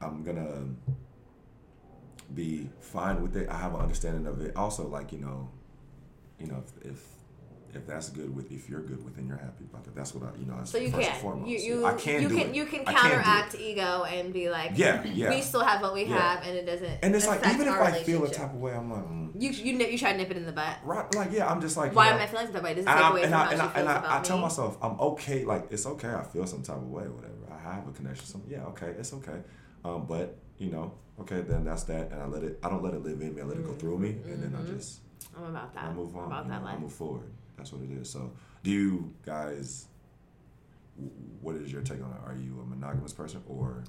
[0.00, 0.64] I'm gonna
[2.34, 3.48] be fine with it.
[3.48, 4.56] I have an understanding of it.
[4.56, 5.48] Also, like, you know,
[6.38, 7.06] you know, if, if
[7.74, 10.24] if that's good with if you're good with it you're happy about it, that's what
[10.32, 10.56] I you know.
[10.56, 11.50] That's So you first and can foremost.
[11.50, 12.54] you you I can you do can it.
[12.54, 15.30] you can counteract ego and be like, Yeah, yeah.
[15.30, 16.18] we still have what we Yeah.
[16.18, 16.98] have, and it doesn't.
[17.02, 19.50] And it's like even if I feel a type of way, I'm like, mm, you
[19.50, 20.78] you you try to nip it in the butt.
[20.84, 21.12] right?
[21.14, 22.74] Like yeah, I'm just like Why know, am I feeling that way?
[22.74, 24.06] Does it and take I, away and from I, how and she I, feels and
[24.06, 25.44] I, I tell myself I'm okay.
[25.44, 26.08] Like it's okay.
[26.12, 27.34] I feel some type of way, whatever.
[27.52, 28.26] I have a connection.
[28.26, 29.40] Some yeah, okay, it's okay.
[29.84, 32.58] Um, but you know, okay, then that's that, and I let it.
[32.62, 33.40] I don't let it live in me.
[33.40, 35.00] I let it go through me, and then I just
[35.36, 35.84] I'm about that.
[35.84, 36.24] I move on.
[36.24, 36.80] I'm about you that know, I life.
[36.80, 37.30] move forward.
[37.56, 38.10] That's what it is.
[38.10, 38.32] So,
[38.62, 39.86] do you guys?
[41.40, 42.20] What is your take on it?
[42.24, 43.84] Are you a monogamous person or?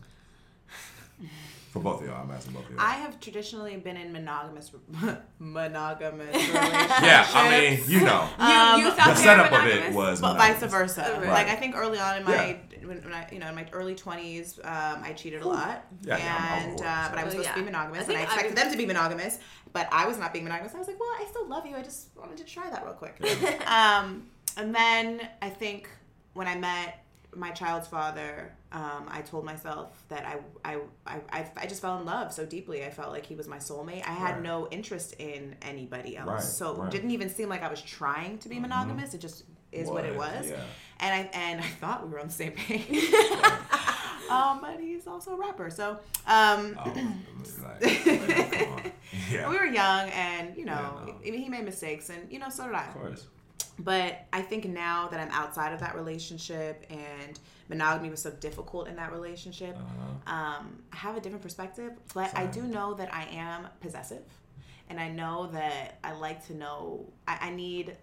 [1.75, 2.79] For both of y'all, I'm asking both of y'all.
[2.79, 4.71] I have traditionally been in monogamous
[5.39, 7.01] monogamous relationships.
[7.01, 10.63] yeah, I mean, you know, Um, you the the setup of it was but vice
[10.63, 11.17] versa.
[11.19, 11.27] Right.
[11.27, 12.87] Like I think early on in my Yeah.
[12.87, 16.17] when, when I you know in my early twenties, um, I cheated a lot, Yeah,
[16.17, 18.23] yeah, I'm and over uh, but I was supposed to be monogamous, I and I
[18.23, 19.39] expected I- them to be monogamous,
[19.73, 20.73] but I was not being monogamous.
[20.75, 21.75] I was like, well, I still love you.
[21.75, 23.19] I just wanted to try that real quick.
[23.69, 25.89] um, and then I think
[26.35, 27.03] when I met
[27.35, 31.97] my child's father, um, I told myself that I, I, I, I, I just fell
[31.99, 32.83] in love so deeply.
[32.85, 34.03] I felt like he was my soulmate.
[34.07, 34.43] I had Right.
[34.43, 36.27] no interest in anybody else.
[36.29, 36.87] Right, so right.
[36.87, 39.13] it didn't even seem like I was trying to be monogamous.
[39.13, 40.49] It just is what it was.
[40.49, 40.55] Yeah.
[41.01, 43.11] And I and I thought we were on the same page.
[44.29, 45.69] um, but he's also a rapper.
[45.69, 48.91] So um, Oh, like, like, come on.
[49.31, 49.49] yeah.
[49.49, 51.19] we were young and, you know, Yeah, no.
[51.21, 52.87] he, he made mistakes and, you know, so did I.
[52.87, 53.27] Of course.
[53.79, 58.87] But I think now that I'm outside of that relationship and monogamy was so difficult
[58.87, 60.33] in that relationship, Uh-huh.
[60.33, 61.93] um, I have a different perspective.
[62.13, 64.23] But I do know that I am possessive.
[64.89, 67.97] And I know that I like to know, I, I need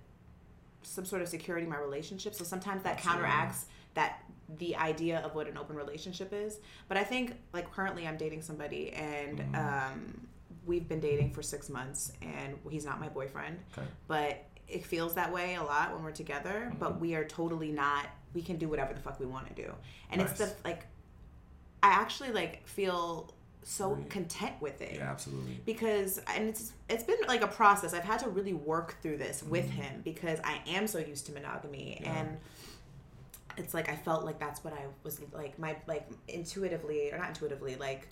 [0.82, 2.34] some sort of security in my relationship.
[2.34, 3.22] So sometimes that Absolutely.
[3.22, 4.18] counteracts that
[4.58, 6.58] the idea of what an open relationship is.
[6.88, 9.54] But I think, like, currently I'm dating somebody and Mm-hmm.
[9.54, 10.26] um,
[10.66, 13.86] we've been dating for six months and he's not my boyfriend Okay.
[14.06, 16.78] but it feels that way a lot when we're together Mm-hmm.
[16.78, 19.72] but we are totally not we can do whatever the fuck we want to do
[20.10, 20.86] and it's the like
[21.82, 23.32] i actually like feel
[23.64, 24.10] so Right.
[24.10, 25.60] content with it Yeah, absolutely.
[25.64, 29.42] because and it's it's been like a process i've had to really work through this
[29.42, 29.70] with Mhm.
[29.82, 32.16] him because i am so used to monogamy Yeah.
[32.18, 32.38] and
[33.58, 37.28] it's like i felt like that's what i was like my like intuitively or not
[37.28, 38.08] intuitively like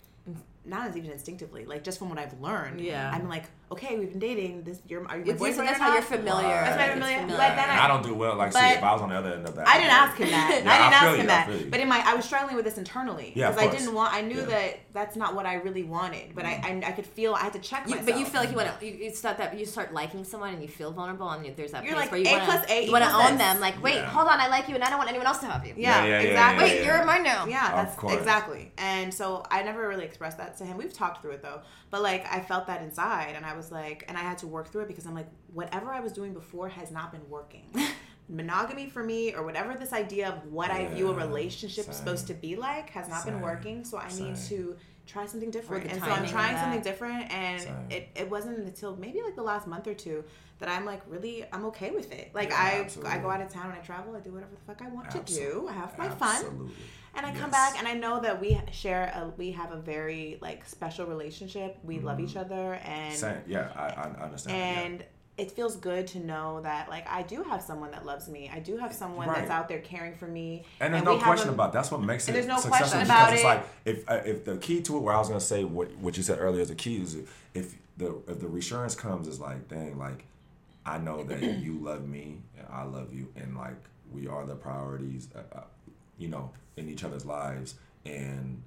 [0.63, 2.81] not as even instinctively, like just from what I've learned.
[2.81, 3.11] Yeah.
[3.11, 4.63] I'm like, okay, we've been dating.
[4.63, 5.67] This you're are you my It's, boyfriend?
[5.69, 5.93] that's how not?
[5.95, 6.47] you're familiar.
[6.47, 7.19] That's why I'm familiar.
[7.21, 7.37] familiar.
[7.37, 8.35] But then I- I don't do well.
[8.35, 10.17] Like, see, but- if I was on the other end of that, I didn't ask
[10.17, 10.49] him that.
[10.49, 11.47] Yeah, I didn't I ask feel him you, I that.
[11.47, 11.71] feel you.
[11.71, 14.13] But in my, I was struggling with this internally Yeah, because I didn't want.
[14.13, 14.45] I knew Yeah.
[14.45, 16.35] that that's not what I really wanted.
[16.35, 17.33] But I, I, I could feel.
[17.33, 18.05] I had to check You, myself.
[18.07, 18.85] but you feel like you want to.
[18.85, 21.71] You, it's not that you start liking someone and you feel vulnerable, and you, there's
[21.71, 23.59] that You're place like, where you A want plus A you want to own them.
[23.59, 25.65] Like, wait, hold on, I like you, and I don't want anyone else to have
[25.65, 25.73] you.
[25.75, 26.65] Yeah, Yeah, yeah, yeah, exactly.
[26.65, 27.47] Wait, you're mine now.
[27.47, 28.13] Yeah, Of that's course.
[28.15, 28.71] exactly.
[28.77, 30.77] And so I never really expressed that to him.
[30.77, 34.05] We've talked through it though, but like I felt that inside, and I was like,
[34.07, 36.69] and I had to work through it because I'm like, whatever I was doing before
[36.69, 37.65] has not been working.
[38.29, 41.95] Monogamy for me, or whatever this idea of what I view a relationship is same.
[41.95, 43.83] supposed to be like, has not been working.
[43.83, 45.91] So I need to try something different.
[45.91, 49.67] And so I'm trying something different, and it, it wasn't until maybe like the last
[49.67, 50.23] month or two
[50.61, 52.31] that I'm like really I'm okay with it.
[52.33, 54.61] Like Yeah, I I go out of town and I travel, I do whatever the
[54.61, 55.67] fuck I want to do.
[55.67, 56.73] I have my fun Absolutely.
[57.15, 60.37] And I come back and I know that we share a we have a very
[60.41, 61.77] like special relationship.
[61.83, 62.25] We love Mm-hmm.
[62.27, 63.37] each other and Same.
[63.47, 64.57] Yeah, I, I understand.
[64.57, 64.81] yeah.
[64.81, 65.05] and
[65.37, 68.51] it feels good to know that like I do have someone that loves me.
[68.53, 70.65] I do have someone that's out there caring for me.
[70.79, 73.01] And there's we no question a- about that's what makes it there's no successful question
[73.05, 73.45] about it's it.
[73.45, 76.17] like if uh, if the key to it where I was gonna say what what
[76.17, 77.17] you said earlier is the key is
[77.53, 80.25] if the if the reassurance comes is like dang like
[80.85, 83.75] I know that you love me and I love you and like
[84.13, 85.61] we are the priorities uh, uh,
[86.17, 87.75] you know in each other's lives
[88.05, 88.61] and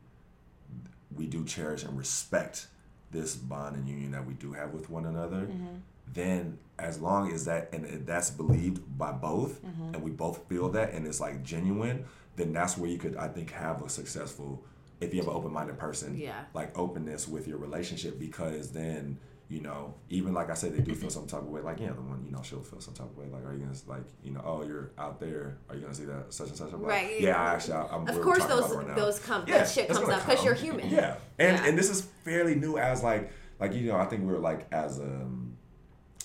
[1.14, 2.66] we do cherish and respect
[3.10, 5.76] this bond and union that we do have with one another Mm-hmm.
[6.12, 9.94] then as long as that and that's believed by both Mm-hmm.
[9.94, 12.04] and we both feel that and it's like genuine
[12.36, 14.62] then that's where you could i think have a successful
[15.00, 16.44] if you have an open-minded person Yeah.
[16.54, 19.18] like openness with your relationship because then
[19.54, 21.92] you know even like i said they do feel some type of way like yeah
[21.92, 24.02] the one you know she'll feel some type of way like are you gonna like
[24.24, 26.82] you know oh you're out there are you gonna see that such and such I'm
[26.82, 27.20] like, Right.
[27.20, 29.44] yeah I actually I, I'm Of course, those right those come.
[29.46, 30.90] Yeah, that shit comes up because you're human.
[30.90, 31.66] Yeah, and Yeah.
[31.66, 34.98] and this is fairly new as like like you know I think we're like as
[34.98, 35.56] a um,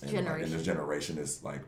[0.01, 0.51] in, like, in Generation.
[0.53, 1.61] this generation is like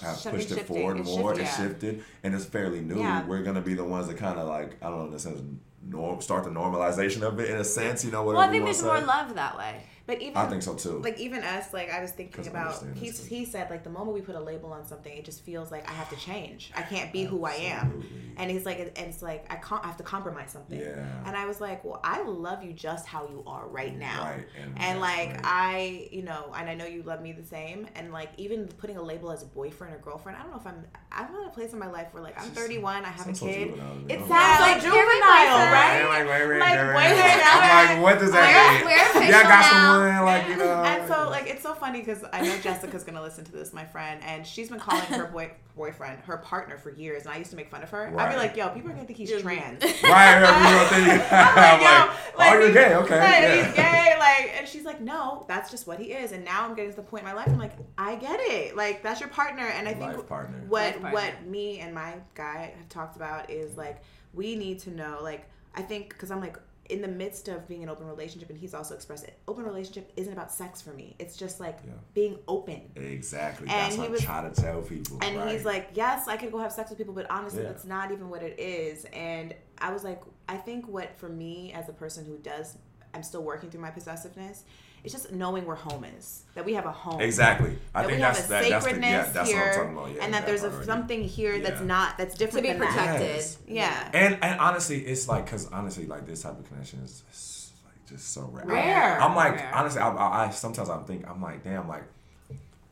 [0.00, 0.76] have Shifting, pushed it shifting.
[0.76, 1.34] forward It's more.
[1.34, 1.44] shifting.
[1.46, 2.98] It's shifted and it's fairly new.
[2.98, 3.26] Yeah.
[3.26, 5.42] We're gonna be the ones that kind of like I don't know in a sense
[5.86, 8.04] norm start the normalization of it in a sense.
[8.06, 9.82] You know Well, whatever I think there's more love that way.
[10.06, 10.98] But even I think so too.
[11.02, 14.20] like even us, like I was thinking about he he said like the moment we
[14.20, 16.72] put a label on something, it just feels like I have to change.
[16.76, 18.04] I can't be who I am.
[18.36, 20.78] And he's like, and it's like I can't I have to compromise something.
[20.78, 21.06] Yeah.
[21.24, 24.24] And I was like, well, I love you just how you are right now.
[24.24, 25.40] Right, and And, like right.
[25.42, 27.86] I, you know, and I know you love me the same.
[27.94, 30.66] And like even putting a label as a boyfriend or girlfriend, I don't know if
[30.66, 30.84] I'm.
[31.16, 33.38] I'm at a place in my life where like I'm 31, I have a Sounds
[33.38, 33.68] so kid.
[33.68, 34.12] juvenile to me.
[34.12, 34.66] It I don't sounds know.
[34.66, 35.94] like Like, juvenile, you're my right?
[35.94, 37.14] Yeah, like, wait, wait, Like, wait, wait, wait.
[37.14, 37.94] wait, I'm wait.
[37.94, 38.84] like, what does We're- that mean?
[38.84, 39.93] we're yeah, I official got now.
[39.94, 40.82] Someone like you know.
[40.84, 43.84] and so like it's so funny because I know Jessica's gonna listen to this, my
[43.84, 47.50] friend, and she's been calling her boy boyfriend her partner for years, and I used
[47.50, 48.12] to make fun of her.
[48.18, 51.20] I'd be like, "Yo, people are gonna think he's trans." right, right, real thing.
[51.30, 53.64] I'm yo, like, oh, you're he's- gay, okay, like, yeah.
[53.66, 56.32] he's gay, like, and she's like, no, that's just what he is.
[56.32, 58.76] And now I'm getting to the point in my life, I'm like, I get it,
[58.76, 59.66] like, that's your partner.
[59.66, 60.62] And I think Life partner.
[60.68, 61.12] what Life partner.
[61.12, 64.02] what me and my guy have talked about is like,
[64.32, 66.56] we need to know, like, I think because I'm like.
[66.90, 70.12] In the midst of being an open relationship, and he's also expressed it, open relationship
[70.16, 71.16] isn't about sex for me.
[71.18, 71.92] It's just like Yeah.
[72.12, 72.90] being open.
[72.94, 73.68] Exactly.
[73.68, 75.18] And That's he what was- I try to tell people.
[75.22, 75.50] And right?
[75.52, 77.68] he's like, yes, I could go have sex with people, but honestly, Yeah.
[77.70, 79.06] that's not even what it is.
[79.14, 82.76] And I was like, I think what for me as a person who does,
[83.14, 84.64] I'm still working through my possessiveness.
[85.04, 87.20] It's just knowing where home is, that we have a home.
[87.20, 87.76] Exactly.
[87.94, 89.68] I That think we that's have a that, that's the, sacredness yeah, that's here, what
[89.68, 90.14] I'm talking about.
[90.14, 91.86] Yeah, and that, there's a, something here that's Yeah.
[91.86, 92.96] not that's different to be than that.
[92.96, 93.28] protected.
[93.36, 93.58] Yes.
[93.68, 94.10] Yeah.
[94.14, 98.06] And and honestly, it's like because honestly, like this type of connection is, is like
[98.08, 98.64] just so rare.
[98.66, 99.20] Rare.
[99.22, 99.74] I'm like Rare.
[99.74, 102.04] honestly, I, I, I sometimes I'm think I'm like damn like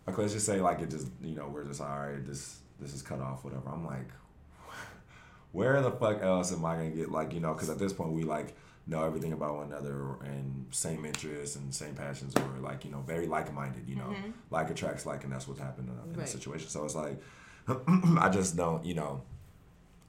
[0.07, 2.93] like let's just say like it just you know we're just all right this this
[2.93, 3.71] is cut off whatever.
[3.71, 4.09] I'm like
[5.53, 8.13] where the fuck else am I gonna get like you know because at this point
[8.13, 8.55] we like
[8.87, 13.01] know everything about one another and same interests and same passions or like you know
[13.01, 14.31] very like minded you know Mm-hmm.
[14.51, 16.27] like attracts like and that's what's happened in, in Right.
[16.27, 16.69] the situation.
[16.69, 17.21] So it's like
[18.19, 19.23] I just don't you know.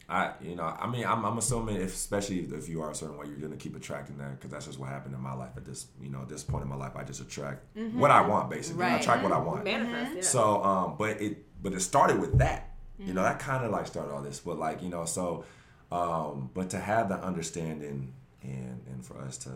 [0.09, 2.95] I, you know, I mean, I'm, I'm assuming if, especially if, if you are a
[2.95, 5.51] certain way, you're gonna keep attracting that because that's just what happened in my life
[5.55, 6.91] at this, you know, at this point in my life.
[6.97, 7.63] I just attract
[7.93, 8.83] what I want, basically.
[8.83, 9.01] I Right.
[9.01, 9.63] attract what I want.
[9.63, 10.15] Manifest.
[10.15, 10.21] Yeah.
[10.21, 12.71] So, um, but it, but it started with that.
[12.99, 15.45] You know, that kind of like started all this, but like, you know, so,
[15.91, 18.13] um, but to have the understanding
[18.43, 19.51] and and for us to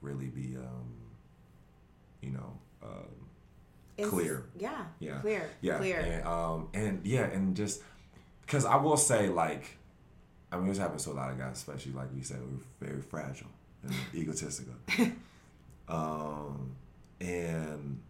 [0.00, 0.94] really be, um,
[2.20, 4.44] you know, um, clear.
[4.58, 4.84] Yeah.
[4.98, 5.18] Yeah.
[5.20, 5.50] Clear.
[5.60, 5.78] Yeah.
[5.78, 6.00] Clear.
[6.00, 7.82] And um and yeah, and just
[8.42, 9.76] because I will say like,
[10.52, 13.02] I mean, this happens to a lot of guys, especially like we said, we're very
[13.02, 13.50] fragile
[13.82, 14.74] and egotistical.
[15.88, 16.74] um,
[17.20, 18.00] and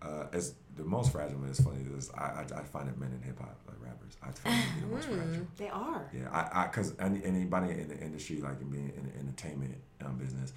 [0.00, 3.12] uh, as the most fragile, and it's funny is I, I I find it men
[3.12, 4.16] in hip hop rappers.
[4.22, 5.46] I find them to be the most fragile.
[5.56, 6.10] They are.
[6.12, 9.76] Yeah, I, I, cause any, anybody in the industry, like in being in the entertainment
[10.04, 10.52] um, business,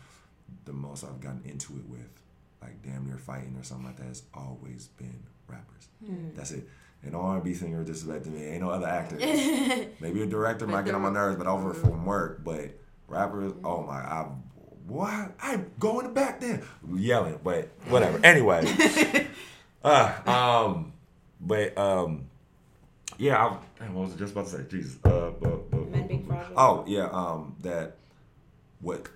[0.65, 2.09] the most I've gotten into it with,
[2.61, 5.87] like damn near fighting or something like that, has always been rappers.
[6.35, 6.67] That's it.
[7.03, 8.43] An R&B singer disrespecting me.
[8.45, 9.17] Ain't no other actor.
[9.99, 12.43] Maybe a director might get on my nerves, but over from work.
[12.43, 12.71] But
[13.07, 14.27] rappers, oh my, I,
[14.87, 15.31] what?
[15.41, 16.63] I'm going back there,
[16.95, 17.39] yelling.
[17.43, 18.19] But whatever.
[18.23, 18.65] Anyway,
[19.83, 20.93] uh, um,
[21.39, 22.27] but um,
[23.17, 23.57] yeah.
[23.81, 24.63] I, what was I just about to say?
[24.69, 24.97] Jesus.
[25.03, 26.53] Uh, but, but, Men being fragile.
[26.57, 27.09] Oh yeah.
[27.11, 27.97] Um, that
[28.81, 29.07] what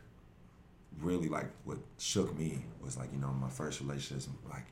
[1.01, 4.65] really like what shook me was like you know my first relationships like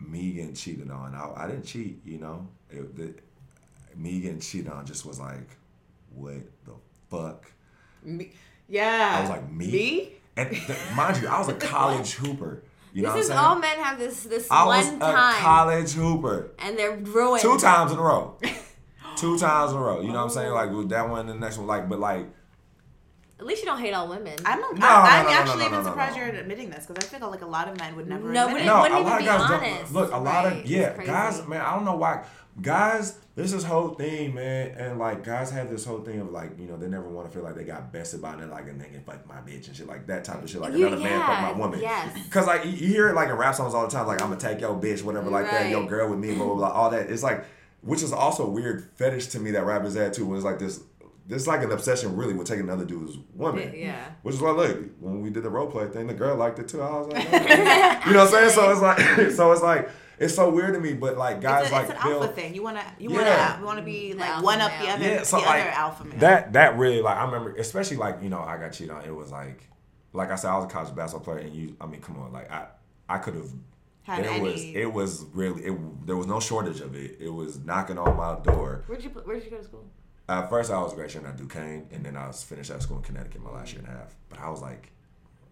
[0.00, 1.14] me getting cheated on.
[1.14, 2.46] I, I didn't cheat, you know.
[2.70, 3.14] It, the,
[3.96, 5.56] me getting cheated on just was like,
[6.14, 6.72] what the
[7.10, 7.50] fuck?
[8.02, 8.30] Me,
[8.68, 9.16] yeah.
[9.18, 9.70] I was like, me?
[9.70, 10.12] Me?
[10.36, 12.62] And th- mind you, I was a college hooper.
[12.92, 13.76] You know This is what I'm all saying?
[13.76, 16.50] men have this this I was one a time, college hooper.
[16.58, 17.42] and they're ruined.
[17.42, 18.36] Two times in a row.
[19.16, 20.00] Two times in a row.
[20.00, 20.50] You know what I'm saying?
[20.50, 20.54] Oh.
[20.54, 21.66] Like with that one and the next one.
[21.66, 22.26] Like, but like,
[23.38, 24.34] At least you don't hate all women.
[24.44, 26.24] I'm, a, No, I'm, no, I'm no, no, actually no, even no, no, surprised no.
[26.24, 28.54] you're admitting this because I feel like a lot of men would never No, admit
[28.56, 28.66] but it.
[28.66, 30.02] no, wouldn't a even lot of be guys honest, don't.
[30.02, 30.56] Look, a lot right?
[30.58, 31.46] of yeah, guys.
[31.46, 32.24] Man, I don't know why.
[32.62, 36.66] Guys, this whole thing, man, and like guys have this whole thing of like, you
[36.66, 39.02] know, they never want to feel like they got bested by another, like a nigga
[39.04, 41.40] fuck my bitch and shit like that type of shit, like You- another man fuck
[41.42, 41.80] my woman.
[41.80, 42.18] yes.
[42.30, 44.40] Cause like you- hear it like in rap songs all the time, like I'm gonna
[44.40, 47.08] take your bitch, whatever, like that, your girl with me, blah blah blah, all that.
[47.10, 47.44] It's like,
[47.82, 50.58] which is also a weird fetish to me that rappers had too, when it's like
[50.58, 50.80] this.
[51.26, 53.72] This like an obsession really with taking another dude's woman.
[53.76, 54.04] Yeah.
[54.22, 56.66] Which is why look, when we did the role play thing, the girl liked it
[56.66, 56.82] too.
[56.82, 57.36] I was like, oh.
[58.08, 58.50] you know what I'm saying?
[58.50, 58.98] So it's like
[59.36, 59.88] so it's like
[60.20, 62.54] it's so weird to me, but like guys It's, a, like it's an alpha thing.
[62.54, 63.16] You wanna, you Yeah.
[63.16, 65.62] wanna, you wanna be mm, like alpha one up the other, Yeah, so the like
[65.62, 66.18] other alpha male.
[66.18, 69.04] That that really like I remember, especially like you know I got cheated on.
[69.04, 69.62] It was like,
[70.12, 72.32] like I said, I was a college basketball player, and you, I mean, come on,
[72.32, 72.66] like I,
[73.08, 73.50] I could have.
[74.02, 76.06] Had It was it was really it.
[76.06, 77.16] There was no shortage of it.
[77.20, 78.82] It was knocking on my door.
[78.86, 79.84] Where'd you Where'd you go to school?
[80.28, 83.02] At first, I was graduating at Duquesne, and then I was finished at school in
[83.02, 84.14] Connecticut my last year and a half.
[84.28, 84.90] But I was like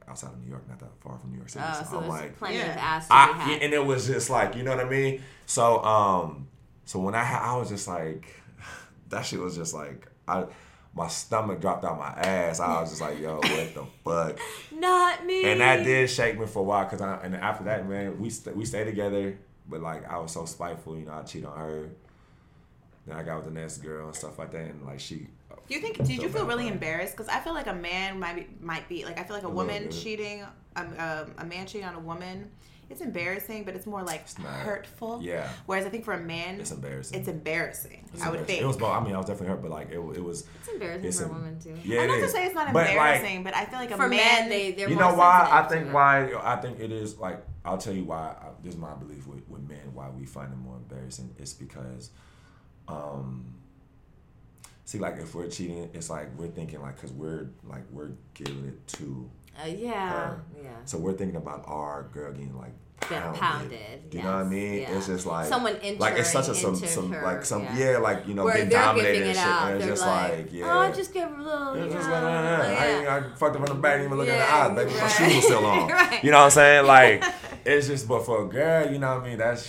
[0.09, 1.65] outside of New York, not that far from New York City.
[1.69, 2.75] Oh, so, so I'm like, plenty of Yeah.
[2.79, 5.23] ass to be I, yeah, and it was just like you know what I mean.
[5.47, 6.49] So um,
[6.85, 8.27] so when I ha- I was just like,
[9.09, 10.45] that shit was just like I,
[10.95, 12.61] my stomach dropped out my ass.
[12.61, 14.39] I was just like, yo, what the fuck?
[14.73, 15.45] Not me.
[15.45, 18.31] And that did shake me for a while, cause I and after that, man, we
[18.31, 21.59] st- we stayed together, but like I was so spiteful, you know, I cheated on
[21.59, 21.89] her.
[23.07, 25.29] Then I got with the next girl and stuff like that, and like she.
[25.69, 25.99] Do you think?
[25.99, 27.15] Did you feel really embarrassed?
[27.17, 29.49] Because I feel like a man might be, might be like I feel like a,
[29.49, 30.43] A woman cheating,
[30.77, 32.51] um, um, a man cheating on a woman.
[32.91, 35.21] It's embarrassing, but it's more like not- hurtful.
[35.23, 35.51] yeah.
[35.67, 37.19] Whereas I think for a man, It's embarrassing.
[37.19, 38.09] it's embarrassing.
[38.15, 38.47] It's I would embarrassing.
[38.47, 38.63] think.
[38.63, 38.93] It was both.
[38.95, 40.47] I mean, I was definitely hurt, but like it, it was.
[40.61, 41.75] It's embarrassing It's for a em- woman too.
[41.85, 43.91] Yeah, I'm it not to say it's not But, like, embarrassing, but I feel like
[43.91, 44.17] a For man.
[44.17, 47.45] men, they they're you more know why I think why I think it is like
[47.63, 50.51] I'll tell you why I, this is my belief with, with men why we find
[50.51, 52.09] it more embarrassing It's because
[52.89, 53.53] um
[54.89, 58.65] see like if we're cheating it's like we're thinking like because we're like we're giving
[58.67, 59.29] it to
[59.63, 60.43] Uh, yeah, her.
[60.63, 60.71] yeah.
[60.87, 64.49] so we're thinking about our girl getting like pounded, pounded, Do you know what I
[64.49, 64.97] mean yeah.
[64.97, 67.63] it's just like Someone like it's such a some, entering some into like her, some
[67.65, 67.79] yeah.
[67.93, 67.99] yeah.
[67.99, 69.71] like you know Where being they're dominated and it shit out.
[69.73, 71.75] and it's just like, like, yeah oh, just give her a little.
[71.75, 74.19] It's yeah, just like, nah, nah, I, I fucked up on the back, didn't even
[74.19, 75.01] look Yeah, in the eyes, baby.
[75.01, 75.89] My shoes were still on.
[75.91, 76.25] Right.
[76.25, 76.87] You know what I'm saying?
[76.97, 77.25] Like,
[77.67, 79.39] it's just, but for a girl, you know what I mean?
[79.39, 79.65] That's,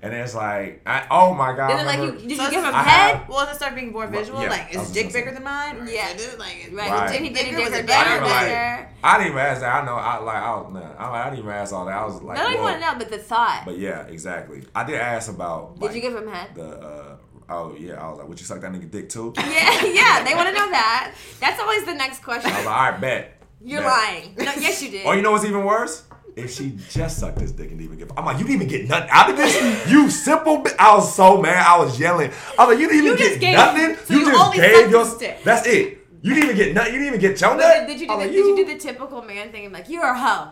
[0.00, 1.70] and it's like, I, oh my God.
[1.70, 3.16] Then I they're like, remember- you, did So you give him I head?
[3.16, 4.40] have- well, does it start being more visual?
[4.40, 5.76] yeah, like, is his dick bigger than mine?
[5.80, 6.10] Or Yeah.
[6.10, 6.90] is it like, Right.
[6.90, 7.12] Right.
[7.12, 8.24] Did he, did he Bigger dig was her better?
[8.24, 8.88] Like.
[9.02, 9.82] I didn't even ask that.
[9.82, 11.94] I know, I like, I, was, nah, I, I didn't even ask all that.
[11.96, 13.62] I was like, I don't even want to know, but the thought.
[13.64, 14.62] But yeah, exactly.
[14.74, 15.78] I did ask about.
[15.80, 16.54] Did you give him head?
[16.54, 16.68] the?
[16.68, 17.16] Uh,
[17.50, 19.32] oh yeah, I was like, would you suck that nigga dick too?
[19.38, 21.14] Yeah, yeah, they want to know that.
[21.40, 22.50] That's always the next question.
[22.52, 23.34] I was like, all right, bet.
[23.60, 23.90] You're Bet.
[23.90, 24.34] lying.
[24.38, 25.06] No, yes, you did.
[25.06, 26.04] Oh, you know what's even worse?
[26.38, 28.68] If she just sucked his dick and didn't even give, I'm like, you didn't even
[28.68, 29.88] get nothing out of this.
[29.90, 30.58] You simple.
[30.58, 30.70] Bi-.
[30.78, 31.64] I was so mad.
[31.66, 32.30] I was yelling.
[32.58, 33.96] I was like, you didn't even You get nothing.
[34.04, 35.04] so you, you just gave your.
[35.04, 35.42] his dick.
[35.44, 35.98] That's it.
[36.22, 36.92] You didn't even get nothing.
[36.94, 37.86] You didn't even get your nut.
[37.86, 39.64] did, you do the, like, did you do the typical man thing?
[39.66, 40.48] and like, you're a hoe.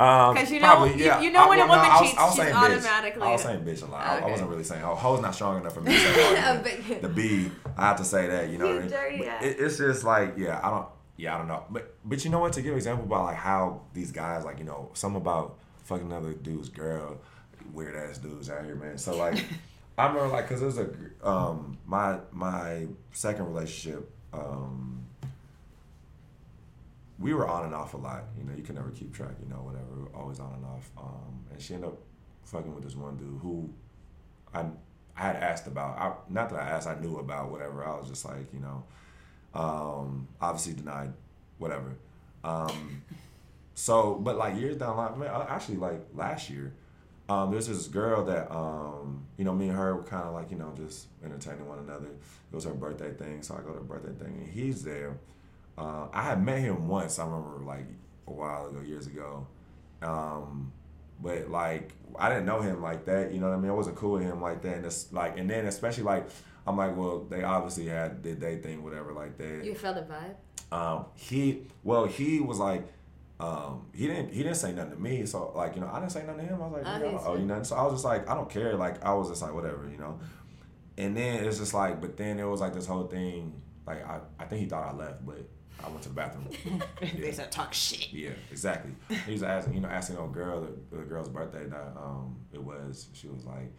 [0.00, 1.20] Um, 'Cause you know- probably, you- yeah.
[1.20, 3.60] you know when a well, no, woman cheats, I was she's automatically- I was saying
[3.64, 4.06] bitch a lot.
[4.06, 4.84] I, I wasn't really saying.
[4.84, 6.36] Oh, hoe's not strong enough for me to say.
[6.36, 8.48] A bit- the B, I have to say that.
[8.50, 9.22] You know what I mean?
[9.42, 10.86] it, it's just like, yeah, I don't.
[11.18, 11.64] Yeah, I don't know.
[11.68, 12.54] But but you know what?
[12.54, 16.06] To give an example about like how these guys like you know some about fucking
[16.06, 17.18] another dude's girl,
[17.72, 18.96] weird ass dudes out here, man.
[18.96, 19.44] So like,
[19.98, 20.88] I remember like because it was a
[21.28, 25.04] um my my second relationship um
[27.18, 28.24] we were on and off a lot.
[28.38, 29.34] You know, you can never keep track.
[29.42, 30.08] You know, whatever.
[30.14, 30.90] Always on and off.
[30.96, 31.98] Um, and she ended up
[32.44, 33.68] fucking with this one dude who
[34.54, 34.66] I
[35.16, 35.98] I had asked about.
[35.98, 37.50] I, not that I asked, I knew about.
[37.50, 37.84] Whatever.
[37.84, 38.84] I was just like, you know,
[39.54, 41.12] um, obviously denied.
[41.58, 41.96] Whatever.
[42.44, 43.02] Um,
[43.74, 46.72] so, but like years down the line, uh, actually like last year,
[47.28, 50.50] um, there's this girl that um, you know, me and her were kind of like
[50.50, 52.06] you know just entertaining one another.
[52.06, 55.18] It was her birthday thing, so I go to her birthday thing, and he's there.
[55.76, 57.18] Uh, I had met him once.
[57.18, 57.86] I remember like
[58.26, 59.46] a while ago, years ago.
[60.02, 60.72] Um,
[61.20, 63.32] but like I didn't know him like that.
[63.32, 63.70] You know what I mean?
[63.70, 64.76] I wasn't cool with him like that.
[64.76, 66.28] And it's like, and then especially like
[66.68, 69.64] I'm like, well, they obviously had did they thing, whatever, like that.
[69.64, 70.36] You felt a vibe.
[70.70, 72.86] Um, he well, he was like,
[73.40, 75.24] um, he didn't he didn't say nothing to me.
[75.24, 76.62] So like, you know, I didn't say nothing to him.
[76.62, 77.64] I was like, Oh, you know, oh, you nothing.
[77.64, 78.74] So I was just like, I don't care.
[78.74, 80.20] Like I was just like, whatever, you know.
[80.98, 83.62] And then it's just like, but then it was like this whole thing.
[83.86, 85.48] Like I, I think he thought I left, but
[85.82, 86.48] I went to the bathroom.
[87.18, 88.12] they said talk shit.
[88.12, 88.92] Yeah, exactly.
[89.24, 92.62] He was asking, you know, asking a girl, the, the girl's birthday that um it
[92.62, 93.08] was.
[93.14, 93.72] She was like,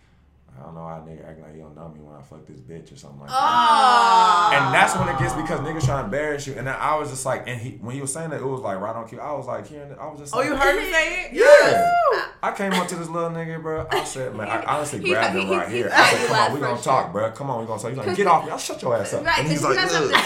[0.57, 2.59] I don't know how nigga acting like he don't know me when I fuck this
[2.59, 3.38] bitch or something like that.
[3.39, 4.51] Oh.
[4.55, 6.53] And that's when it gets because niggas trying to embarrass you.
[6.57, 8.59] And then I was just like, and he when he was saying that, it was
[8.61, 9.19] like right on cue.
[9.21, 11.34] I was like, hearing it, I was just like, Oh, you heard him say it?
[11.34, 12.26] Yeah.
[12.43, 13.88] I came up to this little nigga, bro.
[13.89, 15.89] I said, man, I honestly He- grabbed he- him right he here.
[15.93, 16.84] I said, come on, we gonna sure.
[16.84, 17.31] talk, bro.
[17.31, 17.89] Come on, we gonna talk.
[17.91, 18.51] He's like, get off me.
[18.51, 19.26] I'll shut your ass up.
[19.26, 20.23] Right, and he's like, have something to "Ugh."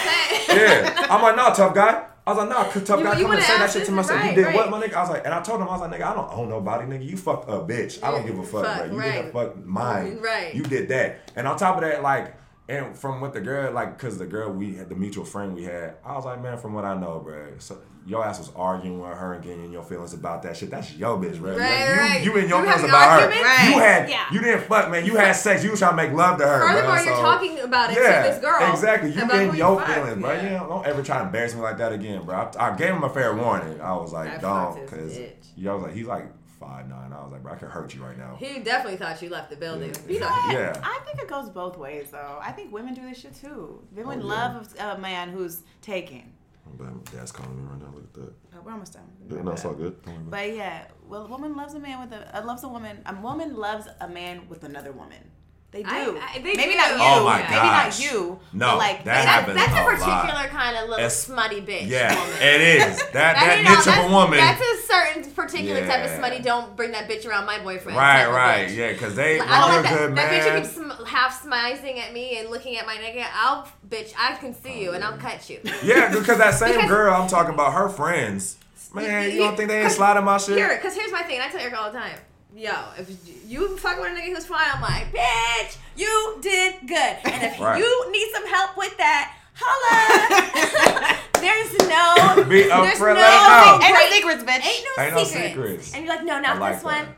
[0.48, 0.82] say.
[0.84, 1.06] Yeah.
[1.10, 2.06] I'm like, no, tough guy.
[2.26, 4.18] I was like, no, tough You- guy, you come and say that shit to myself.
[4.18, 4.54] right, you did right.
[4.54, 4.94] what, my nigga?
[4.94, 6.86] I was like, and I told him, I was like, nigga, I don't own nobody,
[6.86, 7.06] nigga.
[7.06, 8.02] You fucked a bitch.
[8.02, 8.92] I don't give a fuck, fuck, bro.
[8.92, 9.12] You right.
[9.12, 10.18] didn't fuck mine.
[10.20, 10.54] Right.
[10.54, 11.32] You did that.
[11.36, 12.34] And on top of that, like,
[12.66, 15.64] and from what the girl, like, cause the girl we had, the mutual friend we
[15.64, 17.76] had, I was like, man, from what I know, bro, so
[18.06, 20.70] your ass was arguing with her and getting in your feelings about that shit.
[20.70, 21.56] That's your bitch, bro.
[21.56, 22.24] Right, you, right.
[22.24, 23.28] you in your You feelings having about her.
[23.28, 23.68] Right.
[23.70, 24.26] You had, Yeah.
[24.30, 25.06] you didn't fuck, man.
[25.06, 25.64] You had sex.
[25.64, 26.58] You was trying to make love to her.
[26.58, 26.68] bro.
[26.68, 28.70] Furthermore, you're So- talking about it yeah, to this girl.
[28.72, 29.10] exactly.
[29.12, 29.90] You about in your fucked.
[29.92, 30.32] feelings, bro.
[30.32, 30.42] Yeah.
[30.42, 32.34] You know, don't ever try to embarrass me like that again, bro.
[32.58, 33.80] I, I gave him a fair warning.
[33.80, 35.46] I was like, I don't, because this bitch.
[35.56, 36.26] yeah, I was like, he's like
[36.60, 37.10] five nine.
[37.12, 38.36] I was like, bro, I could hurt you right now.
[38.38, 39.94] He definitely thought you left the building.
[40.06, 40.12] Yeah.
[40.12, 40.76] You know, Yeah.
[40.82, 42.38] I think it goes both ways, though.
[42.42, 43.82] I think women do this shit too.
[43.92, 44.52] Women Oh, yeah.
[44.52, 46.32] love a man who's taken.
[46.76, 47.92] But dad's calling me right now.
[47.94, 48.32] Look at that.
[48.54, 49.04] Oh, we're almost done.
[49.30, 50.02] Yeah, no, it's all good.
[50.02, 50.48] Don't worry about it.
[50.50, 53.02] But yeah, well, a woman loves a man with a uh, loves a woman.
[53.06, 55.30] A woman loves a man with another woman.
[55.74, 55.88] They do.
[55.88, 56.76] I- I- they maybe do.
[56.78, 57.02] not oh you.
[57.02, 57.98] Oh my maybe gosh.
[57.98, 58.38] not you.
[58.52, 60.22] No, but like that That- happens that's a a lot.
[60.22, 61.88] particular kind of little It's- smutty bitch.
[61.88, 62.36] Yeah, woman.
[62.42, 62.98] it is.
[63.02, 64.38] That that, That ain't all- of that's- a woman.
[64.38, 66.38] That's a certain particular type of smutty.
[66.38, 67.98] Don't bring that bitch around my boyfriend.
[67.98, 68.70] right, right.
[68.70, 70.54] Yeah, because they Like, when I you're like a that, good that bitch man.
[70.54, 73.24] who keeps sm- half smizing at me and looking at my nigga.
[73.34, 75.58] I'll, bitch, I can see you and I'll cut you.
[75.82, 78.58] Yeah, because that same Because- girl I'm talking about, her friends.
[78.94, 80.56] Man, you don't think they ain't sliding my shit?
[80.56, 81.40] Here, because here's my thing.
[81.40, 82.16] I tell Eric all the time.
[82.56, 83.10] Yo, if
[83.48, 87.16] you fuck with a nigga who's fine, I'm like, bitch, you did good.
[87.24, 87.78] And if Right.
[87.78, 91.18] you need some help with that, holla.
[91.40, 93.84] there's no, Be there's upfront, no, let it.
[93.84, 94.64] Ain't no secrets, bitch.
[94.64, 95.48] Ain't no, Ain't no secrets.
[95.54, 95.94] secrets.
[95.94, 97.06] And you're like, no, not like this that.
[97.06, 97.16] one.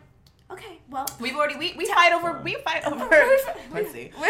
[0.52, 3.06] Okay, well, We've already we, we fight over we fight over.
[3.74, 4.10] Let's see.
[4.18, 4.26] we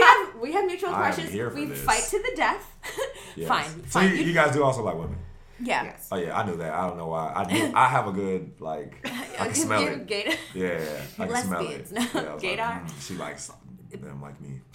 [0.00, 1.30] have we have mutual I am crushes.
[1.30, 1.82] here We this.
[1.82, 2.66] fight to the death.
[3.36, 3.46] Yes.
[3.48, 4.08] Fine, So fine.
[4.16, 5.18] you, you guys do also like women?
[5.62, 5.84] Yeah.
[5.84, 6.08] Yes.
[6.10, 6.72] Oh yeah, I knew that.
[6.72, 7.32] I don't know why.
[7.34, 9.00] I knew, I have a good like.
[9.38, 10.06] I can smell it.
[10.06, 10.34] gay.
[10.54, 11.92] Yeah, yeah, I can smell it.
[11.92, 12.00] No.
[12.02, 13.50] Yeah, I was like, mm, she likes
[13.90, 14.60] them like me.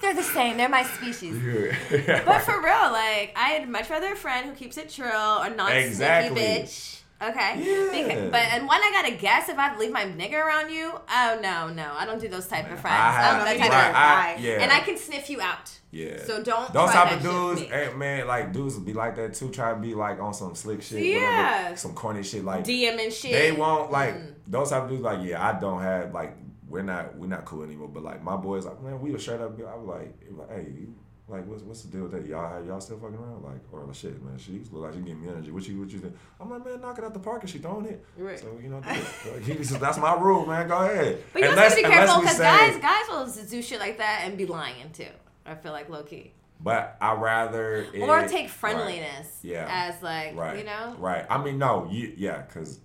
[0.00, 0.56] They're the same.
[0.58, 1.36] They're my species.
[1.42, 2.22] Yeah.
[2.24, 5.74] But for real, like I'd much rather a friend who keeps it chill or not
[5.74, 6.36] Exactly.
[6.40, 6.95] sneaky bitch.
[7.22, 7.62] Okay.
[7.64, 8.04] Yeah.
[8.08, 11.38] Because, but and when I gotta guess if I leave my nigga around you, oh
[11.42, 12.96] no, no, I don't do those type of friends.
[12.98, 13.88] I have, I'm that type neither.
[13.88, 14.62] of, I, yeah.
[14.62, 15.70] and I can sniff you out.
[15.90, 16.22] Yeah.
[16.24, 17.68] So don't Those type of dudes, me.
[17.72, 19.48] eh, man, like dudes be like that too.
[19.50, 21.56] Try to be like on some slick shit, Yeah.
[21.62, 22.44] whatever, some corny shit.
[22.44, 23.32] Like DM and shit.
[23.32, 24.34] they won't like Mm.
[24.46, 25.02] those type of dudes.
[25.02, 26.36] Like yeah, I don't have like
[26.68, 27.88] we're not we're not cool anymore.
[27.88, 29.58] But like my boys, like man, we would straight up.
[29.58, 30.94] I was like, was like, hey, you,
[31.28, 32.24] like what's what's the deal with that?
[32.26, 33.42] Y'all have y'all still fucking around?
[33.42, 35.50] Like or like, shit, man, she look like she giving me energy.
[35.50, 36.14] What you what you think?
[36.40, 38.04] I'm like, man, knock it out the park and she throwing it.
[38.16, 38.38] Right.
[38.38, 38.88] So you know, do.
[39.32, 40.68] Like, he said, that's my rule, man.
[40.68, 41.22] Go ahead.
[41.32, 44.22] But you Unless- have to be careful because guys, guys will do shit like that
[44.24, 45.06] and be lying too.
[45.44, 46.32] I feel like low key.
[46.60, 48.50] But I rather it, Or take right.
[48.50, 49.66] friendliness Yeah.
[49.68, 50.58] as like Right.
[50.58, 51.26] you know, Right.
[51.28, 52.80] I mean, no, you, yeah, because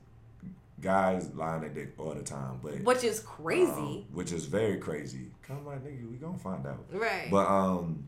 [0.81, 3.71] guys lying their dick all the time, but which is crazy.
[3.71, 5.27] um, which is very crazy.
[5.47, 6.85] Come on, nigga, we gonna find out.
[6.91, 7.29] right.
[7.29, 8.07] But um,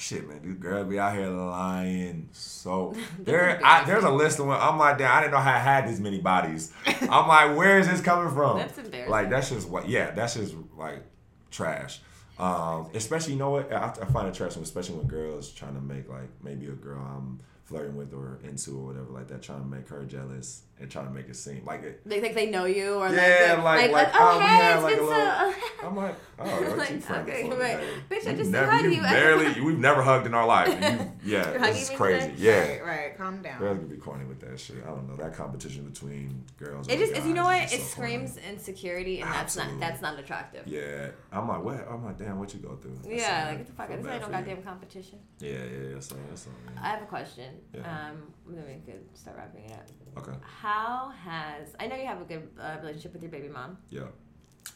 [0.00, 2.28] shit, man, these girls be out here lying.
[2.32, 5.54] So there, I, there's a list of when I'm like, damn, I didn't know how
[5.54, 6.72] I had this many bodies.
[7.02, 8.58] I'm like, where is this coming from?
[8.58, 9.10] That's embarrassing.
[9.10, 11.04] Like that's just what, yeah, that's just like
[11.50, 12.00] trash.
[12.38, 13.70] Um, especially, you know what?
[13.72, 16.98] I, I find it trash, especially when girls trying to make like maybe a girl
[16.98, 17.40] I'm
[17.70, 21.06] flirting with or into or whatever like that, trying to make her jealous and trying
[21.06, 22.00] to make it seem like it.
[22.04, 24.74] they think they know you or Yeah, like, like- like, oh oh, we hey, had,
[24.74, 25.54] it's like, a been little- so.
[25.86, 27.78] I'm like, oh, Like, okay, right.
[28.10, 30.68] Bitch, I just never, said hi to you barely, we've never hugged in our life.
[30.68, 32.32] You, yeah, this is crazy.
[32.36, 33.18] Yeah, Right, right.
[33.18, 33.58] Calm down.
[33.58, 34.76] girls could be corny with that shit.
[34.84, 36.88] I don't know that competition between girls.
[36.88, 37.62] It just, is you know what?
[37.62, 37.88] It so corny.
[38.16, 40.66] screams insecurity, and that's not that's not attractive.
[40.66, 41.86] Yeah, Yeah, I'm like, what?
[41.90, 42.98] I'm like, damn, what you go through?
[43.02, 43.88] That's like all get the fuck.
[43.88, 44.32] This ain't no for you.
[44.32, 45.18] goddamn competition.
[45.40, 46.00] Yeah, yeah, yeah.
[46.00, 46.52] So that's all.
[46.82, 47.54] I have a question.
[47.74, 47.80] Yeah.
[48.10, 49.88] Um, then we could start wrapping it up.
[50.28, 50.36] Okay.
[50.42, 54.04] How has I know you have a good uh, relationship with your baby mom, Yeah.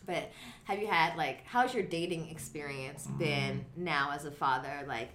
[0.06, 0.30] but
[0.64, 3.18] have you had like how's your dating experience Mm-hmm.
[3.18, 4.84] been now as a father?
[4.86, 5.10] Like,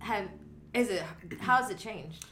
[0.00, 0.28] have
[0.74, 1.02] Is it?
[1.40, 2.26] How's it changed?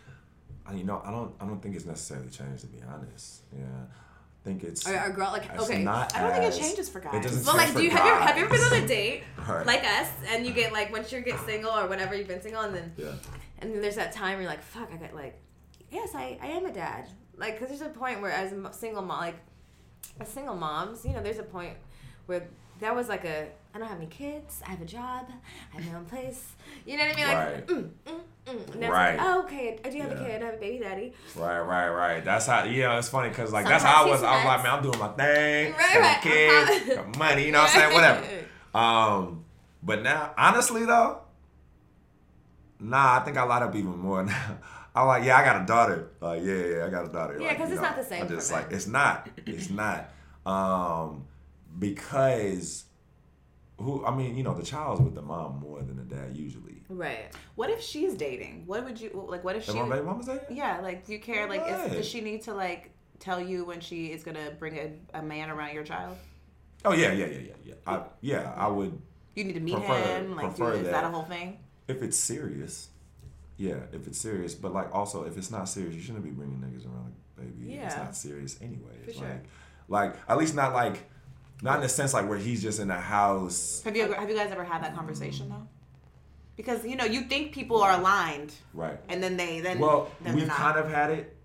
[0.67, 3.43] I- you know, I don't, I don't think it's necessarily changed to be honest.
[3.57, 4.87] Yeah, I think it's.
[4.87, 5.83] Are, are girl like it's okay?
[5.83, 7.15] not I don't think it changes for guys.
[7.15, 8.87] It doesn't Well, like, for do you have you have you ever been on a
[8.87, 9.65] date Right.
[9.67, 12.63] like us, and you get like once you get single or whatever you've been single,
[12.63, 13.13] and then Yeah.
[13.61, 15.39] and then there's that time where you're like, fuck, I got like,
[15.91, 17.09] yes, I, I am a dad.
[17.37, 19.37] Like, cause there's a point where as a single mom, like,
[20.21, 21.75] as single moms, you know, there's a point
[22.27, 22.49] where
[22.81, 25.27] that was like a, I don't have any kids, I have a job,
[25.75, 26.55] I have my own place.
[26.87, 27.27] You know what I mean?
[27.29, 27.67] Like, Right.
[27.67, 28.75] mm, mm, mm.
[28.75, 29.17] And Right.
[29.19, 30.17] like, oh, okay, I do have Yeah.
[30.17, 31.13] a kid, I have a baby daddy.
[31.37, 32.25] Right, right, right.
[32.25, 32.65] That's how.
[32.65, 34.23] Yeah, it's funny because like that's how I was.
[34.23, 35.73] I was like, man, I'm doing my thing.
[35.73, 36.23] Right, right.
[36.23, 36.95] Kids, Uh-huh.
[37.03, 37.45] got money.
[37.45, 37.95] You know what I'm saying?
[37.95, 38.27] Whatever.
[38.75, 39.45] Um,
[39.83, 41.21] but now, honestly though,
[42.81, 44.59] nah, I think I light up even more now.
[44.95, 46.11] I'm like, yeah, I got a daughter.
[46.21, 47.39] Like, yeah, yeah, I got a daughter.
[47.41, 49.29] Yeah, Like, 'cause you it's know, not the same I'm just like, it's not.
[49.47, 50.11] It's not.
[50.47, 51.27] Um,
[51.79, 52.85] because
[53.79, 54.05] who?
[54.05, 56.83] I mean, you know, the child's with the mom more than the dad usually.
[56.89, 57.33] Right.
[57.57, 58.65] What if she's dating?
[58.67, 59.45] What would you like?
[59.45, 59.73] What if she?
[59.75, 60.47] my baby mama's there?
[60.51, 61.49] Yeah, like do you care?
[61.49, 65.19] Like, is, does she need to like tell you when she is gonna bring a,
[65.19, 66.17] a man around your child?
[66.85, 67.75] Oh yeah, yeah, yeah, yeah, yeah.
[67.87, 68.99] I, yeah, I would.
[69.35, 70.37] You need to meet Prefer- him.
[70.37, 70.93] Like, prefer is that.
[70.93, 71.05] that.
[71.05, 71.59] a whole thing?
[71.89, 72.89] if it's serious,
[73.57, 76.59] yeah, if it's serious, but like also if it's not serious, you shouldn't be bringing
[76.59, 77.75] niggas around a baby.
[77.75, 78.97] If it's not serious anyway.
[79.05, 79.29] For It's sure.
[79.29, 81.09] like, like at least not like,
[81.63, 84.29] not in the sense like where he's just in the house, Have you ever, have
[84.29, 85.67] you guys ever had that conversation though?
[86.57, 88.99] Because you know you think people are aligned, right?
[89.09, 90.57] and then they then Well, then we've not.
[90.57, 91.37] kind of had it.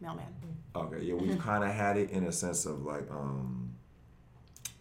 [0.00, 0.26] mailman.
[0.74, 3.74] Okay, yeah, we've kind of had it in a sense of like, um,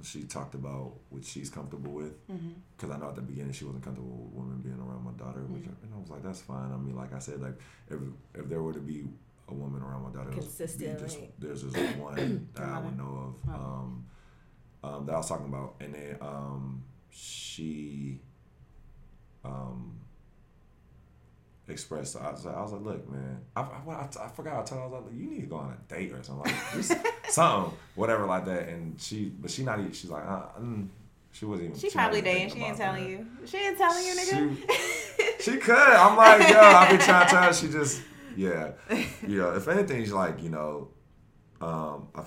[0.03, 2.27] she talked about what she's comfortable with.
[2.29, 2.49] Mm-hmm.
[2.75, 5.39] Because I know at the beginning she wasn't comfortable with women being around my daughter,
[5.47, 5.85] which Mm-hmm.
[5.85, 6.71] and I was like, that's fine.
[6.73, 7.57] I mean, like I said, like
[7.89, 7.99] if
[8.33, 9.05] if there were to be
[9.47, 11.31] a woman around my daughter, be just Consistently.
[11.39, 14.05] there's just one that I would know of um,
[14.85, 18.19] um, that I was talking about, and then um, she
[19.43, 19.99] um,
[21.67, 22.15] expressed.
[22.17, 24.59] I was, like, I was like, look, man, I, I, I, I forgot.
[24.59, 26.51] I told her I was like, you need to go on a date or something,
[26.51, 26.93] like just
[27.29, 28.69] something, whatever like that.
[28.69, 29.79] And she, but she not.
[29.79, 30.87] even- She's like, uh, mm,
[31.31, 31.79] she wasn't even.
[31.79, 32.49] She not probably dating.
[32.53, 33.09] She ain't telling that.
[33.09, 33.27] you.
[33.45, 35.41] She ain't telling you, nigga.
[35.41, 35.75] She could.
[35.75, 37.53] I'm like, yo, I've been trying to tell her.
[37.53, 38.01] She just,
[38.37, 38.71] yeah,
[39.27, 39.55] you know.
[39.55, 40.89] If anything, she's like, you know,
[41.61, 42.23] um, I,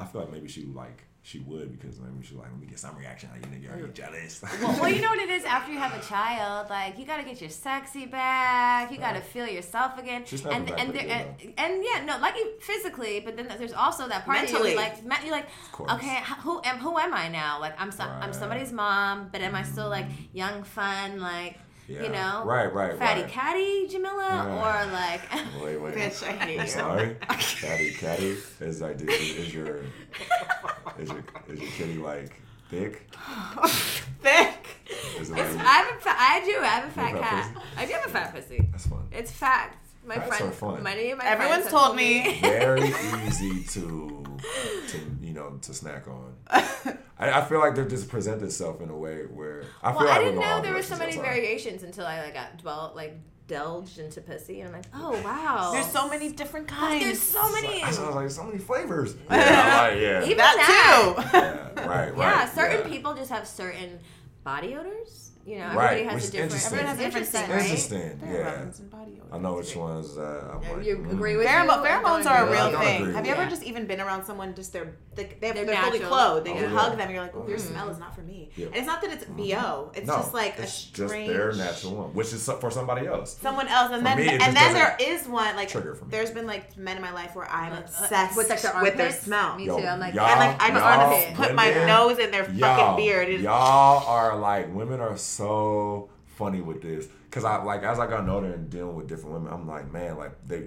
[0.00, 2.78] I feel like maybe she like she would because maybe she like let me get
[2.78, 3.74] some reaction out of you, nigga.
[3.74, 4.40] Are you jealous?
[4.40, 7.22] Well, well, you know what it is after you have a child, like you gotta
[7.22, 9.28] get your sexy back, you gotta Right.
[9.34, 12.54] feel yourself again, She's and back and, there, good, and and yeah, no, like you
[12.60, 15.48] physically, but then there's also that part of you like you're like,
[15.78, 17.60] okay, who am who am I now?
[17.60, 20.38] Like I'm some, I'm somebody's mom, but am I still like mm-hmm.
[20.38, 22.02] young, fun, like Yeah.
[22.02, 22.98] you know, Right, right, right.
[22.98, 23.30] fatty right.
[23.30, 24.56] catty Jamila, Yeah.
[24.86, 25.22] or like
[25.64, 25.94] Wait, wait.
[25.96, 26.70] Bitch, I hate I'm you.
[26.70, 27.16] sorry.
[27.28, 29.78] Caddy, caddy is like, is, is your
[30.98, 32.32] is your is your kitty like
[32.70, 33.08] thick?
[34.20, 34.66] Thick.
[35.20, 36.58] Is it It's, like, I have a fa- I do.
[36.60, 37.54] I have a fat fat cat.
[37.54, 37.66] pussy?
[37.76, 38.68] I do have a fat pussy.
[38.72, 39.06] that's fun.
[39.12, 39.84] It's fact.
[40.06, 40.82] My Fats friend, are fun.
[40.82, 42.38] many of my Everyone's friends have told me.
[42.40, 42.88] Very
[43.26, 44.24] easy to
[44.88, 46.34] to you know to snack on.
[46.50, 50.08] I, I feel like they just present itself in a way where I feel Well,
[50.08, 51.24] like I didn't know there were so many outside.
[51.24, 53.18] variations until I like got dwelt like
[53.48, 55.70] delged into pussy, and I'm like, oh wow.
[55.72, 57.04] There's so many different kinds.
[57.04, 57.82] There's so many.
[57.82, 59.14] I was like so many flavors.
[59.30, 60.24] Yeah, I'm like, yeah.
[60.24, 61.38] Even that too.
[61.38, 62.18] yeah, right, right.
[62.18, 62.96] Yeah, certain yeah.
[62.96, 63.98] people just have certain
[64.44, 65.27] body odors.
[65.48, 66.52] You know, Right, everybody has which a different.
[66.52, 66.78] interesting.
[66.78, 68.02] Everyone has a Interesting, different scent, right?
[68.10, 68.34] Interesting.
[68.34, 68.50] Yeah.
[68.52, 69.34] Pheromones and body odor.
[69.34, 70.86] I know which ones uh, I'm like.
[70.86, 71.12] You mm.
[71.12, 71.88] agree with Pheromone, you?
[71.88, 73.12] pheromones are a real I thing.
[73.14, 73.50] Have you ever that.
[73.50, 76.44] just even been around someone just they're they, they're, They're they're, fully clothed?
[76.46, 76.78] They Oh, can yeah.
[76.78, 77.00] hug them.
[77.00, 77.72] and You're like, oh, your Mm-hmm.
[77.72, 78.50] smell is not for me.
[78.56, 78.66] Yeah.
[78.66, 79.90] And it's not that it's bo.
[79.94, 81.28] It's no, just like it's a just strange.
[81.30, 83.38] their natural one, which is for somebody else.
[83.40, 84.96] Someone else, and For then me, and then there
[85.28, 86.10] one like trigger for me.
[86.10, 88.96] there's been like men in my life where I'm Uh, obsessed with, like, their with
[88.96, 89.56] their smell.
[89.56, 89.72] Me too.
[89.76, 92.96] I'm like, y'all- and like I just want to put my nose in their fucking
[92.96, 93.40] beard.
[93.40, 98.28] Y'all are like women are so funny with this because I like as I got
[98.28, 100.64] older and dealing with different women, I'm like, man, like they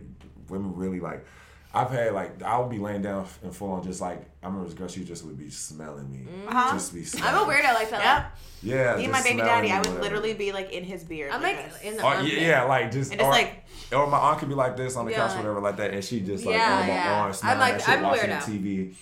[0.50, 1.26] women really like.
[1.74, 4.66] I've had like I would be laying down and full on just like I remember
[4.68, 6.74] this girl she just would be smelling me, Uh-huh.
[6.74, 7.00] just be.
[7.24, 8.34] I'm a weirdo like that.
[8.64, 8.74] Yep.
[8.76, 10.02] Yeah, Me and my baby daddy, I would whatever.
[10.04, 11.32] literally be like in his beard.
[11.32, 14.06] I'm like like in the Oh yeah, yeah, like just And just or, like- or
[14.08, 16.04] my aunt could be like this on the Yeah, couch, or whatever, like that, and
[16.04, 17.14] she just like Yeah, on my yeah.
[17.14, 18.42] arm, I'm smelling like- that shit, I'm a watching weirdo.
[18.44, 18.94] TV,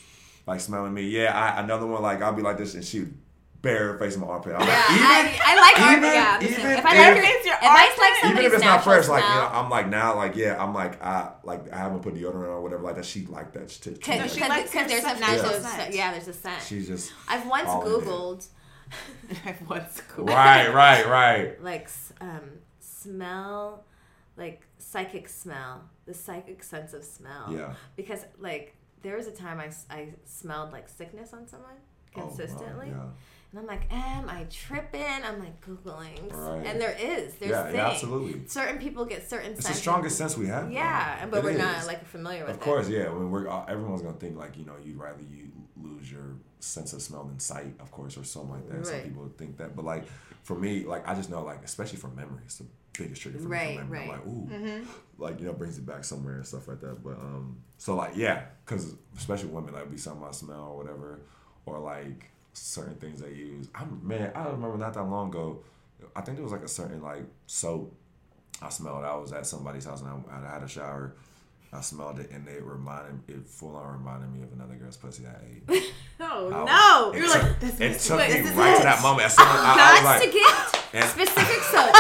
[0.46, 1.02] like smelling me.
[1.10, 3.18] Yeah, I, another one like I'll be like this, and she would
[3.62, 4.54] bare face in my armpit.
[4.58, 5.98] I'm Yeah, like, even, I, I like armpit.
[5.98, 6.60] even- Yeah, I'm the same.
[6.60, 8.22] even if I like, It's your if I like armpit.
[8.22, 10.64] somebody's even if it's not natural fresh, like you know, I'm like now, like yeah,
[10.64, 13.06] I'm like I like I haven't put deodorant on or whatever like that.
[13.06, 14.02] She like that shit.
[14.02, 14.12] too.
[14.12, 15.76] No, Like, she likes your there's a scent, natural natural scent.
[15.82, 15.94] scent.
[15.96, 16.62] Yeah, there's a scent.
[16.64, 18.02] She's just I've once all in there.
[18.14, 18.48] Googled
[20.28, 21.64] right, right, right.
[21.64, 21.90] like
[22.22, 22.42] um,
[22.80, 23.84] smell,
[24.38, 27.52] like psychic smell, the psychic sense of smell.
[27.52, 27.74] Yeah.
[27.96, 31.72] Because like there was a time I, s- I smelled like sickness on someone
[32.16, 33.04] Oh, wow, consistently, yeah.
[33.52, 35.02] And I'm like, am I tripping?
[35.26, 36.66] I'm like googling, Right.
[36.68, 38.48] and there is, there's Yeah, yeah, absolutely.
[38.48, 39.54] Certain people get certain.
[39.54, 40.72] It's the strongest sense we have.
[40.72, 41.30] Yeah, man.
[41.32, 43.08] but It we're not like familiar with Of course, yeah.
[43.10, 45.48] I mean, we're uh, everyone's gonna think like you know you'd rather you
[45.82, 48.86] lose your sense of smell than sight, of course, or something like that.
[48.86, 49.04] Some Right.
[49.06, 50.04] people think that, but like
[50.44, 53.48] for me, like I just know like especially for memory, it's the biggest trigger for
[53.48, 53.78] Right, me.
[53.78, 54.00] For memory.
[54.04, 54.20] I'm right.
[54.20, 54.84] like ooh, Mm-hmm.
[55.18, 57.04] like you know brings it back somewhere and stuff like that.
[57.04, 61.20] But um, so like yeah, because especially women like be something I smell or whatever,
[61.66, 63.68] or like certain things they use.
[63.76, 65.60] I'm man, I remember not that long ago.
[66.16, 67.94] I think there was like a certain like soap
[68.62, 69.04] I smelled.
[69.06, 70.16] I was at somebody's house and I,
[70.48, 71.14] I had a shower.
[71.72, 75.26] I smelled it and it reminded it full on reminded me of another girl's pussy
[75.28, 75.36] I
[75.74, 75.94] ate.
[76.22, 77.18] Oh I was- no!
[77.18, 79.32] You're took- like, this it is took wait, me right to that moment.
[79.32, 80.56] Soon as I, I was Not to like, get
[80.96, 81.94] and- specific soap.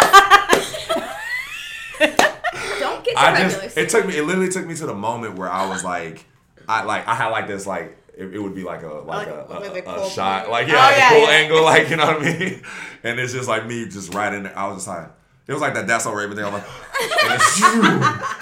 [2.80, 3.77] Don't get I just soap.
[3.77, 6.26] it took me it literally took me to the moment where I was like
[6.67, 9.27] I like I had like this like it, it would be like a like, Like,
[9.27, 11.38] a, a, a a shot like Oh, yeah, like yeah, a cool yeah.
[11.38, 12.61] angle like you know what I mean
[13.03, 15.10] and it's just like me just right in there I was just like
[15.49, 16.63] it was like that that's all Raven thing I'm like
[17.01, 17.81] and it's you,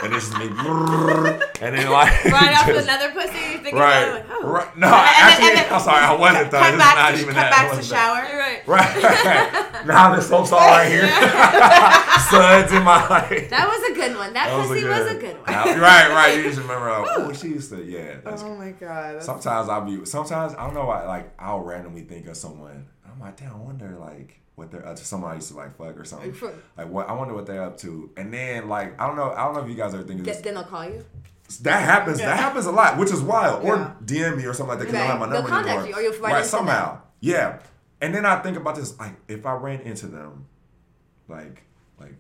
[0.03, 0.45] and it's me
[1.61, 3.53] and then like right off just- another pussy.
[3.53, 4.43] You think right Like, oh.
[4.49, 6.95] right no And then- actually and then- I'm sorry I wasn't though Cut it's back,
[6.95, 7.95] not to, even cut that back to wasn't that.
[7.95, 8.37] shower.
[8.37, 8.67] Right.
[8.67, 11.07] right now the soap's all right here
[12.29, 14.33] suds in my like That was a good one.
[14.33, 15.51] That, That was a pussy good, was a good one.
[15.51, 16.37] Now- right, right.
[16.37, 18.15] You just remember, uh, oh, she used to, yeah.
[18.23, 19.05] That's, Oh my god.
[19.21, 22.87] that's- sometimes I'll be, sometimes I don't know why, like I'll randomly think of someone.
[23.09, 25.05] I'm like, damn, I wonder like what they're up to.
[25.05, 26.35] Somebody used to like fuck or something.
[26.75, 27.07] Like what?
[27.07, 28.09] I wonder what they're up to.
[28.17, 30.25] And then like I don't know, I don't know if you guys ever think of
[30.25, 30.41] this.
[30.41, 31.05] Then they'll call you.
[31.61, 32.17] That happens.
[32.17, 33.63] That happens a lot, which is wild.
[33.63, 33.69] Yeah.
[33.69, 35.79] Or DM me or something like that because I don't have my They'll number contact
[35.79, 36.01] anymore.
[36.01, 36.49] you, or you'll right into them.
[36.49, 37.01] somehow.
[37.21, 37.59] Yeah.
[38.01, 40.45] And then I think about this, like if I ran into them,
[41.27, 41.63] like,
[41.99, 42.15] like,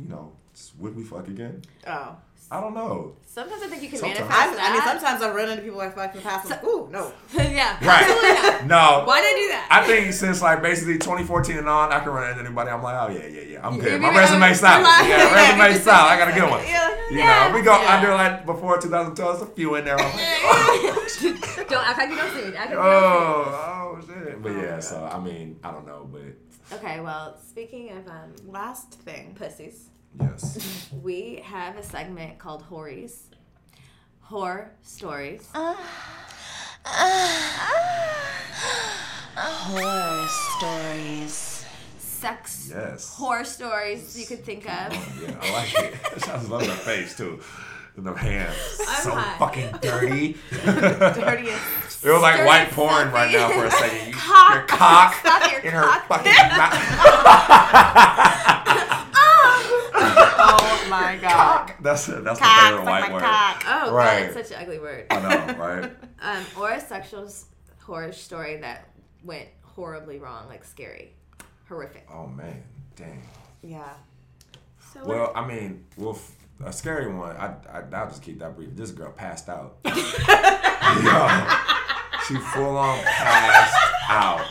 [0.00, 0.32] you know,
[0.78, 1.62] would we fuck again?
[1.86, 2.16] Oh.
[2.52, 3.14] I don't know.
[3.24, 4.28] Sometimes I think you can Sometimes.
[4.28, 6.44] manifest I, I mean, sometimes I run into people I fucking pass.
[6.46, 7.12] I'm like, ooh, no.
[7.38, 7.78] yeah.
[7.80, 8.66] Right.
[8.66, 9.04] No.
[9.06, 9.68] Why did I do that?
[9.70, 12.70] I think since like basically 2014 and on, I can run into anybody.
[12.70, 13.92] I'm like, oh yeah, yeah, yeah, I'm good.
[13.92, 14.82] you My be- resume you're solid.
[14.82, 16.08] like- Yeah, Yeah, resume you just- solid.
[16.10, 16.64] I got a good one.
[16.66, 16.90] Yeah.
[17.12, 17.48] You Yeah.
[17.50, 17.94] know, we go Yeah.
[17.96, 19.14] under like before 2012.
[19.38, 19.96] There's a few in there.
[19.96, 22.56] I'm like, don't act like you don't see me.
[22.56, 24.42] Act like you don't oh, oh shit.
[24.42, 26.76] But Oh, yeah, so I mean, I don't know, but.
[26.78, 29.36] Okay, well, speaking of um, Last thing.
[29.38, 29.88] pussies,
[30.18, 30.88] yes.
[31.02, 33.28] we have a segment called Horries.
[34.20, 35.48] Horror stories.
[35.54, 35.76] Ah.
[36.84, 37.76] Ah.
[39.36, 40.26] Horror
[40.58, 41.64] stories.
[41.98, 43.14] Sex Yes.
[43.14, 44.92] horror stories you could think of.
[45.22, 45.94] Yeah, I like it.
[46.04, 47.40] I just love the face too.
[47.96, 48.54] And the hands.
[48.88, 49.38] I'm so hot.
[49.38, 50.36] fucking dirty.
[50.50, 51.60] Dirtiest.
[52.02, 53.12] It was like white porn stuffy.
[53.14, 54.06] right now for a second.
[54.08, 54.54] You, Cock.
[54.54, 56.06] Your cock Stuff your in her cock.
[56.08, 56.72] fucking mouth.
[60.42, 61.72] Oh my god.
[61.80, 62.24] That's it.
[62.24, 63.22] that's Cock, my favorite white my word.
[63.22, 63.64] cock.
[63.66, 64.32] Oh, Right.
[64.34, 65.06] God, such an ugly word.
[65.10, 65.90] I know, right?
[66.22, 67.26] Um, or a sexual
[67.82, 68.88] horror story that
[69.24, 71.14] went horribly wrong, like scary,
[71.66, 72.06] horrific.
[72.12, 72.62] Oh man,
[72.94, 73.22] dang.
[73.62, 73.88] Yeah.
[74.92, 77.34] So Well, I mean, well, f- a scary one.
[77.38, 78.76] I, I I'll just keep that brief.
[78.76, 79.76] This girl passed out.
[79.86, 79.92] Yo,
[82.28, 83.76] she full on passed
[84.10, 84.46] out.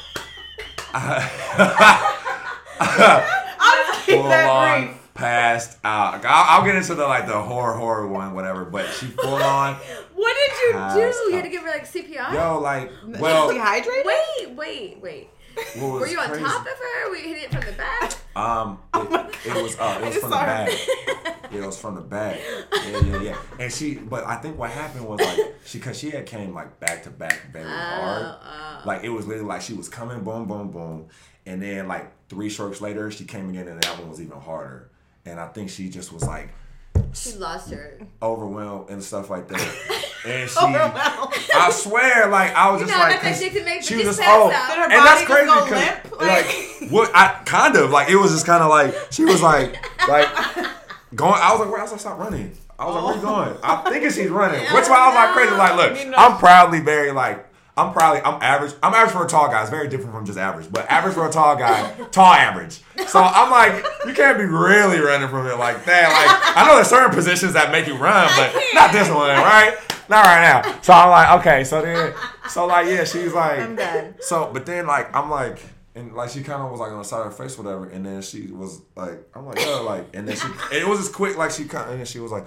[2.79, 4.98] I'll keep full that on brief.
[5.19, 6.25] Passed out.
[6.25, 8.65] I'll, I'll get into the like the horror horror one, whatever.
[8.65, 9.75] But she full on.
[10.15, 11.29] what did you do?
[11.29, 12.33] You had to give her like CPR.
[12.33, 14.05] Yo, like, well, Dehydrated?
[14.05, 15.29] Wait, wait, wait.
[15.77, 17.09] Were you on crazy- top of her?
[17.09, 18.13] Were you hitting it from the back?
[18.35, 20.71] Um, it, it was uh, it was just from the back.
[21.51, 22.39] Yeah, it was from the back.
[22.71, 23.37] Yeah, yeah, yeah.
[23.59, 26.79] And she, but I think what happened was like she, cause she had came like
[26.79, 28.35] back to back very hard.
[28.39, 28.81] oh.
[28.85, 31.07] Like it was literally like she was coming, boom, boom, boom,
[31.47, 34.91] and then like three strokes later she came again, and that one was even harder.
[35.29, 36.49] And I think she just was like
[37.13, 37.99] She lost her.
[38.21, 40.05] overwhelmed and stuff like that.
[40.25, 41.33] And she, Overwhelmed.
[41.55, 43.81] I swear, like I was You just know, like, not that 'cause shit can make
[43.83, 44.67] she was just pass oh, out.
[44.69, 46.21] Did her and that's crazy go 'cause, limp?
[46.21, 49.77] like, what I kind of like it was just kind of like she was like
[50.09, 50.27] like
[51.15, 51.39] going.
[51.41, 51.79] I was like, where?
[51.79, 52.51] I was like, stop running.
[52.77, 53.45] I was like, where you oh.
[53.45, 53.57] going?
[53.63, 54.59] I'm thinking she's running.
[54.59, 55.55] Which why I was like crazy.
[55.55, 57.45] Like, look, I'm proudly very like.
[57.79, 58.73] I'm probably I'm average.
[58.83, 59.61] I'm average for a tall guy.
[59.61, 62.81] It's very different from just average, but average for a tall guy, tall average.
[63.07, 66.09] So I'm like, you can't be really running from it like that.
[66.09, 69.77] Like I know there's certain positions that make you run, but not this one, right?
[70.09, 70.81] Not right now.
[70.81, 71.63] So I'm like, okay.
[71.63, 72.13] So then,
[72.49, 74.15] so like, yeah, she's like, I'm done.
[74.19, 75.61] so, but then like I'm like,
[75.95, 77.85] and like she kind of was like on the side of her face, whatever.
[77.85, 80.99] And then she was like, I'm like, yeah, like, and then she, and it was
[80.99, 82.45] just quick, like she kind, and then she was like,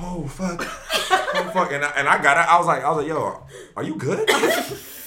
[0.00, 2.48] oh fuck, oh fuck, and I, and I got it.
[2.50, 3.44] I was like, I was like, yo,
[3.76, 4.28] are you good?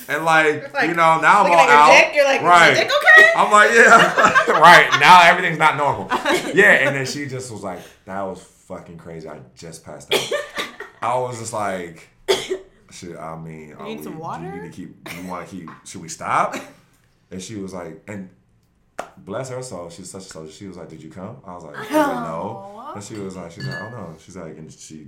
[0.08, 1.90] And like, like, you know, now I'm all out.
[1.90, 2.76] dick, you're like, is right?
[2.76, 3.32] your dick okay?
[3.36, 5.00] I'm like, yeah, right.
[5.00, 6.08] Now everything's not normal.
[6.54, 9.28] Yeah, and then she just was like, that was fucking crazy.
[9.28, 10.22] I just passed out.
[11.02, 12.08] I was just like,
[12.92, 13.18] shit.
[13.18, 14.46] I mean, are need we- some Do water?
[14.46, 15.14] you need to keep?
[15.24, 15.70] You want to keep?
[15.86, 16.56] Should we stop?
[17.32, 18.30] and she was like, and
[19.18, 20.52] bless her soul, she's such a soldier.
[20.52, 23.16] She was like, "Did you come?" I was like, I was like "No," and she
[23.16, 25.08] was like, "She's like, oh no," she's like, and she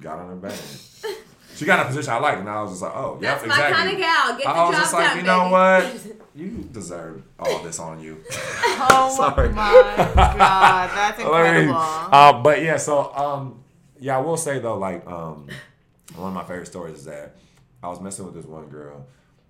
[0.00, 0.58] got on her back.
[1.54, 3.46] She got in a position I liked, and I was just like, "Oh, yeah, That's
[3.46, 4.28] my exactly." kind of gal.
[4.36, 6.08] Get the I was job just like, done, you know baby.
[6.08, 6.16] what?
[6.36, 8.22] You deserve all this on you.
[8.30, 9.48] Oh Sorry.
[9.48, 9.72] my
[10.36, 11.74] god, that's incredible.
[11.76, 13.64] uh, but yeah, so um,
[13.98, 15.48] yeah, I will say though, like um,
[16.14, 17.36] one of my favorite stories is that
[17.82, 19.06] I was messing with this one girl,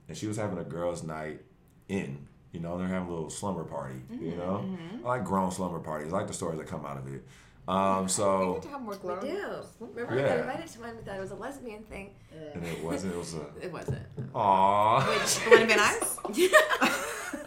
[0.08, 1.40] and she was having a girls' night
[1.88, 2.28] in.
[2.52, 4.00] You know, they're having a little slumber party.
[4.10, 4.64] You know,
[5.04, 6.12] I like grown slumber parties.
[6.12, 7.22] I like the stories that come out of it.
[7.68, 9.62] Um, so to have more We do.
[9.80, 10.28] Remember, Yeah.
[10.28, 12.14] got invited to one that It was a lesbian thing.
[12.54, 13.12] and it wasn't.
[13.14, 13.46] It was a.
[13.60, 14.06] It wasn't.
[14.34, 15.00] Aw.
[15.08, 16.18] Which would have been nice.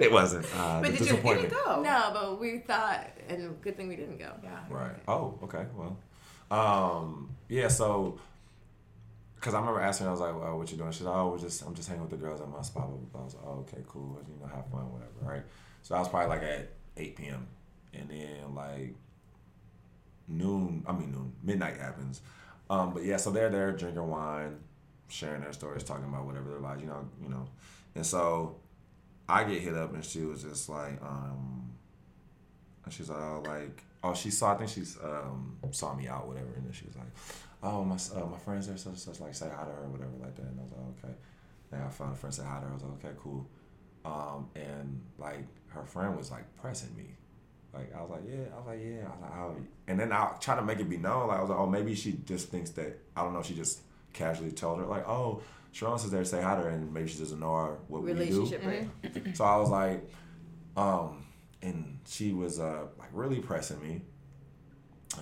[0.00, 0.46] It wasn't.
[0.56, 1.82] Uh, But the did you, you didn't go?
[1.82, 4.30] No, but we thought, and good thing we didn't go.
[4.44, 4.60] Yeah.
[4.70, 4.94] Right.
[5.08, 5.66] Oh, okay.
[5.76, 5.96] Well,
[6.52, 7.66] um, yeah.
[7.66, 8.18] So,
[9.38, 11.28] because I remember asking her, I was like, well, "What you doing?" She's like, "Oh,
[11.28, 13.66] we're just, I'm just hanging with the girls at my spot." I was like, "Oh,
[13.68, 14.20] okay, cool.
[14.26, 15.42] You know, have fun, whatever." Right.
[15.82, 17.46] So I was probably like at 8 p.m.
[17.94, 18.94] and then like
[20.26, 20.84] noon.
[20.86, 21.32] I mean noon.
[21.42, 22.20] Midnight happens.
[22.68, 24.58] Um, but yeah, so they're there drinking wine,
[25.08, 27.48] sharing their stories, talking about whatever their lives, you know, you know.
[27.94, 28.56] And so
[29.28, 31.70] I get hit up, and she was just like, um,
[32.90, 36.52] she's like, oh, like, oh, she saw, I think she um, saw me out, whatever,
[36.56, 37.08] and then she was like,
[37.62, 40.12] oh, my uh, my friends there, such and such, like, say hi to her, whatever,
[40.20, 40.46] like that.
[40.46, 41.14] And I was like, okay.
[41.72, 42.70] And I found a friend, said hi to her.
[42.70, 43.48] I was like, okay, cool.
[44.04, 47.16] Um, and like her friend was like pressing me.
[47.74, 49.56] Like I was like, yeah, I was like, yeah, I was like, oh.
[49.86, 51.28] and then I try to make it be known.
[51.28, 53.42] Like I was like, oh, maybe she just thinks that I don't know.
[53.42, 53.80] She just
[54.14, 57.18] casually told her like, oh, Sharon's is there, say hi to her, and maybe she
[57.18, 58.18] doesn't know her what we do.
[58.18, 59.36] Relationship, right?
[59.36, 60.08] So I was like,
[60.76, 61.26] um,
[61.60, 64.00] and she was uh like really pressing me.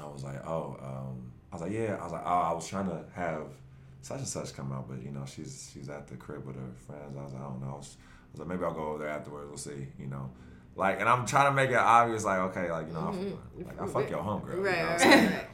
[0.01, 1.97] I was like, oh, um, I was like, yeah.
[2.01, 3.43] I was like, oh, I was trying to have
[4.03, 6.73] such and such come out, but you know, she's she's at the crib with her
[6.87, 7.17] friends.
[7.19, 7.73] I was like, I don't know.
[7.75, 9.49] I was, I was like, maybe I'll go over there afterwards.
[9.49, 9.89] We'll see.
[9.99, 10.31] You know,
[10.77, 13.67] like, and I'm trying to make it obvious, like, okay, like you know, I, mm-hmm.
[13.67, 14.57] like I fuck your homegirl.
[14.57, 15.47] you Right, know what I'm right, right.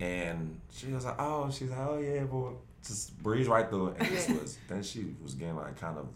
[0.00, 2.52] And she was like, oh, she's like, oh yeah, but
[2.86, 3.96] just breeze right through it.
[4.00, 6.08] And this was then she was getting like kind of.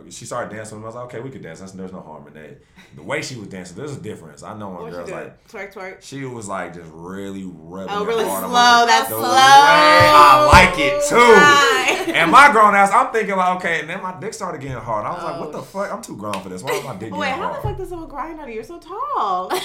[0.00, 0.84] Okay, She started dancing with me.
[0.84, 1.60] I was like, okay, we could dance.
[1.60, 2.60] That's, there's no harm in that.
[2.96, 4.42] The way she was dancing, there's a difference.
[4.42, 6.02] I know when What girls like twerk, twerk.
[6.02, 8.44] she was like just really rubbing Oh, really hard.
[8.44, 8.50] Slow.
[8.52, 9.22] like, That's the slow.
[9.22, 11.16] way I like it too.
[11.16, 12.16] Right.
[12.16, 15.04] And my grown ass, I'm thinking like, okay, and then my dick started getting hard.
[15.06, 15.92] I was like, what the fuck?
[15.92, 16.62] I'm too grown for this.
[16.62, 17.18] Why is my dick Oh.
[17.18, 18.54] Wait, getting how the fuck does someone grind on you?
[18.54, 19.50] You're so tall.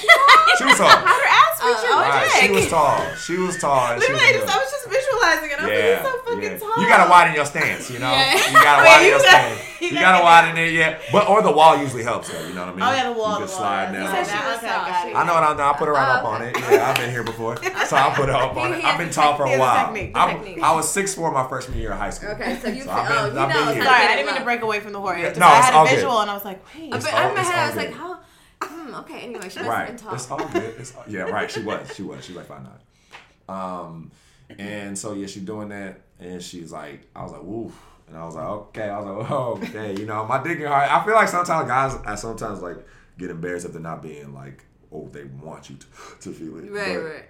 [0.57, 0.85] She was tall.
[0.88, 2.45] How'd her ass reach Uh, your oh, Right, dick?
[2.45, 3.15] she was tall.
[3.15, 3.93] She was tall.
[3.93, 5.57] and she I, was just, I was just visualizing it.
[5.60, 6.57] I was like, yeah, he's so fucking yeah.
[6.60, 6.84] tall.
[6.84, 8.11] You gotta widen your stance, you know.
[8.11, 8.35] Yeah.
[8.38, 9.81] You gotta widen your stance.
[9.81, 11.00] you You gotta gotta get widen it, yeah.
[11.12, 12.48] But or the wall usually helps her.
[12.48, 12.82] You know what I mean?
[12.84, 14.04] Oh, yeah, the wall, You can the slide yeah.
[14.04, 14.18] down.
[14.18, 14.86] He said Okay, was okay, tall.
[14.86, 15.16] got it.
[15.16, 15.70] I know what I'm doing.
[15.70, 16.58] I put her right Oh, up on it.
[16.60, 18.86] Yeah, I've been here before, so I put her up on He it.
[18.86, 19.86] I've been the tall for a while.
[19.86, 20.64] technique, I'm- technique.
[20.64, 22.30] I was six four my freshman year of high school.
[22.32, 23.84] Okay, so you So feel, I've been- oh, you I've been know, here.
[23.84, 25.18] Sorry, I didn't mean to break away from the horror.
[25.18, 25.95] Yeah, Just no, I had all a good.
[25.95, 26.90] visual and I was like, wait.
[26.91, 27.98] But It's in my head, I was like, good.
[27.98, 28.20] how?
[28.62, 29.88] Hmm, okay, anyway, she must have Right.
[29.88, 30.14] been tall.
[30.16, 30.76] It's all good.
[30.80, 31.52] It's yeah, right.
[31.52, 31.94] She was.
[31.95, 32.24] She was.
[32.24, 32.80] She was like five nine.
[33.50, 34.12] Um,
[34.58, 37.74] and so yeah, she's doing that, and she's like, I was like, woof,
[38.07, 40.67] and I was like, okay, I was like, oh, okay, you know, my dick get
[40.67, 40.89] hard.
[40.89, 42.77] I feel like sometimes guys, I sometimes like
[43.17, 45.85] get embarrassed if they're not being like, oh, they want you to,
[46.21, 46.71] to feel it.
[46.71, 47.25] Right, But right.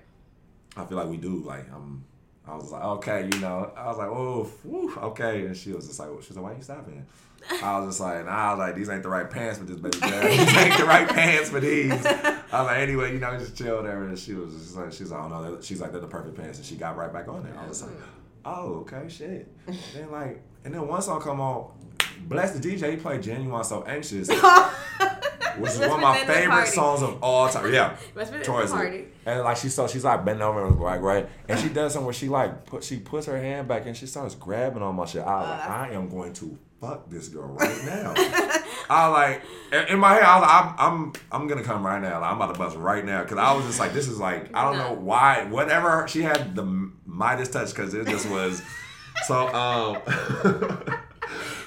[0.75, 1.37] I feel like we do.
[1.37, 2.05] Like I'm.
[2.45, 3.71] I was like, okay, you know.
[3.75, 5.45] I was like, oh, whew, okay.
[5.45, 7.05] And she was just like, she was like, why you stopping?
[7.49, 8.31] I was just like, nah.
[8.31, 10.21] I was like, these ain't the right pants for this baby girl.
[10.29, 12.05] these ain't the right pants for these.
[12.05, 14.03] I was like, anyway, you know, just chill there.
[14.03, 16.57] And she was just like, she's like, oh no, she's like, they're the perfect pants.
[16.57, 17.57] And she got right back on there.
[17.57, 18.03] I was like, mm-hmm.
[18.43, 19.47] oh, okay, shit.
[19.67, 21.71] And then like, and then one song come on.
[22.27, 22.91] Bless the DJ.
[22.91, 24.29] He played "Ginuwine So Anxious,"
[25.57, 27.71] which is one of my favorite songs of all time.
[27.73, 27.95] Yeah,
[28.43, 28.75] towards it.
[29.25, 32.05] And like she so she's like bending over and like right, and she does something
[32.05, 35.05] where she like put she puts her hand back and she starts grabbing on my
[35.05, 35.21] shit.
[35.21, 38.13] I was like, I am going to fuck this girl right now.
[38.89, 39.41] I like
[39.71, 42.19] in- in my head, I was like, I'm I'm I'm gonna come right now.
[42.21, 44.55] Like, I'm about to bust right now because I was just like, this is like
[44.55, 45.45] I don't know why.
[45.45, 46.63] Whatever she had the
[47.05, 48.61] Midas touch because it just was
[49.25, 49.97] so um.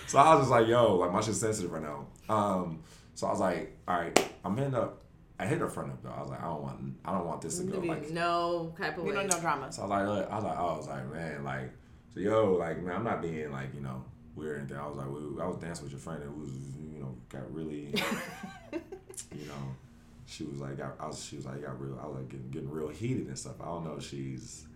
[0.07, 2.07] so I was just like, yo, like my shit's sensitive right now.
[2.29, 2.83] Um.
[3.15, 5.03] So I was like, all right, I'm hitting up.
[5.39, 6.11] I hit her front up though.
[6.17, 8.97] I was like, I don't want, I don't want this to go like no type
[8.97, 9.17] of We way.
[9.17, 9.71] don't know drama.
[9.71, 11.71] so I was like, look, I was like, oh, I was like, man, like,
[12.15, 14.03] so yo, like, man, I'm not being like, you know,
[14.35, 14.79] weird or anything.
[14.79, 16.51] I was like, we, I was dancing with your friend and was,
[16.93, 17.95] you know, got really,
[18.73, 19.77] you know,
[20.25, 22.51] she was like, got, I was, she was like, got real, I was like getting,
[22.51, 23.61] getting real heated and stuff.
[23.61, 24.67] I don't know if she's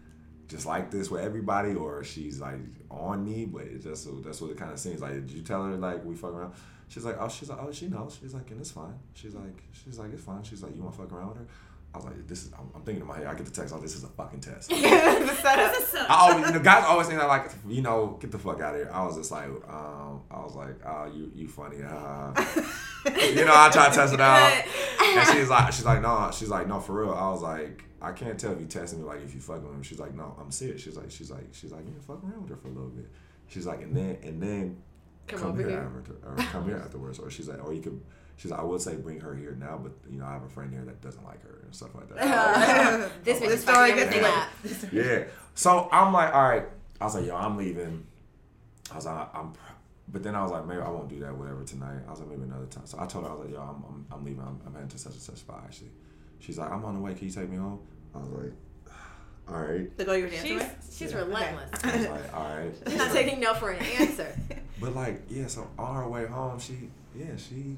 [0.50, 2.58] just like this with everybody or she's like
[2.90, 5.12] on me, but it just, that's what it kind of seems like.
[5.12, 6.54] Did you tell her like we fuck around?
[6.88, 8.18] She's like, oh, she's like, oh, she knows.
[8.20, 8.98] She's like, and it's fine.
[9.14, 10.42] She's like, she's like, it's fine.
[10.42, 11.46] She's like, you want to fuck around with her?
[11.92, 12.52] I was like, this is.
[12.52, 13.26] I'm, I'm thinking in my head.
[13.26, 13.74] I get the text.
[13.74, 14.70] Oh, this is a fucking test.
[14.70, 16.10] the setup.
[16.10, 18.74] I always, you know, guys always think that like, you know, get the fuck out
[18.74, 18.90] of here.
[18.92, 22.32] I was just like, um, I was like, oh, you, you funny, uh.
[23.06, 24.64] you know, I try to test it out,
[25.02, 27.12] and she's like, she's like, no, she's like, no, for real.
[27.12, 29.74] I was like, I can't tell if you texting me like if you fucking with
[29.74, 29.82] him.
[29.82, 30.82] She's like, no, I'm serious.
[30.82, 33.08] She's like, she's like, she's like, yeah, fuck around with her for a little bit.
[33.48, 34.82] She's like, and then, and then
[35.26, 35.92] Come come, over here, here.
[35.98, 37.18] after, or come here afterwards.
[37.18, 38.00] Or she's like, or you could.
[38.36, 40.48] She's like, I would say bring her here now, but you know, I have a
[40.48, 42.18] friend here that doesn't like her and stuff like that.
[43.10, 44.92] Oh, this bitch This is story fucking gets everything up.
[44.92, 45.24] Yeah.
[45.54, 46.64] So I'm like, all right.
[47.00, 48.06] I was like, yo, I'm leaving.
[48.90, 49.52] I was like, I'm.
[50.08, 52.00] But then I was like, maybe I won't do that, whatever, tonight.
[52.08, 52.84] I was like, maybe another time.
[52.86, 54.40] So I told her, I was like, yo, I'm, I'm, I'm leaving.
[54.40, 55.90] I'm, I'm heading to such and such spot, actually.
[56.40, 57.14] She's like, I'm on the way.
[57.14, 57.80] Can you take me home?
[58.14, 58.52] I was like,
[59.48, 59.96] all right.
[59.96, 60.94] The girl you were dancing She's with?
[60.98, 61.18] she's Yeah.
[61.18, 61.70] relentless.
[61.84, 62.72] I was like, all right.
[62.88, 64.36] She's not taking no for an answer.
[64.80, 65.46] But like, yeah.
[65.46, 67.76] So on her way home, she, yeah, she,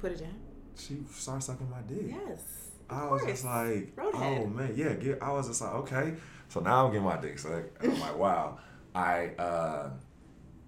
[0.00, 0.34] Put it down.
[0.76, 2.06] she started sucking my dick.
[2.28, 2.42] Yes.
[2.90, 4.40] I Of was just like, Roadhead.
[4.42, 4.92] oh man, yeah.
[4.94, 6.14] Get, I was just like, okay.
[6.48, 7.82] So now I'm getting my dick sucked.
[7.82, 8.58] I'm like, wow.
[8.94, 9.90] I uh,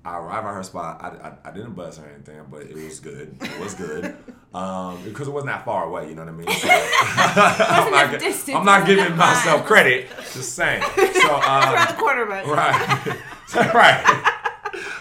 [0.04, 1.00] I arrived at her spot.
[1.02, 3.36] I, I, I didn't bust or anything, but it was good.
[3.40, 4.16] It was good.
[4.54, 6.08] Um, because it wasn't that far away.
[6.08, 6.46] You know what I mean?
[6.54, 10.06] So, I'm, not, distance, I'm not giving myself credit.
[10.32, 10.80] Just saying.
[10.80, 12.46] So Around the um, corner, but.
[12.46, 14.34] right, right.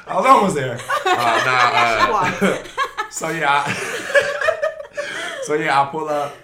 [0.08, 0.74] I was almost there.
[0.74, 2.64] Uh, nah, uh,
[3.12, 3.64] so yeah.
[3.68, 6.36] I, so yeah, I pull up,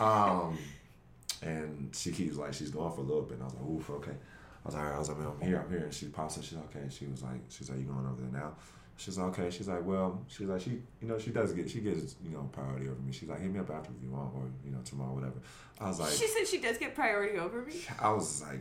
[0.00, 0.58] um,
[1.42, 3.34] and she keeps like she's going for a little bit.
[3.34, 4.16] And I was like, oof, okay.
[4.64, 5.84] I was like, I was like, I'm here, I'm here.
[5.84, 6.86] And she pops up, she's like, okay.
[6.90, 8.52] She was like, she's like, you going over there now?
[8.96, 9.50] She's like, okay.
[9.50, 12.48] She's like, well, she's like, she, you know, she does get, she gets, you know,
[12.52, 13.12] priority over me.
[13.12, 15.40] She's like, hit me up after if you want, or you know, tomorrow, whatever.
[15.80, 17.74] I was like, She said she does get priority over me.
[18.00, 18.60] I was like,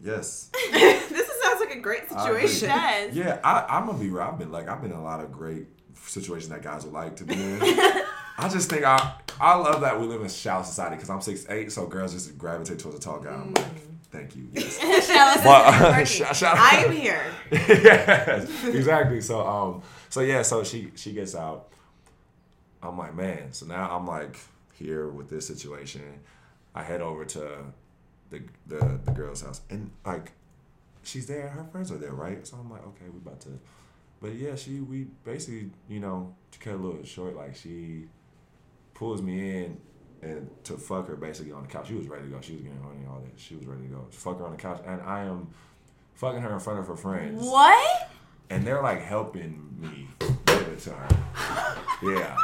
[0.00, 0.50] yes.
[0.72, 2.68] this sounds like a great situation.
[3.12, 4.22] Yeah, I, I'm gonna be real.
[4.22, 5.66] I've been like, I've been in a lot of great
[6.04, 7.58] situations that guys would like to be in.
[8.38, 11.20] I just think I, I love that we live in a shallow society because I'm
[11.20, 13.30] six eight, so girls just gravitate towards a tall guy.
[13.30, 13.85] I'm like, mm.
[14.10, 14.48] Thank you.
[14.54, 14.76] Yes.
[16.36, 17.22] Shout- I am here.
[17.50, 19.20] yes, exactly.
[19.20, 21.68] So um, so yeah, so she she gets out.
[22.82, 23.52] I'm like, man.
[23.52, 24.36] So now I'm like
[24.74, 26.02] here with this situation.
[26.74, 27.48] I head over to
[28.30, 30.32] the the, the girl's house, and like
[31.02, 31.48] she's there.
[31.48, 32.46] Her friends are there, right?
[32.46, 33.58] So I'm like, okay, we about to.
[34.20, 38.04] But yeah, she we basically you know to cut a little short, like she
[38.94, 39.78] pulls me in.
[40.26, 41.88] And to fuck her basically on the couch.
[41.88, 42.40] She was ready to go.
[42.40, 43.32] She was getting horny and all that.
[43.38, 44.06] She was ready to go.
[44.10, 44.80] Fuck her on the couch.
[44.86, 45.48] And I am
[46.14, 48.10] fucking her in front of her friends What?
[48.50, 50.08] and they're like helping me
[50.46, 51.08] give it to her.
[52.02, 52.36] Yeah.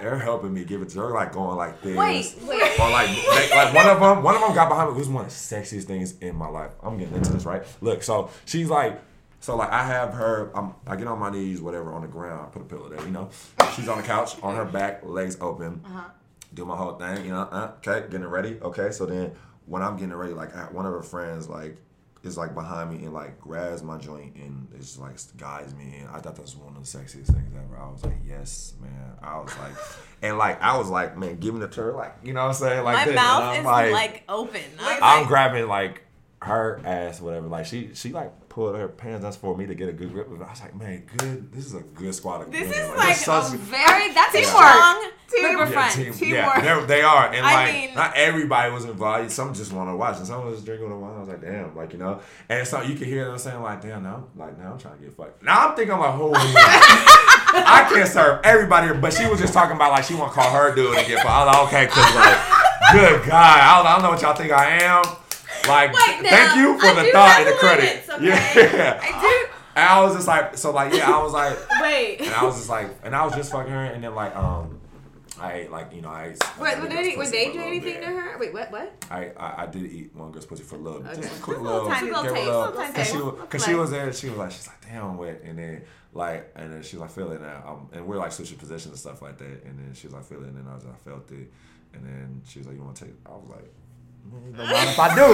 [0.00, 1.10] They're helping me give it to her.
[1.10, 1.96] Like going like this.
[1.96, 2.80] Wait, wait.
[2.80, 4.96] Or like, they, like one of them, one of them got behind me.
[4.96, 6.70] It was one of the sexiest things in my life.
[6.82, 7.62] I'm getting into this, right?
[7.80, 8.98] Look, so she's like,
[9.40, 12.46] so like I have her, I'm, I get on my knees, whatever, on the ground.
[12.46, 13.28] I put a pillow there, you know.
[13.76, 15.82] She's on the couch, on her back, legs open.
[15.84, 16.00] Uh-huh.
[16.54, 17.42] Do my whole thing, you know.
[17.42, 18.58] Uh, okay, getting ready.
[18.60, 19.32] Okay, so then
[19.66, 21.76] when I'm getting ready, like one of her friends, like
[22.22, 26.08] is like behind me and like grabs my joint and it's like guides me and
[26.10, 27.78] I thought that was one of the sexiest things ever.
[27.80, 29.12] I was like, yes, man.
[29.22, 29.72] I was like,
[30.22, 32.54] and like I was like, man, giving it to her, like you know what I'm
[32.54, 33.14] saying, like My this.
[33.14, 34.60] mouth is I'm like, open.
[34.80, 36.02] I'm I'm like, grabbing like
[36.42, 37.46] her ass, whatever.
[37.48, 40.26] Like she, she like pulled her pants down for me to get a good grip.
[40.28, 40.44] of it.
[40.44, 41.52] I was like, man, good.
[41.52, 42.72] This is a good squad of this women.
[42.74, 44.56] is they're like such- a very that's a Teamwork.
[44.56, 45.94] strong Team- yeah, friends.
[45.94, 46.62] team, yeah, Teamwork.
[46.64, 49.30] they're- they are, and I like mean- not everybody was involved.
[49.30, 51.14] Some just want to watch, and some was drinking with wine.
[51.16, 52.20] I was like, damn, like you know.
[52.48, 55.04] And so you can hear them saying like, damn, now, like now I'm trying to
[55.04, 55.42] get fucked.
[55.42, 58.92] Now I'm thinking I'm like, holy, I can't serve everybody.
[58.98, 61.18] But she was just talking about like she want to call her dude and get
[61.18, 61.28] fucked.
[61.28, 64.34] I was like, okay, cause like, good God, I don't, I don't know what y'all
[64.34, 65.04] think I am.
[65.68, 67.84] Like, Wait, now, thank you for I the thought and the credit.
[67.84, 68.26] limits, okay?
[68.78, 69.46] Yeah, I
[69.76, 71.56] and I was just like, so like, yeah, I was like.
[71.80, 72.20] Wait.
[72.22, 74.78] And I was just like, and I was just fucking her, and then like, um,
[75.40, 76.58] I ate like, you know, I ate.
[76.60, 78.00] Wait, I they, pussy they do anything bit.
[78.02, 78.38] to her?
[78.38, 78.70] Wait, what?
[78.72, 79.04] What?
[79.10, 81.22] I, I I did eat one girl's pussy for a little bit, Okay.
[81.22, 82.30] just a quick little, little tiny give her bit.
[82.32, 83.50] a Little little, taste, cause she, little was- taste.
[83.50, 85.82] cause she was there, she was like, she's like, damn, wet, and then
[86.12, 88.98] like, and then she was like feeling that, um, and we're like switching positions and
[88.98, 90.98] stuff like that, and then she was like feeling, it, and I was like, I
[91.08, 91.50] felt it,
[91.94, 93.12] and then she was like, you want to take?
[93.14, 93.20] it?
[93.24, 93.68] I was like, "Mm,
[94.28, 95.26] don't mind if I do.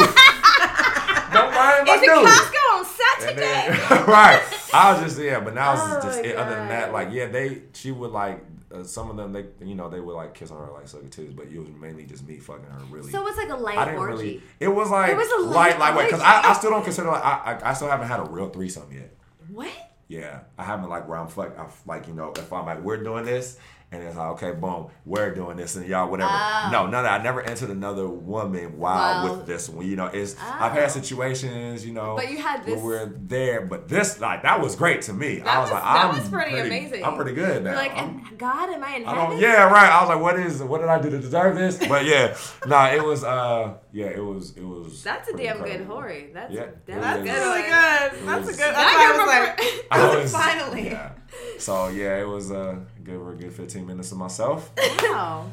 [1.33, 2.27] don't mind if Is it I do.
[2.27, 4.05] Costco on Saturday?
[4.13, 4.43] right.
[4.73, 6.37] I was just yeah, but now it's Oh just it.
[6.37, 8.45] Other than that, like yeah, they she would like
[8.75, 11.03] uh, some of them they you know they would like kiss on her like suck
[11.03, 13.11] her titties, but it was mainly just me fucking her really.
[13.11, 14.13] So it's like a light I didn't orgy.
[14.17, 14.43] really.
[14.61, 16.21] It was like It was a light, light lightweight because.
[16.23, 18.91] I, I still don't consider like I, I I still haven't had a real threesome
[18.93, 19.15] yet.
[19.49, 19.71] What?
[20.09, 23.03] yeah, I haven't like where I'm like, I'm like you know, if I'm like we're
[23.03, 23.59] doing this.
[23.93, 26.29] And it's like, okay, boom, we're doing this, and y'all, whatever.
[26.33, 26.69] Oh.
[26.73, 27.07] No, of that.
[27.07, 29.37] I never entered another woman while Wow.
[29.37, 29.87] with this one.
[29.87, 30.89] You know, it's I've had Oh.
[30.89, 34.75] situations, you know, But you had this- where we're there, but this like that was
[34.75, 35.41] great to me.
[35.41, 37.05] I That was, was- like, that I'm was pretty amazing.
[37.05, 37.71] I'm pretty good now.
[37.71, 39.31] You're like, I'm- God, am I in I heaven?
[39.31, 39.39] don't.
[39.39, 39.91] Yeah, right.
[39.91, 40.61] I was like, what is?
[40.65, 41.79] What did I do to deserve this?
[41.87, 42.35] But yeah,
[42.67, 43.23] nah, it was.
[43.23, 44.55] Uh, yeah, it was.
[44.57, 45.03] It was.
[45.03, 45.95] That's a pretty damn good incredible.
[45.95, 46.31] Hori.
[46.35, 47.31] That's Yeah, that's it That's a was.
[47.31, 48.29] good really good.
[48.29, 48.73] That's a good.
[48.73, 50.85] Now That's you why I was like, I was finally.
[50.91, 51.13] Yeah.
[51.59, 54.71] So yeah, it was uh, good for a good 15 minutes of myself.
[55.03, 55.51] Wow.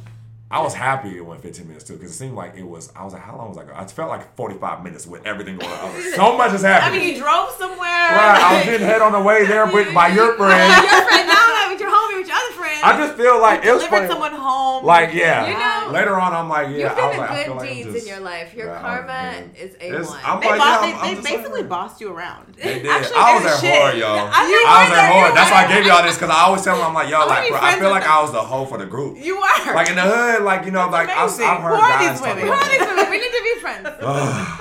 [0.51, 2.91] I was happy it went 15 minutes too, because it seemed like it was.
[2.95, 3.63] I was like, how long was I?
[3.63, 3.73] Go?
[3.73, 5.79] I felt like 45 minutes with everything going on.
[5.79, 7.79] I was like, so much is I mean, you drove somewhere.
[7.79, 10.69] right, I was getting head on the way there with by your friend.
[10.83, 12.72] Your friend now that with your homie with your other friend.
[12.83, 14.07] I just feel like it was Delivered funny.
[14.09, 14.83] someone home.
[14.85, 15.47] Like yeah.
[15.47, 16.75] You know- Later on, I'm like, yeah.
[16.77, 18.53] You've I done like, good like deeds just- in your life.
[18.53, 19.51] Your Yeah, karma man.
[19.59, 20.19] is a one.
[20.23, 22.55] I'm they, like, bo- yeah, they, I'm- they I'm just basically like- bossed you around.
[22.55, 22.87] They did.
[22.87, 23.81] Actually, I was good at shit.
[23.81, 24.17] hard, y'all.
[24.17, 26.39] I, I you was were at there, That's why I gave y'all this because I
[26.43, 28.03] always tell them I'm like, yo, wanna like, bro, I feel like.
[28.07, 29.17] I was the hoe for the group.
[29.23, 31.45] You are Like in the hood, like you know, like I've, amazing.
[31.47, 32.47] I've heard Who guys these talk women?
[32.47, 33.11] about Who are these women?
[33.11, 33.89] We need to be friends.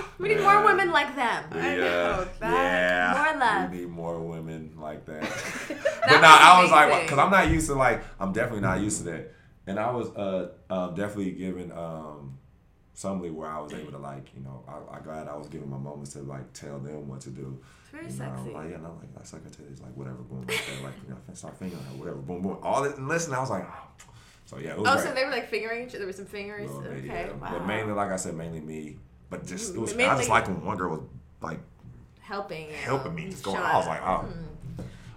[0.22, 1.44] We need more women like them.
[1.50, 3.14] I Yeah, know, that- yeah.
[3.32, 3.70] More love.
[3.72, 5.22] We need more women like that.
[6.02, 8.80] That but now I was like, because I'm not used to like, I'm definitely not
[8.80, 9.32] used to that.
[9.68, 12.38] And I was uh, um, definitely given um,
[12.92, 15.70] somebody where I was able to like, you know, I, I glad I was given
[15.70, 17.60] my moments to like tell them what to do.
[17.82, 18.50] It's very You know, sexy.
[18.52, 21.56] Like, yeah, and I'm like, like secretaries, like whatever, boom, like, like you know, start
[21.58, 22.58] fingering her, whatever, boom, boom.
[22.62, 24.04] All this, and listen, I was like, oh.
[24.46, 25.98] so yeah, it was Oh, so they were like fingering each other.
[25.98, 26.70] There were some fingers.
[26.70, 27.06] Bit, Okay.
[27.06, 27.32] yeah.
[27.32, 27.50] Wow.
[27.52, 28.98] But mainly, like I said, mainly me.
[29.32, 29.94] But just it mm, was.
[29.96, 31.00] I just liked when one girl was
[31.40, 31.58] like
[32.20, 32.68] Helping.
[32.70, 33.30] helping me.
[33.30, 33.56] Just going.
[33.56, 34.28] I was like, oh.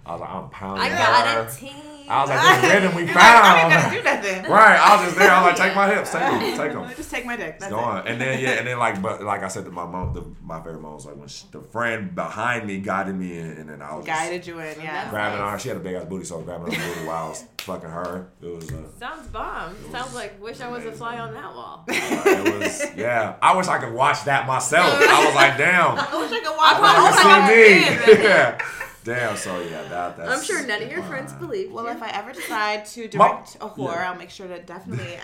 [0.06, 0.84] I was like, I'm pounding.
[0.84, 1.40] I got her.
[1.42, 1.95] a team.
[2.08, 3.84] I was like, this rhythm we You're like, I ain't found.
[3.84, 4.02] gonna do
[4.32, 4.50] nothing.
[4.52, 4.78] right.
[4.80, 5.30] I was just there.
[5.30, 6.96] I was like, take my hips, take them, take them.
[6.96, 7.58] Just take my dick.
[7.58, 7.82] That's Go it.
[7.82, 8.06] on.
[8.08, 10.58] And then yeah, and then like, but like I said, to my mom, the, my
[10.58, 13.82] favorite moment was like when she, the friend behind me guided me in, and then
[13.82, 15.10] I was just Guided you in, yeah.
[15.10, 15.58] grabbing on her.
[15.58, 17.44] She had a big ass booty, so I was grabbing her booty while I was
[17.58, 18.28] fucking her.
[18.42, 18.70] It was.
[18.72, 19.74] Uh, Sounds bomb.
[19.82, 21.84] was Sounds like wish I was a fly on that wall.
[21.88, 23.36] it was yeah.
[23.42, 24.86] I wish I could watch that myself.
[25.00, 25.98] I was like, damn.
[25.98, 28.24] I wish I could I watch I can my see God, me.
[28.24, 28.58] yeah.
[29.06, 29.36] Damn.
[29.36, 30.16] So yeah, that.
[30.18, 31.90] That's, I'm sure none of your friends uh, believe Well, you.
[31.90, 34.10] if I ever decide to direct a whore, Yeah.
[34.10, 35.18] I'll make sure to definitely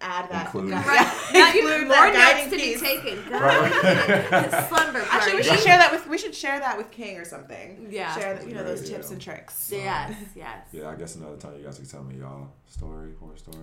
[0.00, 0.46] add that.
[0.46, 0.70] Include.
[0.70, 1.14] Yeah, Right.
[1.34, 3.30] Now include more that notes guiding to be taken.
[3.32, 4.68] Right.
[4.68, 5.08] Slumber party.
[5.10, 7.86] Actually, we should share that with we should share that with King or something.
[7.90, 8.14] Yeah.
[8.16, 8.96] Share you know those Yeah.
[8.96, 9.70] tips and tricks.
[9.72, 10.66] Yes, yes.
[10.72, 13.56] Yeah, I guess another time you guys can tell me y'all story, horror story.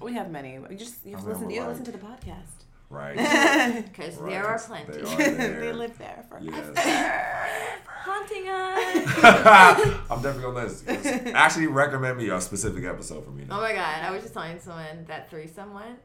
[0.00, 0.58] or- We have many.
[0.58, 1.46] We just you have to listen.
[1.48, 2.64] mean, You like- listen to the podcast.
[2.88, 3.16] Right.
[3.86, 4.30] Because right.
[4.30, 5.02] there are They plenty.
[5.02, 5.60] are there.
[5.60, 6.38] they live there for.
[6.40, 7.80] Yes.
[7.86, 10.04] Haunting us.
[10.10, 11.28] I'm definitely gonna listen.
[11.34, 13.44] Actually, recommend me a specific episode for me.
[13.50, 15.96] Oh my god, I was just telling someone that threesome one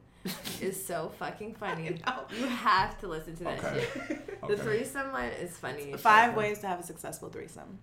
[0.59, 1.99] is so fucking funny.
[2.37, 3.85] You have to listen to that Okay.
[4.07, 4.41] shit.
[4.41, 4.61] The Okay.
[4.63, 5.93] threesome one is funny.
[5.97, 7.77] Five ways to have a successful threesome.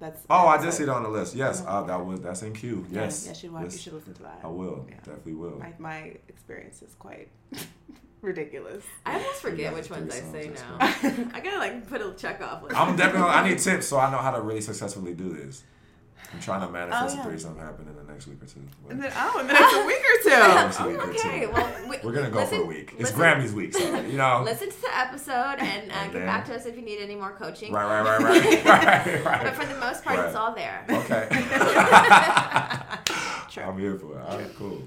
[0.00, 0.22] That's.
[0.30, 0.88] Oh, I did see it.
[0.88, 1.34] it on the list.
[1.36, 2.84] Yes, uh, that was that's in queue.
[2.90, 3.26] Yeah, Yes.
[3.26, 3.80] Yes, you, want, you Yes.
[3.80, 4.40] should listen to that.
[4.42, 4.86] I will.
[4.88, 4.96] Yeah.
[4.96, 5.58] Definitely will.
[5.58, 7.28] My, my experience is quite
[8.22, 8.84] ridiculous.
[9.06, 10.76] I almost forget which ones I say now.
[11.34, 12.62] I gotta like put a check off.
[12.62, 13.28] Like, I'm definitely.
[13.28, 15.62] I need tips so I know how to really successfully do this.
[16.32, 17.24] I'm trying to manifest Oh, yeah.
[17.26, 18.60] a threesome happen in the next week or two.
[18.84, 20.28] But And then, oh, in the next week or two.
[20.30, 21.52] next week or okay, two.
[21.52, 22.90] well, we, We're gonna go listen, for a week.
[22.92, 24.42] It's listen- Grammys week, so you know.
[24.46, 27.00] Listen to the episode and, uh, And get then- back to us if you need
[27.00, 27.72] any more coaching.
[27.72, 28.64] Right, right, right, right,
[29.04, 29.42] right, right.
[29.42, 30.84] But for the most part, it's all there.
[30.88, 31.26] Okay.
[33.50, 33.64] True.
[33.64, 34.22] I'm here for it.
[34.24, 34.82] All right, cool.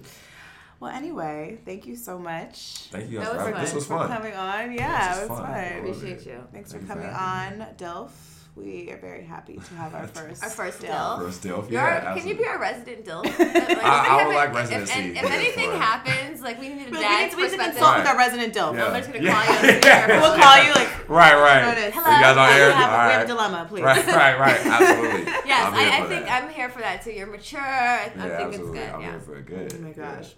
[0.79, 3.75] Well, anyway, thank you so much Thank you guys That for was having This fun.
[3.75, 4.17] was for fun.
[4.17, 4.71] coming on.
[4.73, 5.47] Yeah, This it was fun.
[5.47, 5.55] fun.
[5.55, 6.25] I Appreciate it.
[6.25, 6.43] you.
[6.51, 8.09] Thanks Thank for coming having on, Dilf.
[8.55, 10.89] We are very happy to have our first Our first Dilf.
[10.91, 11.19] Dilf.
[11.19, 11.65] First deal.
[11.69, 13.23] You're, Yeah, can you be our resident Dill?
[13.25, 16.87] Like, I if would like have- residency If, if, for- anything happens, like we need
[16.87, 17.75] a We dad's need, we need to perspective.
[17.81, 18.75] consult with our resident Dilf.
[18.75, 18.83] Yeah.
[18.83, 19.45] Somebody's gonna Yeah.
[19.45, 19.79] call you.
[19.83, 20.21] Yeah.
[20.21, 21.65] We'll call you like, Right, right.
[21.75, 21.93] notice.
[21.95, 22.15] Hello.
[22.15, 23.81] You guys on we, have, All we have a dilemma, please.
[23.83, 24.65] Right, right, right.
[24.65, 25.31] Absolutely.
[25.45, 26.43] Yes, I'm I, I think that.
[26.43, 27.11] I'm here for that too.
[27.11, 27.59] You're mature.
[27.59, 28.79] I, I Yeah, think it's absolutely.
[28.79, 28.89] good.
[28.89, 29.09] I'm yeah.
[29.11, 29.45] here for it.
[29.47, 29.73] Good.
[29.75, 30.15] Oh my Yeah.
[30.15, 30.33] gosh.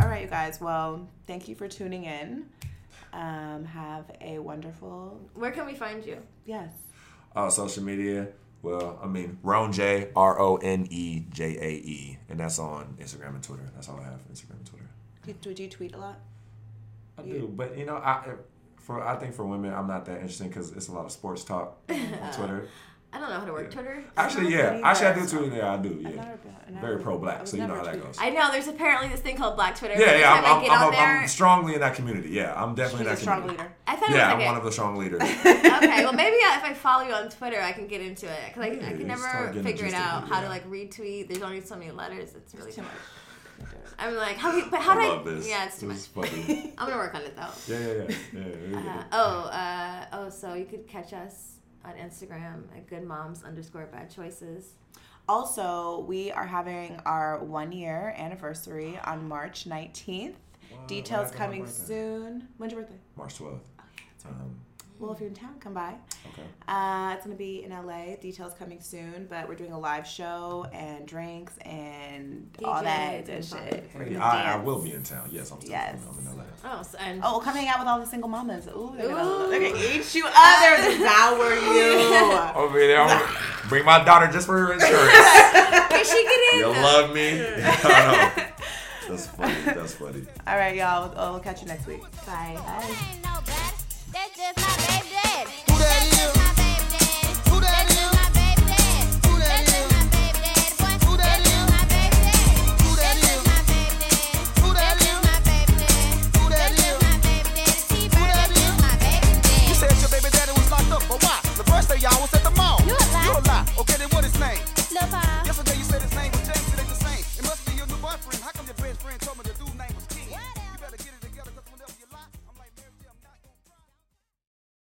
[0.00, 0.58] All right, you guys.
[0.60, 2.46] Well, thank you for tuning in.
[3.12, 6.18] Um, have a wonderful Where can we find you?
[6.46, 6.70] yes.
[7.38, 8.26] Uh, social media.
[8.62, 12.96] Well, I mean, Ron J R O N E J A E, and that's on
[13.00, 13.62] Instagram and Twitter.
[13.76, 14.18] That's all I have.
[14.32, 14.88] Instagram and Twitter.
[15.24, 16.18] Do, do, do you tweet a lot?
[17.16, 18.24] I do, but you know, I
[18.78, 21.44] for I think for women, I'm not that interesting because it's a lot of sports
[21.44, 22.66] talk on Twitter.
[23.10, 23.70] I don't know how to work Yeah.
[23.74, 24.04] Twitter.
[24.18, 25.20] Actually, yeah, really actually, I either.
[25.22, 25.56] do too.
[25.56, 25.98] Yeah, I do.
[26.00, 26.08] Yeah,
[26.68, 28.16] I've very pro black, so you know how that goes.
[28.20, 29.94] I know there's apparently this thing called Black Twitter.
[29.98, 32.28] Yeah, yeah, I'm, time I I'm, I'm, on I'm, there, strongly in that community.
[32.28, 33.62] Yeah, I'm definitely She's a in that strong community.
[33.64, 33.74] leader.
[33.86, 35.22] I thought it Yeah, was I'm like one of the strong leaders.
[35.22, 38.38] okay, well maybe uh, if I follow you on Twitter, I can get into it
[38.48, 39.22] because I, I can never
[39.54, 41.28] figure it interested, out how to like retweet.
[41.28, 42.34] There's only so many letters.
[42.34, 42.92] It's really Too hard.
[42.92, 43.68] much.
[43.98, 44.52] I'm like, how?
[44.52, 45.30] do you- But how I do love I?
[45.32, 45.48] this.
[45.48, 45.96] Yeah, it's too much.
[45.96, 47.48] This is fucking- I'm gonna work on it though.
[47.66, 48.42] Yeah, yeah, yeah.
[48.70, 51.54] yeah, yeah, Uh, oh, uh, oh, so you could catch us
[51.88, 54.74] on Instagram at good moms underscore bad choices.
[55.28, 60.34] Also, we are having our one year anniversary on March 19th.
[60.70, 62.48] What Details happened on my coming soon.
[62.56, 62.98] When's your birthday?
[63.16, 63.60] March 12th.
[64.26, 64.56] Um,
[65.00, 65.94] Well, if you're in town, come by.
[66.32, 66.42] okay.
[66.66, 68.16] Uh, it's gonna be in LA.
[68.20, 73.34] Details coming soon, but we're doing a live show and drinks and all that good
[73.36, 73.90] and shit.
[73.96, 75.28] Hey, I, I will be in town.
[75.30, 76.00] Yes, I'm still Yes.
[76.04, 76.26] coming.
[76.26, 76.44] I'm in LA.
[76.64, 78.66] Oh, so, and Oh, come hang out with all the single mamas.
[78.68, 79.76] Ooh, they're gonna, Ooh.
[79.76, 80.34] eat you up.
[80.60, 82.60] They're gonna devour you.
[82.60, 83.38] Over there, I'm gonna
[83.68, 85.12] bring my daughter just for her insurance.
[85.90, 86.58] Can she get in?
[86.58, 87.40] you love me?
[87.56, 88.44] I know.
[89.08, 89.54] That's funny.
[89.64, 90.26] That's funny.
[90.46, 91.14] all right, y'all.
[91.14, 92.02] We'll, we'll catch you next week.
[92.26, 92.56] Bye.
[92.66, 92.96] Bye.
[93.12, 93.40] Ain't no
[94.12, 95.50] that's just my baby.
[95.68, 96.37] Who that is?